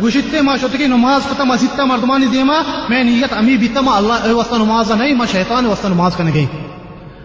گوشتے 0.00 0.40
ما 0.40 0.56
شتگی 0.56 0.86
نماز 0.86 1.20
کتا 1.30 1.44
مسجد 1.44 1.78
مردمانی 1.78 2.26
دیما، 2.26 2.58
میں 2.88 3.04
نیت 3.04 3.32
امی 3.32 3.56
بیتا 3.56 3.80
ما 3.80 3.96
اللہ 3.96 4.32
واسطہ 4.32 4.54
نماز 4.54 4.90
نہیں 4.90 5.14
ما 5.14 5.26
شیطان 5.32 5.66
واسطہ 5.66 5.88
نماز 5.88 6.16
کرنے 6.16 6.30
گئی۔ 6.34 6.46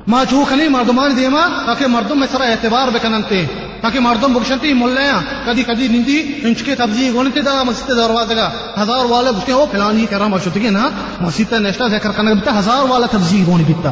ما 0.08 0.24
چوک 0.30 0.54
مردمان 0.54 1.16
دیما، 1.16 1.42
تاکہ 1.66 1.88
مردم 1.88 2.20
میں 2.20 2.28
سرا 2.32 2.44
اعتبار 2.44 2.88
بکننتے۔ 2.88 3.46
تاکہ 3.82 4.00
مردم 4.00 4.34
بکشنتی 4.34 4.74
ملیاں 4.74 5.20
کدی 5.46 5.64
کدی 5.64 5.88
نندی، 5.88 6.40
انچکے 6.44 6.76
تبزیگ 6.76 7.16
ہونتے 7.16 7.42
دا، 7.42 7.64
مسجد 7.64 7.88
دروازے 7.88 8.36
گا۔ 8.36 8.50
ہزار 8.82 9.06
والے 9.06 9.32
بکتے 9.32 9.52
ہو 9.52 9.66
فلانی 9.72 10.06
کرا 10.10 10.28
ما 10.28 10.38
شتگی 10.38 10.70
نا؟ 10.70 10.90
مسجد 11.22 11.54
نیشتا 11.54 11.88
ذکر 11.88 12.12
کرنے 12.12 12.34
بیتا 12.34 12.60
ہزار 12.60 12.90
والا 12.90 13.06
تبزیگ 13.12 13.50
ہونے 13.50 13.64
بیتا 13.68 13.92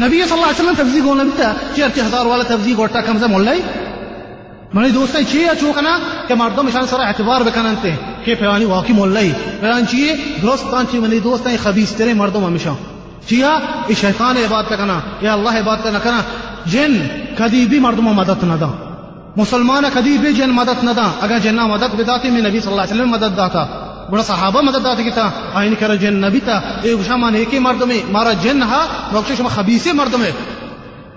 نبی 0.00 0.22
صلی 0.22 0.32
اللہ 0.32 0.50
علیہ 0.50 0.60
وسلم 0.60 0.74
تبزیگ 0.78 1.04
ہونے 1.04 1.24
بیتا 1.24 1.52
چیرتی 1.74 2.00
ہزار 2.00 2.26
والا 2.26 2.44
تبزیگ 2.48 2.78
ہوتا 2.78 3.00
کم 3.00 3.18
سے 3.18 3.26
ملائی 3.26 3.60
منی 4.74 4.90
دوستان 4.90 5.24
چیه 5.26 5.54
چوکنا 5.60 5.98
که 6.28 6.34
مردم 6.34 6.70
شان 6.70 6.86
سر 6.86 7.00
اعتبار 7.00 7.42
بکنن 7.42 7.74
ته 7.82 7.98
که 8.24 8.36
واقعی 8.66 8.92
مولای 8.92 9.32
پیان 9.60 9.86
چیه 9.86 10.16
درست 10.42 10.70
کان 10.70 10.84
چی 10.90 10.98
منی 10.98 11.18
دوستان 11.18 11.56
خبیث 11.62 11.92
ترے 11.92 12.14
مردم 12.14 12.44
ہمیشہ۔ 12.44 12.68
چیا 13.28 13.58
ای 13.86 13.94
شیطان 13.94 14.36
عبادت 14.36 14.68
کنا 14.68 15.00
یا 15.20 15.32
اللہ 15.32 15.48
عبادت 15.48 15.86
نہ 15.86 16.20
جن 16.66 17.06
کدی 17.38 17.66
بھی 17.66 17.78
مردم 17.78 18.04
مدد 18.04 18.42
نہ 18.42 18.54
دا۔ 18.60 18.66
مسلمان 19.36 19.84
کدی 19.94 20.18
بھی 20.18 20.32
جن 20.32 20.50
مدد 20.50 20.84
نہ 20.84 20.90
دا۔ 20.90 21.10
اگر 21.20 21.38
جنہ 21.38 21.66
مدد 21.66 21.94
بداتی 21.94 22.30
میں 22.30 22.42
نبی 22.42 22.60
صلی 22.60 22.72
اللہ 22.72 22.82
علیہ 22.82 22.94
وسلم 22.94 23.10
مدد 23.10 23.36
داتا۔ 23.36 23.66
بڑا 24.10 24.22
صحابہ 24.22 24.60
مدد 24.60 24.84
داتا 24.84 25.02
کتا 25.02 25.30
آئین 25.54 25.74
کر 25.78 25.96
جن 25.96 26.14
نبی 26.14 26.40
تا 26.40 26.60
اے 26.82 26.94
شامان 27.06 27.34
ایک 27.34 27.54
مردم 27.54 27.90
مارا 28.10 28.32
جن 28.32 28.62
ہا 28.62 28.86
بخش 29.12 29.38
شما 29.38 29.48
خبیث 29.48 29.86
مردم 29.86 30.22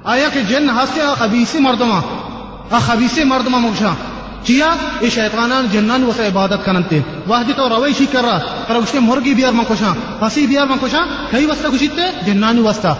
آیا 0.03 0.29
کہ 0.33 0.41
جن 0.41 0.69
ہستے 0.69 1.01
خبیث 1.17 1.55
مردم 1.55 1.99
خبیث 2.85 3.19
مردم 3.25 3.51
مگشا 3.51 3.93
چیا 4.47 4.69
ای 5.01 5.09
شیطانان 5.09 5.67
جنان 5.71 6.03
وسا 6.03 6.23
عبادت 6.27 6.65
کننتے 6.65 6.99
واحدی 7.27 7.53
تو 7.57 7.69
روی 7.69 7.93
شی 7.97 8.05
کر 8.11 8.23
رہا 8.25 8.63
پر 8.67 8.75
اس 8.75 8.91
کے 8.91 8.99
مرگی 8.99 9.33
بیار 9.33 9.53
من 9.53 9.63
کشا 9.69 9.93
پسی 10.19 10.45
بیار 10.47 10.67
من 10.67 10.77
کشا 10.81 11.03
کئی 11.31 11.45
وستا 11.45 11.69
کشیتے 11.69 12.11
جنانی 12.25 12.61
وستا 12.67 12.93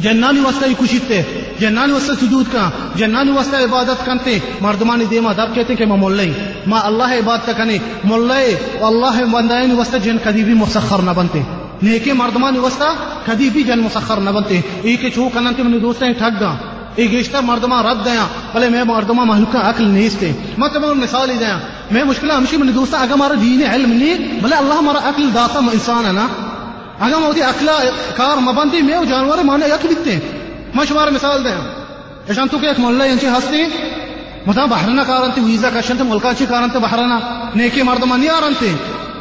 جنانی 0.00 0.40
وستا 0.40 0.66
ہی 0.66 0.74
کشیتے 0.78 1.22
جنانی 1.60 1.92
وستا 1.92 2.14
سجود 2.20 2.46
کا 2.52 2.68
جنانی 2.96 3.30
وستا 3.32 3.58
عبادت 3.64 4.04
کنتے 4.06 4.38
مردمانی 4.60 5.04
دیما 5.10 5.32
دب 5.32 5.54
کہتے 5.54 5.72
ہیں 5.72 5.78
کہ 5.78 5.86
میں 5.86 5.96
مولئی 5.96 6.32
ما 6.66 6.78
اللہ 6.86 7.14
عبادت 7.18 7.50
کنے 7.56 7.78
مولئی 8.04 8.54
اللہ 8.88 9.22
بندائن 9.32 9.72
وستا 9.78 9.98
جن 10.04 10.18
کدی 10.24 10.42
بھی 10.44 10.54
مسخر 10.54 11.02
نہ 11.02 11.10
بنتے. 11.16 11.42
نیکے 11.82 12.12
مردمانی 12.12 12.58
وستا 12.58 12.92
کدی 13.26 13.48
بھی 13.52 13.62
جن 13.62 13.80
مسخر 13.82 14.20
نہ 14.20 14.30
بنتے. 14.30 14.60
ایک 14.82 15.12
چھو 15.14 15.28
کننتے 15.34 15.62
من 15.62 15.82
دوستیں 15.82 16.12
ٹھگ 16.12 16.40
گا. 16.40 16.54
یہ 16.96 17.08
گیشتر 17.10 17.40
مردما 17.40 17.82
رد 17.82 18.04
دیا 18.04 18.26
بھلے 18.52 18.68
میں 18.68 18.84
مردما 18.84 19.24
محلوق 19.24 19.56
عقل 19.56 19.84
نہیں 19.84 20.06
استے 20.06 20.30
میں 20.58 20.68
تمہیں 20.68 20.94
مثال 20.94 21.30
ہی 21.30 21.36
دیا 21.38 21.58
میں 21.90 22.04
مشکل 22.04 22.30
ہمشی 22.30 22.56
من 22.56 22.74
دوستا 22.74 22.98
اگر 22.98 23.12
ہمارا 23.12 23.34
دین 23.40 23.62
علم 23.70 23.92
نہیں، 23.92 24.40
بھلے 24.40 24.56
اللہ 24.56 24.74
ہمارا 24.74 24.98
عقل 25.08 25.34
داتا 25.34 25.58
انسان 25.72 26.06
ہے 26.06 26.12
نا۔ 26.12 26.26
اگر 27.00 27.16
میں 27.18 27.42
عقل 27.42 27.68
کار 28.16 28.36
مبندی، 28.36 28.82
میں 28.82 28.98
وہ 28.98 29.04
جانور 29.04 29.38
مانے 29.44 29.66
یک 29.66 29.86
بیتے 29.86 30.18
میں 30.74 30.84
شمار 30.88 31.08
مثال 31.10 31.44
دیا 31.44 31.58
اشان 32.28 32.48
تو 32.48 32.58
کہ 32.58 32.66
ایک 32.66 32.80
مولا 32.80 33.04
انچی 33.04 33.26
ہستی 33.26 33.62
مطلب 34.46 34.46
متا 34.46 34.64
بحرنا 34.64 35.02
کارنتے 35.02 35.40
ویزا 35.40 35.70
کشنتے 35.74 36.04
ملکاچی 36.04 36.46
کارنتے 36.48 36.78
بحرنا 36.78 37.18
نیکی 37.54 37.82
مردما 37.82 38.16
نہیں 38.16 38.30
آرنتے 38.30 38.72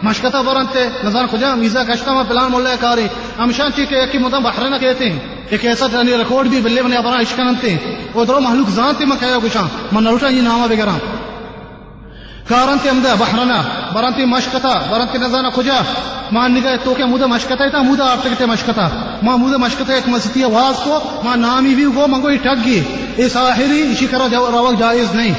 مشکتا 0.04 0.42
برنتے 0.42 0.88
نظر 1.04 1.26
کجا 1.32 1.54
ویزا 1.54 1.84
کشتا 1.84 2.14
میں 2.14 2.24
پلان 2.28 2.52
مولا 2.52 2.76
کاری۔ 2.80 3.08
ہمشان 3.40 3.72
چی 3.76 3.86
کہ 3.86 3.96
ایک 3.96 4.16
متا 4.16 4.40
بحرنا 4.40 4.78
کہتے 4.78 5.10
ہیں۔ 5.10 5.20
ایک 5.50 5.66
ایسا 5.66 5.86
یعنی 5.94 6.18
ریکارڈ 6.18 6.48
بھی 6.48 6.62
بلے 6.62 6.82
بنے 6.82 6.96
اپنا 6.96 7.20
عشق 7.20 7.40
ننتے 7.40 7.70
ہیں 7.70 7.80
وہ 8.14 8.26
درو 8.26 8.40
محلوق 8.40 8.70
ذات 8.70 9.02
میں 9.02 9.18
کہیا 9.20 9.38
کچھ 9.44 9.58
ہاں۔ 9.58 9.68
من 9.92 10.04
نروٹا 10.04 10.28
یہ 10.28 10.42
نامہ 10.42 10.68
بگرا 10.68 10.98
کارنتے 12.48 12.90
امدا 12.90 13.14
بحرنا 13.14 13.62
برانتی 13.94 14.26
مشکتا 14.26 14.74
برانتی 14.90 15.18
نزانا 15.18 15.50
کجا 15.50 15.82
ما 16.32 16.48
نگا 16.48 16.76
تو 16.84 16.94
کہ 16.94 17.06
مودا 17.06 17.26
مشکتا 17.26 17.70
تا 17.70 17.82
مودا 17.82 18.12
آپ 18.12 18.24
تکتے 18.24 18.46
مشکتا 18.46 18.90
ما 19.24 19.36
مودا 19.36 19.58
مشکتا 19.58 19.94
ایک 19.94 20.10
مسیتی 20.10 20.44
آواز 20.44 20.84
کو، 20.84 21.00
ما 21.24 21.36
نامی 21.36 21.76
بھی 21.76 21.86
گو 21.96 22.08
منگو 22.08 22.32
یہ 22.32 22.38
ٹک 22.38 22.66
گی۔ 22.66 22.84
یہ 23.18 23.28
ساحری، 23.28 23.92
اسی 23.92 24.08
کرا 24.08 24.28
روک 24.32 24.80
جائز 24.80 25.16
نہیں۔ 25.16 25.34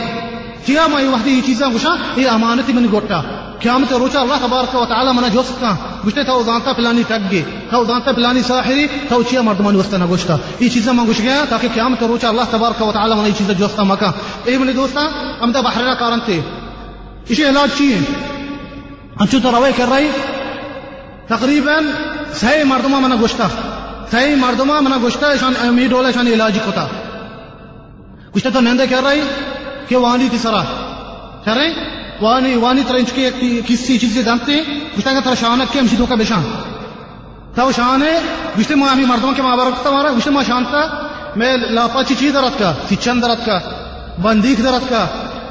کیا 0.65 0.87
ما 0.87 1.01
یہ 1.01 1.09
وحدی 1.09 1.31
یہ 1.31 1.41
چیزاں 1.47 1.71
گوشا 1.71 1.89
ہاں؟ 1.89 1.97
یہ 2.17 2.29
امانتی 2.29 2.73
من 2.73 2.87
گوٹا۔ 2.93 3.34
قیامت 3.65 3.93
روچا 3.93 4.21
اللہ 4.21 4.35
تبارک 4.43 4.75
و 4.75 4.85
تعالی 4.85 5.11
منا 5.13 5.29
جوستا 5.29 5.75
گوشتے 6.05 6.25
تھا 6.25 6.33
زانتا 6.47 6.73
فلانی 6.73 7.03
ٹک 7.03 7.31
گے 7.31 7.43
تھا 7.69 7.83
زانتا 7.83 8.13
فلانی 8.13 8.43
ساحری، 8.43 8.87
تھا 9.09 9.17
چیا 9.31 9.41
مردمان 9.41 9.77
وستا 9.77 9.97
نہ 9.97 10.05
گوشتا۔ 10.09 10.37
یہ 10.61 10.69
چیزیں 10.69 10.93
میں 10.93 11.05
گوش 11.05 11.19
گیا 11.19 11.45
تاکہ 11.49 11.69
قیامت 11.75 12.03
روچا 12.03 12.29
اللہ 12.29 12.43
تبارک 12.51 12.83
و 12.83 12.93
تعالی 12.93 13.15
منا 13.15 13.27
یہ 13.27 13.33
چیزیں 13.39 13.55
جوستا 13.55 13.83
مکا 13.83 14.11
اے 14.45 14.59
منی 14.59 14.73
دوستا 14.73 15.01
امدا 15.41 15.61
بحرنا 15.61 15.95
کارن 15.95 16.19
تھے۔ 16.25 16.41
اسی 17.29 17.45
علاج 17.45 17.69
چیئے۔ 17.79 17.99
انچو 19.21 19.39
تو 19.43 19.51
روای 19.51 19.73
کر 19.77 19.89
رہی 19.93 20.11
تقریباً 21.27 21.85
سہی 22.35 22.65
مردما 22.65 22.99
منا 22.99 23.15
گوشتا۔ 23.21 23.49
سہی 24.11 24.35
مردما 24.35 24.81
منا 24.81 24.97
گوشتا، 25.03 25.37
شان 25.41 25.53
امید 25.61 25.91
ڈولا 25.91 26.11
شان 26.11 26.27
علاج 26.27 26.59
کتا۔ 26.67 26.87
گوشتا 28.35 28.49
تو 28.53 28.61
نندے 28.61 28.87
کر 28.91 29.03
رہی 29.05 29.21
کہ 29.89 29.97
وانی 29.97 30.29
تھی 30.29 30.39
سرا 30.39 30.63
کر 31.45 31.57
رہے؟ 31.57 32.04
وانی 32.21 32.55
وانی 32.55 32.83
ترنچ 32.89 33.13
کے 33.13 33.31
کسی 33.67 33.99
چیز 33.99 34.19
دانتے 34.27 34.57
گوشتا 34.97 35.13
کہ 35.13 35.21
ترا 35.25 35.35
شانک 35.41 35.73
کے 35.73 35.79
ہمشی 35.79 35.97
کا 36.09 36.15
بشان۔ 36.15 36.45
تا 37.55 37.71
شان 37.77 38.03
ہے 38.03 38.19
گوشتے 38.57 38.75
ما 38.75 38.93
ہمیں 38.93 39.05
مردوں 39.05 39.33
کے 39.33 39.43
ماں 39.43 39.57
برکتا 39.57 39.91
مارا 39.91 40.11
گوشتے 40.13 40.31
ما 40.31 40.43
شانتا 40.43 40.81
میں 41.37 41.57
لاپا 41.57 42.03
چی 42.03 42.15
چیز 42.19 42.35
درت 42.35 42.59
کا 42.59 42.73
سچن 42.91 43.23
درت 43.23 43.47
کا 43.47 43.59
بندیک 44.23 44.65
درت 44.65 44.91
کا 44.91 45.07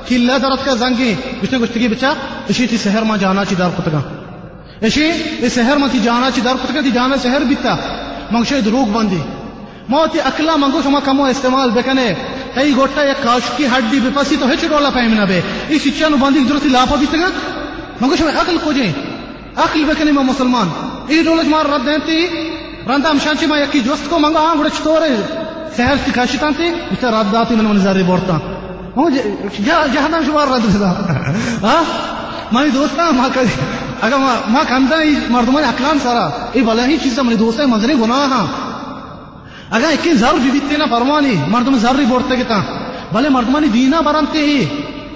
کلا 0.07 0.37
درت 0.37 0.65
کا 0.65 0.73
زنگی 0.73 1.13
گوشتے 1.41 1.57
گوشتگی 1.57 1.87
بچا 1.87 2.13
اسی 2.49 2.67
تی 2.67 2.77
سحر 2.77 3.03
ما 3.03 3.17
جانا 3.17 3.45
چی 3.45 3.55
دار 3.55 3.69
کتگا 3.77 3.99
اسی 4.81 5.11
اس 5.39 5.53
سحر 5.53 5.77
ما 5.77 5.87
تی 5.91 5.99
جانا 5.99 6.29
چی 6.35 6.41
دار 6.41 6.55
کتگا 6.63 6.81
تی 6.81 6.91
جانا 6.91 7.15
سحر 7.23 7.39
بیتا۔ 7.39 7.75
منگشے 8.31 8.61
دروگ 8.61 8.91
بندی۔ 8.91 9.21
موتی 9.89 10.21
اکلا 10.21 10.55
منگو، 10.55 10.81
شما 10.83 10.99
کمو 10.99 11.23
استعمال 11.23 11.69
بکنے۔ 11.69 12.13
ای 12.55 12.71
گوٹا 12.75 13.03
یک 13.03 13.23
کاش 13.23 13.49
کی 13.57 13.65
ہڈی 13.67 13.99
بپسی 13.99 14.35
تو 14.39 14.51
ہچ 14.51 14.65
ڈولا 14.69 14.89
پیمنا 14.93 15.25
بے 15.25 15.39
ای 15.67 15.79
سچانو 15.79 16.17
باندی 16.17 16.43
درستی 16.49 16.69
لاپا 16.69 16.95
شما 18.17 18.29
عقل 18.41 18.57
کو 18.63 18.71
عقل 19.55 19.83
بکنے 19.85 20.11
ما 20.11 20.21
مسلمان 20.21 20.69
ای 21.07 21.21
ڈولج 21.23 21.47
مار 21.47 21.65
رد 21.65 21.85
دینتی 21.85 22.25
رندا 22.87 23.11
مشانچی 23.11 23.45
ما 23.45 23.57
یکی 23.57 23.79
جوست 23.79 24.09
کو 24.09 24.19
منگا 24.19 24.39
ہاں 24.39 24.55
گوڑے 24.55 24.69
چطورے 24.69 25.09
سحر 25.77 25.95
تی 26.05 26.11
کاشتان 26.11 26.53
تی 26.53 26.67
اس 26.91 27.03
رد 27.03 27.31
داتی 27.33 27.55
من 27.55 27.65
من 27.65 28.01
بورتا 28.07 28.37
جہنم 29.93 30.21
شمار 30.25 30.47
رد 30.47 30.79
دا 30.79 30.91
مانی 32.51 32.69
دوستا 32.69 33.11
ما 33.11 33.27
کدی 33.35 33.61
اگر 34.01 34.17
ما 34.47 34.63
کندا 34.69 34.95
مردمان 35.29 35.63
اکلان 35.63 35.99
سارا 35.99 36.29
ای 36.53 36.61
بلا 36.61 36.85
ہی 36.85 36.97
چیزا 36.97 37.21
منی 37.21 37.35
دوستا 37.35 37.65
اگر 39.73 39.87
ایک 39.89 40.13
زر 40.13 40.33
بھی 40.41 40.51
بیتے 40.51 40.77
نا 40.77 40.85
فرمانی، 40.85 41.35
مردم 41.47 41.77
زر 41.77 41.95
ری 41.95 42.05
بورتے 42.05 42.35
گتا 42.35 42.59
بھلے 43.11 43.29
مردمانی 43.29 43.67
دینا 43.67 44.01
برانتے 44.01 44.39
ہی۔ 44.39 44.65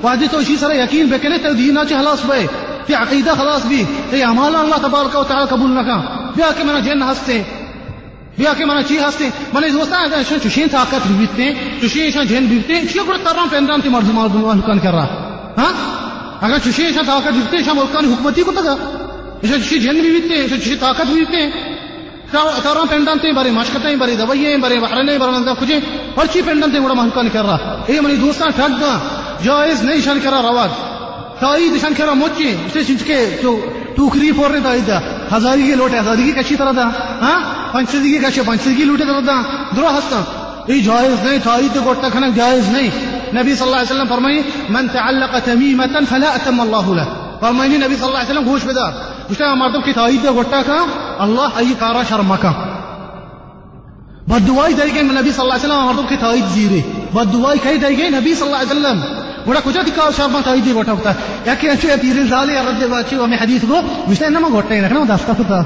واجی 0.01 0.27
تو 0.31 0.37
اسی 0.37 0.55
سر 0.55 0.75
یقین 0.75 1.05
بکنے 1.07 1.37
تے 1.37 1.53
دینا 1.53 1.85
چھ 1.85 1.93
خلاص 1.93 2.25
بے 2.25 2.45
تے 2.85 2.93
عقیدہ 2.93 3.33
خلاص 3.37 3.65
بھی۔ 3.65 3.83
تے 4.09 4.23
اعمال 4.23 4.55
اللہ 4.55 4.75
تبارک 4.81 5.15
و 5.15 5.23
تعالی 5.23 5.45
قبول 5.49 5.71
نہ 5.71 5.79
کا 5.79 5.97
بیا 6.35 6.49
کہ 6.57 6.63
منا 6.63 6.79
جن 6.79 7.01
ہستے۔ 7.03 7.43
بیا 8.37 8.53
کہ 8.57 8.65
منا 8.65 8.81
چی 8.81 8.97
ہستے۔ 8.97 9.29
منے 9.53 9.69
دوستا 9.69 9.97
اگر 9.97 10.21
شن 10.29 10.37
چشین 10.43 10.67
طاقت 10.71 11.07
بیتے 11.07 11.53
چشین 11.81 12.11
شن 12.11 12.25
جن 12.27 12.45
بیتے 12.45 12.87
چھ 12.87 12.97
گڑ 13.07 13.17
ترام 13.23 13.47
پندرام 13.49 13.81
تے 13.81 13.89
مردم 13.89 14.15
مردم 14.15 14.61
کان 14.61 14.79
کر 14.79 14.91
رہا 14.91 15.07
ہاں؟ 15.57 15.73
اگر 16.41 16.57
چشین 16.65 16.93
شن 16.93 17.05
طاقت 17.07 17.33
بیتے 17.33 17.63
شن 17.63 17.75
ملکان 17.75 18.05
حکومتی 18.05 18.43
کو 18.43 18.51
تگا۔ 18.51 18.75
چشین 19.41 19.79
جن 19.79 19.99
بھی 20.01 20.11
بیتے 20.11 20.59
چشین 20.59 20.77
طاقت 20.79 21.05
بھی 21.05 21.25
بیتے 21.25 21.66
تارا 22.31 22.83
پینڈانتے 22.89 23.31
بارے 23.31 23.51
مشکتیں 23.51 23.95
بارے 23.95 24.15
دوائیں 24.15 24.57
بارے 24.57 24.79
بحرنے 24.79 25.17
بارے 25.17 25.51
کچھ 25.59 25.71
پرچی 26.15 26.41
پینڈانتے 26.41 26.79
بڑا 26.79 26.93
مہنکا 26.93 27.21
نہیں 27.21 27.33
کر 27.33 27.45
رہا 27.45 27.83
اے 27.87 28.01
منی 28.01 28.15
جائز 29.43 29.83
نہیں 29.83 30.01
شان 30.01 30.19
کرا 30.23 30.41
رواج۔ 30.41 30.69
تائید 31.39 31.81
شان 31.81 31.93
کرا 31.93 32.13
موچی، 32.13 32.55
اسے 32.65 32.83
چنچ 32.83 33.03
کے 33.03 33.39
جو 33.41 33.59
ٹوکری 33.95 34.31
پھوڑ 34.31 34.51
رہے 34.51 34.59
تائید 34.63 34.89
ہزاری 35.33 35.67
کے 35.67 35.75
لوٹے 35.75 35.99
ہزاری 35.99 36.23
کی 36.23 36.31
کچھی 36.31 36.55
طرح 36.55 36.71
دا۔ 36.75 36.89
ہاں؟ 37.21 37.39
پنچدی 37.73 38.09
کی 38.09 38.17
کچھ 38.17 38.39
پنچدی 38.45 38.75
کی 38.75 38.83
لوٹے 38.83 39.03
طرح 39.03 39.19
دا۔ 39.27 39.41
درو 39.75 39.87
ہستا۔ 39.87 40.23
یہ 40.67 40.81
جائز 40.81 41.25
نہیں، 41.25 41.39
تائید 41.43 41.77
گوٹا 41.85 42.09
کھنک 42.09 42.35
جائز 42.35 42.69
نہیں۔ 42.69 42.89
نبی 43.33 43.55
صلی 43.55 43.63
اللہ 43.63 43.75
علیہ 43.75 43.95
وسلم 43.95 44.07
فرمائی، 44.09 44.41
من 44.69 44.87
تعلق 44.87 45.45
تمیمتا 45.45 45.99
فلا 46.09 46.29
اتم 46.29 46.61
اللہ 46.61 47.01
له 47.01 47.13
فرمائنی 47.39 47.77
نبی 47.77 47.95
صلی 47.95 48.05
اللہ 48.05 48.17
علیہ 48.17 48.31
وسلم 48.31 48.49
گوش 48.49 48.65
بدار 48.65 48.91
گوشتا 49.29 49.53
مردم 49.53 49.81
کی 49.81 49.93
کا 49.93 51.06
Allah 51.25 51.49
ayi 51.59 51.73
qara 51.83 52.01
sharmaka 52.11 52.51
badduwaay 54.31 54.73
daygay 54.81 55.03
nabi 55.19 55.31
sallallahu 55.31 55.59
alaihi 55.59 55.67
wasallam 55.67 55.87
mardum 55.89 56.07
ke 56.11 56.17
taid 56.25 56.45
zire 56.55 56.81
badduwaay 57.17 57.57
kai 57.65 57.77
daygay 57.85 58.09
nabi 58.17 58.31
sallallahu 58.35 58.63
alaihi 58.63 58.75
wasallam 58.75 58.99
ولا 59.47 59.59
كوجاتي 59.59 59.91
كا 59.91 60.11
شرما 60.11 60.41
زيره 60.41 60.75
غوتا 60.75 60.91
غوتا 60.91 61.15
يا 61.47 61.53
كي 61.53 61.71
انشو 61.71 61.87
يتيري 61.87 62.27
زالي 62.27 62.53
يا 62.53 62.61
رد 62.67 62.83
باشي 62.83 63.17
ومي 63.19 63.37
حديث 63.37 63.65
غو 63.71 63.79
مش 64.09 64.23
انما 64.23 64.47
غوتا 64.47 64.79
هنا 64.79 64.87
كنا 64.87 65.05
داستا 65.05 65.33
فتا 65.33 65.59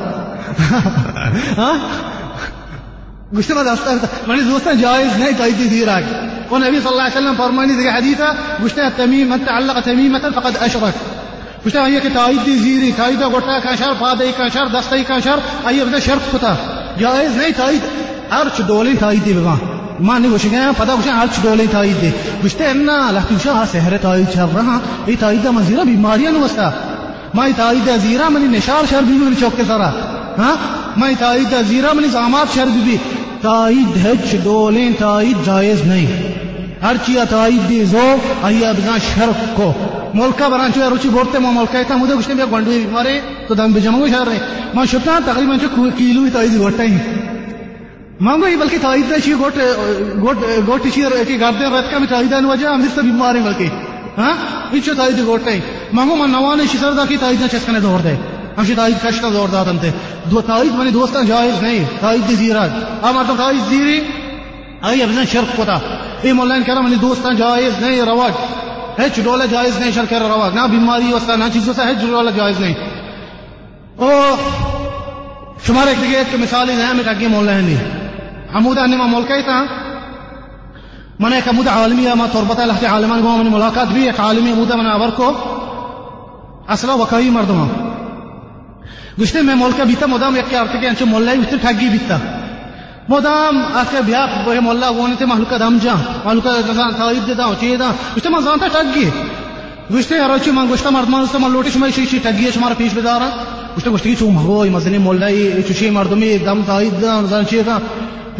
ها؟ 1.57 1.79
مش 3.33 3.51
انما 3.51 3.63
داستا 3.63 3.97
فتا 3.97 4.07
يعني 4.27 4.41
دوستا 4.41 4.73
جائز 4.73 5.17
نهي 5.17 5.33
تايدي 5.33 5.67
ديراك 5.67 6.05
ونبي 6.51 6.81
صلى 6.81 6.91
الله 6.91 7.03
عليه 7.03 7.13
وسلم 7.13 7.35
فرماني 7.35 7.73
ذي 7.73 7.91
حديثة. 7.91 8.35
مش 8.63 8.71
تميم 8.73 9.29
من 9.29 9.45
تعلق 9.45 9.79
تميمة 9.79 10.29
فقد 10.29 10.55
أشرك. 10.57 10.93
اشرک 11.65 11.73
گوشتا 11.73 11.99
کہ 12.03 12.09
تایید 12.13 12.45
دی 12.45 12.57
زیری 12.57 12.91
تایید 12.97 13.21
گوٹا 13.33 13.59
کا 13.63 13.75
شر 13.79 13.93
پادے 13.99 14.31
کا 14.37 14.47
شر 14.53 14.67
دستے 14.73 15.03
کا 15.07 15.19
شر 15.23 15.39
ایہ 15.67 15.83
بدا 15.83 15.99
شرط 16.05 16.33
ہوتا 16.33 16.53
جائز 16.99 17.37
نہیں 17.37 17.51
تایید 17.57 18.01
ارچ 18.31 18.61
دولين 18.67 18.97
تايدي 18.97 19.33
بما 19.33 19.55
ما 19.99 20.17
ني 20.17 20.27
وشيغا 20.27 20.71
فدا 20.77 20.93
وشا 20.93 21.21
ارچ 21.21 21.39
دولين 21.43 21.67
تايدي 21.71 22.11
گشته 22.43 22.71
ان 22.71 22.85
لا 22.85 23.23
توشا 23.29 23.65
سحر 23.71 23.97
تايد 23.97 24.29
شرها 24.35 24.81
اي 25.07 25.15
تايد 25.15 25.47
مزيرا 25.47 25.83
بیماریاں 25.83 26.31
وستا 26.43 26.71
ما 27.33 27.47
تايد 27.57 27.89
زیرا 28.01 28.29
منی 28.29 28.47
نشار 28.57 28.85
شر 28.89 29.01
بھی 29.07 29.17
من 29.17 29.33
چوک 29.39 29.61
سرا 29.67 29.89
ہاں؟ 30.37 30.55
ما 30.97 31.07
تايد 31.19 31.53
زیرا 31.69 31.93
منی 31.93 32.07
زامات 32.07 32.55
شر 32.55 32.73
بھی 32.73 32.97
تايد 33.41 34.05
ہچ 34.05 34.35
دولين 34.45 34.93
تايد 34.99 35.45
جائز 35.45 35.81
نہیں۔ 35.85 36.81
ہر 36.83 36.95
چیز 37.05 37.17
تايد 37.29 37.69
دی 37.69 37.83
زو 37.85 38.15
ایا 38.43 38.71
بنا 38.71 38.97
شرک 39.13 39.43
کو۔ 39.55 39.73
ملکا 40.13 40.47
برانچو 40.47 40.89
روچی 40.89 41.09
بورتے 41.09 41.39
ما 41.39 41.51
ملکا 41.51 41.81
تا 41.87 41.95
مودے 41.95 42.13
گشتے 42.13 42.33
میں 42.33 42.45
گنڈوی 42.51 42.79
بیمارے 42.79 43.19
تو 43.47 43.53
دم 43.53 43.71
بجمو 43.71 44.07
شر 44.07 44.27
رہے۔ 44.27 44.39
ما 44.73 44.85
شتا 44.85 45.19
تقریباً 45.25 45.59
چ 45.59 45.63
کیلو 45.97 46.21
تايد 46.33 46.55
وٹا 46.55 46.83
ہی۔ 46.83 46.97
مانگو 48.19 48.47
یہ 48.47 48.55
بلکہ 48.55 48.77
تائید 48.81 49.13
چی 49.23 49.33
گوٹ 49.33 49.57
گوٹ 50.21 50.37
گوٹ 50.67 50.83
چی 50.83 51.01
کی 51.27 51.39
گردے 51.39 51.65
رت 51.65 51.91
کا 51.91 51.97
میں 51.97 52.07
تائید 52.07 52.33
ان 52.33 52.45
وجہ 52.45 52.67
ہم 52.67 52.85
سے 52.95 53.01
بیمار 53.01 53.35
ہیں 53.35 53.43
بلکہ۔ 53.43 53.67
ہاں؟ 54.17 54.33
وچ 54.73 54.89
تائید 54.97 55.25
گوٹ 55.25 55.47
ہے 55.47 55.59
مانگو 55.93 56.15
من 56.15 56.31
نوانے 56.31 56.63
شسر 56.73 56.91
دا 56.91 57.05
کی 57.05 57.17
تائید 57.17 57.47
چسکنے 57.51 57.79
دور 57.79 57.99
دے۔ 57.99 58.15
ہم 58.57 58.65
سے 58.65 58.75
تائید 58.75 58.97
کشتا 59.03 59.29
دور 59.33 59.47
دا 59.47 59.63
تنتے 59.63 59.89
دو 60.31 60.41
تائید 60.41 60.75
منی 60.75 60.91
دوستان 60.91 61.25
جائز 61.25 61.63
نہیں۔ 61.63 61.85
تائید 61.99 62.29
دی 62.29 62.35
زیرات 62.35 62.69
اما 63.05 63.23
تو 63.27 63.33
تائید 63.37 63.69
زیری۔ 63.69 63.99
ای 64.83 65.03
ابن 65.03 65.23
شرک 65.31 65.57
کوتا 65.57 65.79
ای 66.21 66.31
مولانا 66.31 66.63
کرام 66.67 66.85
منی 66.85 66.95
دوستان 66.95 67.35
جائز 67.35 67.81
نہیں، 67.81 68.01
رواج۔ 68.01 68.31
ہچ 68.99 69.19
ڈولا 69.23 69.45
جائز 69.45 69.79
نہیں 69.79 69.91
شرک 69.91 70.13
رواج 70.13 70.55
نہ 70.55 70.61
بیماری 70.71 71.13
وستا 71.13 71.35
نہ 71.35 71.43
چیزوں 71.53 71.73
سے 71.73 71.81
ہچ 71.81 72.01
ڈولا 72.01 72.31
جائز 72.31 72.59
نہیں۔ 72.59 72.73
او 73.95 74.09
شمار 75.67 75.87
ایک 75.87 76.01
دیگه 76.01 76.17
ایک 76.17 76.35
مثالی 76.39 76.71
ہے 76.71 76.93
میں 76.93 77.03
کہا 77.03 77.27
مولانا 77.29 77.59
نہیں۔ 77.59 78.01
عمودا 78.53 78.83
انما 78.83 79.05
ملكيتا 79.05 79.63
من 81.19 81.33
هيك 81.33 81.47
عمود 81.47 81.67
عالمية 81.67 82.13
ما 82.15 82.25
تربط 82.31 82.59
لحتي 82.59 82.85
عالمان 82.85 83.21
قوم 83.21 83.39
من 83.39 83.51
ملاقات 83.51 83.87
بھی 83.87 84.01
بي 84.01 84.09
عالمية 84.09 84.53
عمودا 84.53 84.75
من 84.75 84.85
أبركو 84.85 85.31
أصلا 86.67 86.93
وكاي 86.93 87.29
مردما 87.29 87.67
گشته 89.21 89.41
میں 89.41 89.55
ملکا 89.55 89.83
بیتا، 89.83 90.05
مدام 90.05 90.35
یک 90.35 90.55
ارتے 90.55 90.77
کہ 90.77 90.85
انچو 90.85 91.05
مولا 91.05 91.31
بیتا 91.33 91.57
ٹھگی 91.61 91.89
بیتا۔ 91.89 92.17
مدام 93.09 93.57
اکه 93.75 94.01
بیا 94.01 94.27
به 94.45 94.59
مولا 94.59 94.93
وونه 94.93 95.15
ته 95.15 95.25
محلوکا 95.25 95.57
دم 95.57 95.77
جا 95.77 95.95
محلوکا 96.25 96.61
دزان 96.61 96.93
تایید 96.93 97.37
دا 97.37 97.55
چی 97.59 97.77
دا 97.77 97.91
گشته 98.17 98.29
من 98.29 98.41
زانتا 98.41 98.67
ٹھگی 98.67 99.11
گشته 99.93 100.15
هرچی 100.23 100.51
من 100.51 100.67
گشته 100.73 100.89
مردمان 100.89 101.23
است 101.23 101.35
من 101.35 101.51
لوٹش 101.51 101.75
می 101.75 101.91
شی 101.91 102.05
شی 102.05 102.19
ٹھگی 102.19 102.51
شما 102.53 102.69
پیش 102.77 102.93
بدارا۔ 102.93 103.29
گشته 103.77 103.91
گشته 103.91 104.15
چو 104.15 104.29
مغوی 104.29 104.69
مزنی 104.69 104.97
مولای 104.97 105.63
چو 105.63 105.73
شی 105.73 105.89
مردمی 105.89 106.37
دم 106.37 106.61
تایید 106.61 107.01
دا 107.01 107.23
زان 107.29 107.45
چی 107.45 107.63
دا 107.63 107.77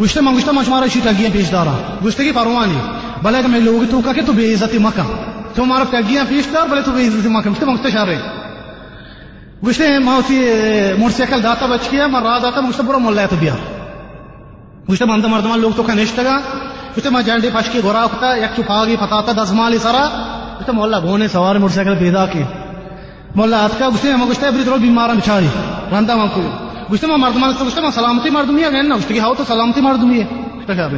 گشته 0.00 0.20
من 0.20 0.36
گشته 0.36 0.52
من 0.52 0.64
شما 0.64 0.80
را 0.80 0.86
شی 0.86 1.00
ٹھگیاں 1.00 1.30
پیش 1.32 1.52
دارا۔ 1.52 1.74
گشته 2.04 2.22
کی 2.22 2.32
پروانی، 2.32 2.78
بلے 3.22 3.42
کہ 3.42 3.48
میں 3.48 3.60
لوگ 3.60 3.90
تو 3.90 4.00
کا 4.00 4.12
کہ 4.12 4.22
تو 4.26 4.32
بے 4.32 4.54
عزتی 4.54 4.78
مکہ۔ 4.78 5.02
تو 5.54 5.62
ہمارا 5.62 5.84
ٹھگیاں 5.90 6.24
پیش 6.28 6.44
دار، 6.54 6.66
بلے 6.68 6.82
تو 6.82 6.92
بے 6.92 7.06
عزتی 7.06 7.28
مکہ۔ 7.28 7.50
گشته 7.50 7.66
من 7.66 7.74
گشته 7.74 7.90
شارے 7.90 8.16
گشته 9.66 9.98
ما 10.04 10.20
تی 10.26 10.36
موٹر 10.98 11.16
سائیکل 11.16 11.42
داتا 11.42 11.66
بچ 11.66 11.92
گیا 11.92 12.06
من 12.06 12.22
راہ 12.22 12.38
داتا 12.38 12.60
مجھ 12.60 12.70
گشته 12.70 12.82
برو 12.82 12.98
مولا 12.98 13.26
تو 13.26 13.36
بیا۔ 13.40 13.54
گشته 14.88 15.04
من 15.04 15.20
مردمان 15.30 15.60
لوگ 15.60 15.72
تو 15.76 15.82
کا 15.82 15.94
نشتگا 15.94 16.36
گشته 16.96 17.10
من 17.10 17.22
جانڈی 17.26 17.50
پاش 17.54 17.68
کی 17.72 17.80
گورا 17.82 18.06
کتا 18.12 18.36
یک 18.36 18.56
چپاگی 18.56 18.96
پتاتا، 18.96 19.32
دس 19.32 19.52
مالی 19.52 19.78
سرا 19.78 20.04
گشته 20.60 20.72
مولا 20.72 20.98
گونے 21.00 21.28
سوار 21.28 21.56
موٹر 21.56 21.74
سائیکل 21.74 21.94
پیدا 21.98 22.26
کی۔ 22.32 22.42
مولا 23.36 23.64
اتکا 23.64 23.90
گشته 23.90 24.16
ما 24.16 24.26
گشته 24.30 24.50
بری 24.50 24.64
درو 24.64 24.76
بیمارا 24.82 25.14
بچاری 25.14 25.48
رندا 25.92 26.16
من 26.16 26.28
کو 26.34 26.42
گشته 26.90 27.06
ما 27.06 27.16
مردمان 27.16 27.52
تو 27.58 27.64
گشته 27.64 27.80
ما 27.80 27.90
سلامتی 27.90 28.30
مردمی 28.30 28.64
ہے 28.64 28.82
نا 28.82 28.96
گشته 28.96 29.20
ہاو 29.20 29.34
تو 29.34 29.44
سلامتی 29.48 29.80
مردمی 29.80 30.20
ہے۔ 30.20 30.26
گشته 30.58 30.74
کیا 30.74 30.88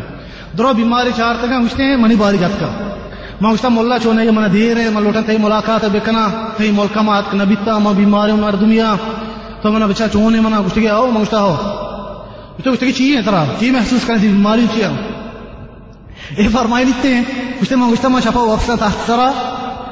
درو 0.59 0.72
بیماری 0.80 1.12
چار 1.16 1.35
تک 1.43 1.53
گشته 1.64 1.97
منی 1.97 2.16
باری 2.16 2.39
جات 2.39 2.59
کا۔ 2.61 2.68
ما 3.41 3.53
گشته 3.53 3.68
مولا 3.68 3.99
چونے 4.03 4.30
من 4.30 4.53
دیر 4.53 4.76
ہے 4.76 4.89
من 4.97 5.03
لوٹن 5.03 5.22
تے 5.26 5.39
ملاقات 5.45 5.85
بکنا 5.93 6.26
تے 6.57 6.70
ملک 6.80 6.99
ما 7.07 7.18
ات 7.18 7.35
نبیتا 7.35 7.78
ما 7.78 7.93
بیماری 7.93 8.32
مردمیا 8.32 8.95
تو 9.62 9.72
من 9.72 9.87
بچا 9.89 10.09
چونے 10.12 10.41
من 10.41 10.53
گشته 10.66 10.91
ہاو 10.91 11.11
ما 11.11 11.20
گشته 11.20 11.39
ہاو 11.39 11.55
گشته 11.55 11.84
گشته 12.59 12.93
چی 12.93 13.17
ہے 13.17 13.23
ترا 13.23 13.45
چی 13.61 13.71
محسوس 13.71 14.07
کرتی 14.07 14.29
بیماری 14.29 14.67
چی 14.75 14.83
ہے 14.83 14.91
یہ 16.39 16.49
فرمائی 16.49 16.85
لیتے 16.85 17.15
ہیں 17.15 17.23
گشته 17.63 17.77
ما 17.77 17.89
گشته 17.93 18.09
ما 18.09 18.21
شفا 18.21 18.41
وقت 18.41 18.71
تحت 18.81 19.07
ترا 19.07 19.31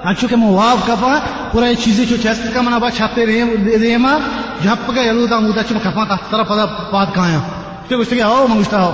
انچو 0.04 0.26
کہ 0.26 0.36
مواف 0.36 0.86
کپا 0.86 1.18
پورا 1.52 1.66
یہ 1.66 1.74
چیزیں 1.84 2.04
جو 2.04 2.16
چیست 2.22 2.54
کا 2.54 2.60
منا 2.60 2.78
با 2.78 2.90
چھاتے 2.90 3.26
ریما 3.26 4.16
جھپ 4.62 4.90
کا 4.94 5.02
یلو 5.02 5.26
دا 5.26 5.38
مودا 5.38 5.62
چم 5.62 5.78
کپا 5.82 6.04
کا 6.04 6.16
طرف 6.30 6.48
پدا 6.48 6.66
پاد 6.66 7.06
کایا 7.14 7.40
تو 7.88 7.98
گشتے 8.00 8.16
کہ 8.16 8.22
آو 8.22 8.46
منگشتا 8.46 8.82
ہو 8.82 8.92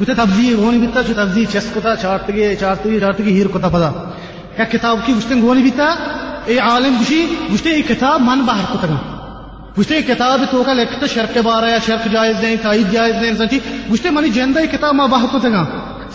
گشتے 0.00 0.14
تبزی 0.14 0.54
گونی 0.56 0.78
بیتا 0.78 1.02
چو 1.02 1.12
تبزی 1.12 1.44
چیست 1.52 1.74
کتا 1.74 1.96
چارتگی 1.96 2.56
چارتگی 2.56 3.00
چارتگی 3.00 3.32
ہیر 3.32 3.46
کتا 3.46 3.68
پدا۔ 3.68 3.90
یا 4.58 4.64
کتاب 4.64 4.98
کی 5.06 5.12
گشتے 5.12 5.34
گونی 5.34 5.62
بیتا؟ 5.62 5.94
اے 6.44 6.58
عالم 6.58 6.96
گشی 7.00 7.26
گشتے 7.54 7.70
یہ 7.70 7.82
کتاب، 7.88 8.20
من 8.20 8.40
باہر 8.40 8.64
کتا 8.72 8.86
گا 8.88 9.13
گشتے 9.78 10.02
کتاب 10.02 10.40
تو 10.50 10.62
کا 10.62 10.72
لکھتا 10.72 11.06
شرک 11.06 11.38
بارا 11.44 11.68
یا 11.68 11.78
شرک 11.86 12.04
جائز 12.12 12.36
نہیں 12.42 12.56
تائید 12.62 12.92
جائز 12.92 13.14
نہیں 13.14 13.34
سنچی 13.38 13.58
گشتے 13.92 14.10
منی 14.10 14.28
جندہ 14.30 14.60
کتاب 14.72 14.94
ما 14.94 15.06
باہر 15.06 15.26
کتا 15.32 15.48
گا۔ 15.48 15.64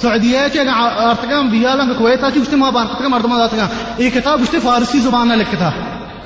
سعودیہ 0.01 0.39
کے 0.53 0.59
ارتقام 0.59 1.49
بیالا 1.51 1.83
میں 1.83 1.95
کویتا 1.97 2.31
چ 2.31 2.37
گشتے 2.37 2.55
ما 2.55 2.69
باہر 2.69 2.95
کتا 2.95 3.07
مردما 3.07 3.37
داتا 3.37 3.57
گا۔ 3.57 3.67
یہ 3.97 4.09
کتاب 4.09 4.41
گشتے 4.41 4.59
فارسی 4.59 4.99
زبان 4.99 5.27
نہ 5.27 5.33
لکھتا 5.33 5.69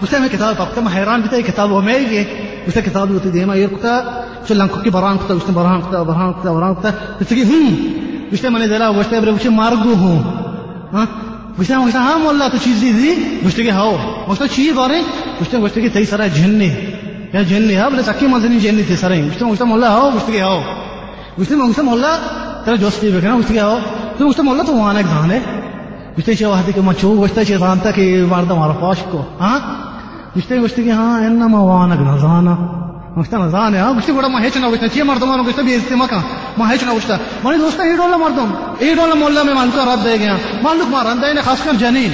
گشتے 0.03 0.19
میں 0.19 0.29
کتاب 0.31 0.57
پکتا 0.57 0.81
میں 0.81 0.93
حیران 0.95 1.21
بیتا 1.21 1.35
یہ 1.37 1.41
کتاب 1.41 1.79
ہمیں 1.79 1.99
یہ 1.99 2.23
گشتے 2.67 2.81
کتاب 2.81 3.09
ہوتی 3.09 3.29
دیما 3.29 3.55
یہ 3.55 3.67
کتا 3.67 3.99
چ 4.47 4.51
لنکو 4.51 4.79
کی 4.83 4.89
بران 4.89 5.17
کتا، 5.17 5.33
گشتے 5.33 5.51
بران 5.51 5.81
کتا 5.81 6.03
بران 6.03 6.33
کتا 6.33 6.51
بران 6.51 6.73
کتا۔ 6.75 6.89
گشتے 7.21 7.35
کہ 7.35 7.41
ہم 7.41 7.65
گشتے 8.33 8.49
منی 8.49 8.67
دلا 8.67 8.91
گشتے 8.91 9.19
برے 9.19 9.31
گشتے 9.31 9.49
مارگو 9.49 9.93
ہوں۔ 9.93 10.19
ہاں؟ 10.93 11.05
گشتے 11.59 11.73
گشتے 11.73 11.97
ہاں 11.97 12.17
مولا 12.19 12.47
تو 12.47 12.57
چیز 12.63 12.81
دی 12.81 13.13
گشتے 13.47 13.63
کہ 13.63 13.71
ہاو 13.71 13.97
گشتے 14.31 14.47
چیز 14.55 14.73
بارے، 14.73 15.01
گشتے 15.41 15.57
گشتے 15.57 15.81
کہ 15.81 15.89
تئی 15.93 16.05
سرا 17.33 17.41
جننے 17.41 17.41
یا 17.41 17.41
جننے 17.49 17.75
ہاں 17.77 17.89
بلے 17.89 18.03
سکی 18.03 18.27
مزنی 18.27 18.59
جننے 18.59 18.83
تے 18.87 18.95
سرے 18.95 19.21
گشتے 19.27 19.45
گشتے 19.45 19.65
مولا 19.65 19.89
ہاو 19.91 20.09
گشتے 20.15 20.31
کہ 20.31 20.41
ہاو 20.41 20.59
گشتے 21.39 21.55
گشتے 21.55 21.81
مولا 21.81 22.11
ترى 22.65 22.77
جوستي 22.77 23.11
بكنا 23.11 23.35
وش 23.35 23.45
تو 24.19 24.27
وش 24.27 24.35
تمولا 24.35 24.63
تو 24.63 24.73
وانا 24.77 25.01
كذانه 25.01 25.41
وش 26.17 26.23
تيجي 26.23 26.45
واحد 26.45 26.69
كي 26.69 26.81
ما 26.81 26.93
تشوف 26.93 27.19
وش 27.19 27.31
تيجي 27.31 27.57
زانتا 27.57 27.91
كي 27.91 28.25
مردا 28.25 28.55
ما 28.55 28.67
رفاشكو 28.67 29.19
ها 29.41 29.61
وش 30.37 30.45
تيجي 30.45 30.61
وش 30.61 30.71
تيجي 30.71 30.91
ها 30.91 31.27
انما 31.27 31.59
وانا 31.59 31.95
كذانا 31.95 32.57
وش 33.17 33.27
تنا 33.27 33.47
زانه 33.47 33.77
ها 33.77 33.89
وش 33.89 34.05
تقول 34.05 34.25
ما 34.25 34.43
هيك 34.43 34.57
انا 34.57 34.67
وش 34.67 34.79
تيجي 34.79 35.03
مردا 35.03 35.25
ما 35.25 35.41
وش 35.41 35.53
تبي 35.53 35.77
استماك 35.77 36.13
ما 36.57 36.71
هيك 36.71 36.83
انا 36.83 36.91
وش 36.91 37.05
تا 37.05 37.19
ماني 37.45 37.57
دوست 37.57 37.79
ايه 37.79 37.95
مولا 39.15 39.43
میں 39.43 39.53
رد 39.87 40.03
دے 40.03 40.15
گیا 40.19 40.37
مالک 40.61 40.95
نے 41.35 41.41
خاص 41.41 41.63
کر 41.65 41.73
جنین 41.79 42.13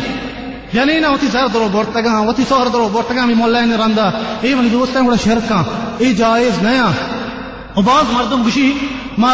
یعنی 0.74 0.92
جنین 0.92 1.06
ہوتی 1.06 1.28
زر 1.28 1.48
درو 1.48 1.68
بورتگا 1.72 2.20
ہوتی 2.20 2.44
سور 2.50 2.68
درو 2.68 2.90
بورتگا 2.90 3.26
می 3.26 3.34
مولا 3.34 3.66
نے 3.66 3.76
رندا۔ 3.76 4.10
ايه 4.42 4.56
ماني 4.56 4.70
دوست 4.70 4.96
ہے 4.96 5.02
شرکا 5.24 5.56
ہاں۔ 5.56 5.64
ايه 5.98 6.14
جائز 6.14 6.64
نیا 6.64 6.84
ہاں۔ 6.84 6.94
وبعض 7.76 8.04
مردم 8.12 8.44
گشی 8.48 8.74
ما 9.18 9.34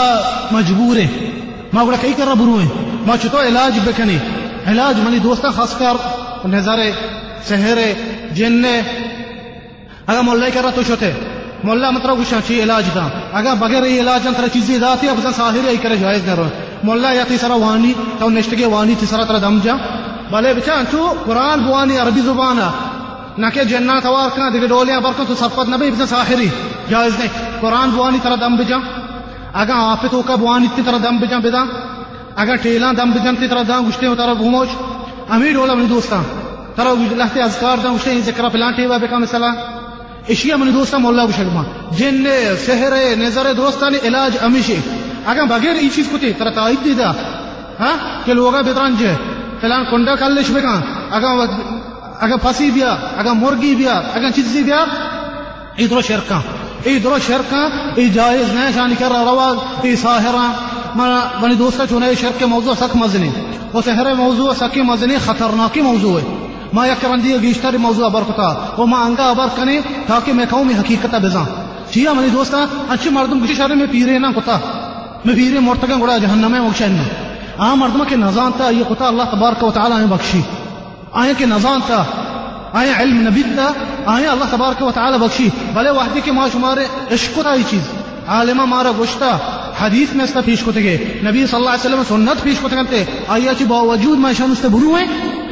مجبور 0.52 0.96
ہے 0.96 1.08
ما 1.74 1.82
اقول 1.82 1.96
کئی 2.02 2.14
کر 2.18 2.34
برو 2.40 2.60
ہے 2.60 2.68
ما 3.08 3.18
چتو 3.22 3.42
علاج 3.42 3.80
بکنی۔ 3.86 4.18
علاج 4.68 5.00
منی 5.00 5.20
دوستا 5.20 5.50
خاص 5.50 5.78
کر 5.78 5.94
نظر 6.48 6.80
سحر 7.44 7.78
جن 8.32 8.66
اگر 10.08 10.22
مولا 10.22 10.50
کر 10.54 10.66
تو 10.76 10.82
شتے 10.84 11.12
مولا 11.64 11.90
مطلب 11.90 12.20
گشا 12.22 12.36
ہاں، 12.36 12.48
چی 12.48 12.64
علاج 12.64 12.84
دا۔ 12.96 13.08
اگر 13.34 13.54
بغیر 13.60 13.84
یہ 13.84 14.02
علاج 14.02 14.28
انتر 14.28 14.48
چیزیں 14.54 14.80
ذاتی 14.80 15.10
اب 15.10 15.28
ساحر 15.36 15.68
ای 15.68 15.78
کرے 15.78 15.98
جائز 15.98 16.22
نہ 16.28 16.48
مولا 16.84 17.12
یا 17.12 17.24
تیسرا 17.28 17.54
وانی، 17.54 17.94
تو 18.20 18.30
نشتگی 18.30 18.66
وانی 18.66 18.94
تیسرا 19.00 19.24
تر 19.24 19.40
دم 19.40 19.60
جا۔ 19.64 19.74
بلے 20.32 20.54
بچا 20.54 20.82
تو 20.92 21.14
قرآن 21.26 21.60
بوانی 21.60 21.98
عربی 21.98 22.22
زبانہ 22.22 22.70
نہ 23.38 23.46
کہ 23.54 23.64
جنات 23.64 24.06
وار 24.06 24.30
کنا، 24.36 24.50
دیگه 24.50 24.68
ڈولیاں 24.68 25.02
برکن 25.02 25.24
تو 25.28 25.36
صفت 25.36 25.70
نبی 25.70 25.92
بزن 25.92 26.08
ساحری 26.08 26.48
جائز 26.90 27.20
نہیں۔ 27.20 27.62
قرآن 27.62 27.90
بوانی 27.90 28.18
طرح 28.24 28.36
دم 28.36 28.56
بجا 28.56 28.78
اگر 29.54 29.74
آپ 29.76 30.06
تو 30.12 30.22
کا 30.22 30.36
بوانی 30.36 30.68
تی 30.76 30.82
طرح 30.86 30.98
دم 31.04 31.18
بجا 31.18 31.40
بدا۔ 31.40 31.64
اگر 32.36 32.56
ٹیلا 32.56 32.92
دم 32.98 33.12
بجن 33.12 33.36
تی 33.36 33.48
طرح 33.48 33.64
دم 33.68 33.88
گشتے 33.90 34.08
ہو 34.08 34.16
طرح 34.16 34.34
بھوموش 34.34 34.68
امی 35.30 35.54
ڈولا 35.54 35.74
من 35.74 35.90
دوستان 35.90 36.24
طرح 36.76 36.94
لہتے 37.16 37.42
اذکار 37.42 37.78
دم 37.84 37.96
گشتے 37.96 38.22
ذکر 38.22 38.50
پلان 38.50 38.74
ٹیوا 38.74 38.98
بکا 38.98 39.18
مثلا 39.18 39.48
اشیا 40.30 40.56
منی 40.56 40.72
دوستا 40.72 40.98
مولا 40.98 41.26
بشگما 41.26 41.64
جن 41.92 42.16
نے 42.16 42.56
سحر 42.66 42.94
نظر 43.18 43.54
دوستانی 43.58 43.98
علاج 44.04 44.38
امیشی 44.42 44.78
اگر 45.26 45.44
بغیر 45.44 45.76
ای 45.76 45.90
چیز 45.90 46.10
کتی 46.14 46.34
ترا 46.34 46.50
تایید 46.50 46.86
دیدا 46.86 47.12
ہاں؟ 47.80 48.26
کہ 48.26 48.34
لوگا 48.34 48.62
بیتران 48.62 48.96
جے 48.96 49.14
فلان 49.66 49.86
کنڈا 49.92 50.16
کلش 50.16 50.52
بکان 50.52 50.82
اگر 51.12 51.28
اگر 52.20 52.38
پسی 52.42 52.72
بیا 52.72 52.96
اگر 53.18 53.32
مرگی 53.32 53.76
بیا 53.76 54.02
اگر 54.14 54.30
چیزی 54.36 54.64
بیا؟ 54.64 54.86
ادرو 55.78 56.02
شرکا 56.02 56.40
ادرو 56.86 57.18
شرکا 57.28 57.62
ای 57.96 58.10
جائز 58.10 58.54
نہیں 58.54 58.72
شانی 58.76 58.96
کر 59.00 59.12
رواز 59.12 59.58
ای 59.84 59.96
ساہرا 59.96 60.46
منی 61.42 61.56
دوستا 61.56 61.88
چونے 61.88 62.14
شرک 62.22 62.44
موضوع 62.44 62.74
سک 62.80 62.96
مزنی۔ 62.96 63.30
وہ 63.74 63.82
سحر 63.86 64.14
موضوع 64.14 64.54
سکی 64.60 64.82
مزنی 64.82 65.18
خطرناکی 65.26 65.82
موضوع 65.82 66.20
ہے۔ 66.20 66.26
ما 66.74 66.86
یک 66.88 66.92
یکرندی 66.92 67.36
گیشتر 67.42 67.78
موضوع 67.78 68.10
برکتا 68.10 68.54
و 68.78 68.86
ما 68.86 69.04
انگا 69.06 69.30
ابر 69.30 69.48
کنے 69.56 69.82
تاکہ 70.08 70.34
میں 70.34 70.46
قومی 70.50 70.74
حقیقتا 70.74 71.18
بزاں۔ 71.18 71.46
چیا 71.92 72.14
منی 72.14 72.30
دوستا 72.34 72.66
اچھی 72.90 73.10
مردم 73.10 73.40
کچھ 73.40 73.54
شہر 73.58 73.76
میں 73.76 73.88
پیرے 73.92 74.20
نہ 74.20 74.28
کتا۔ 74.36 74.58
میں 75.26 75.36
پیرے 75.36 75.60
مرتگا 75.60 75.96
گڑا 76.02 76.18
جہنم 76.18 76.56
ہے 76.56 76.60
وہ 76.60 76.70
شہر 76.78 76.90
میں۔ 76.90 77.25
آ 77.58 77.74
مردم 77.74 78.04
کے 78.08 78.16
نظام 78.16 78.52
تا 78.58 78.70
یہ 78.70 78.84
کتا 78.90 79.08
اللہ 79.08 79.24
تبارک 79.32 79.64
و 79.64 79.72
تعالی 79.72 79.96
نے 79.98 80.06
بخشی۔ 80.06 80.42
آئے 81.12 81.34
کے 81.38 81.46
نظام 81.46 81.80
تا 81.88 82.04
آئے 82.74 82.94
علم 82.98 83.28
نبی 83.28 83.44
تا 83.44 83.72
آئے 84.06 84.28
اللہ 84.28 84.44
تبارک 84.52 84.84
و 84.84 84.92
تعالی 84.92 85.18
بخشی۔ 85.18 85.50
بھلے 85.74 85.90
وحدی 85.90 86.22
کے 86.24 86.32
ما 86.32 86.48
شمارے، 86.54 86.86
عشق 87.12 87.40
تا 87.44 87.54
یہ 87.54 87.64
چیز۔ 87.70 87.82
عالمہ 88.28 88.66
مارا 88.66 88.92
گشتا 89.00 89.38
حدیث 89.82 90.16
میں 90.16 90.26
اس 90.26 90.34
کا 90.34 90.42
پیش 90.46 90.64
کوتے 90.64 90.84
گئے۔ 90.84 91.20
نبی 91.24 91.48
صلی 91.48 91.56
اللہ 91.56 91.70
علیہ 91.70 91.96
وسلم 91.96 92.04
سنت 92.08 92.44
پیش 92.44 92.60
کوتے 92.62 92.76
گئے 92.92 93.06
آیا 93.28 93.54
چی 93.58 93.66
باوجود 93.66 94.20
ما 94.20 94.32
شان 94.34 94.52
اس 94.52 94.66
برو 94.66 94.96
ہیں۔ 94.96 95.08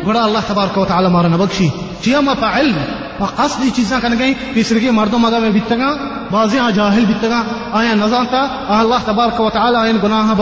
گڑا 0.07 0.23
اللہ 0.23 0.39
تبارک 0.47 0.77
و 0.77 0.85
تعالی 0.85 1.07
مارا 1.07 1.27
نبخشی۔ 1.27 1.67
جی 1.67 2.01
چیا 2.01 2.19
ما 2.19 2.33
فعل، 2.33 2.71
فقصد 3.17 3.75
چیزاں 3.75 3.99
کن 3.99 4.19
گئی 4.19 4.33
تیسرے 4.53 4.79
کے 4.79 4.91
مردوں 4.91 5.19
مگا 5.19 5.39
میں 5.39 5.49
بیتگا 5.49 5.93
بازیا 6.33 6.69
جاہل 6.75 7.05
بھی 7.05 7.13
طرح 7.21 7.41
آیا 7.71 7.93
نظر 7.95 8.23
تھا 8.29 8.41
اللہ 8.41 8.41
آية 8.41 8.41
تبارک 8.41 8.45
نزانتا 8.45 8.69
آه 8.69 8.81
الله 8.81 8.99
تبارك 8.99 9.39
وتعالى 9.39 9.83
آية 9.83 9.91
آیا 9.91 10.01
گناها 10.03 10.33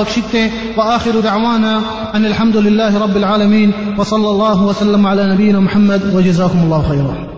و 0.78 0.82
آخر 0.82 1.20
دعوانا 1.24 1.74
أن 2.16 2.26
الحمدللہ 2.26 2.94
رب 3.04 3.16
العالمین 3.16 3.72
و 3.98 4.04
صلی 4.04 4.28
اللہ 4.28 4.64
وسلم 4.70 5.06
علی 5.06 5.28
نبینا 5.34 5.60
محمد. 5.60 6.14
و 6.14 6.22
جزاکم 6.22 6.64
اللہ 6.64 6.89
خیرہ 6.89 7.30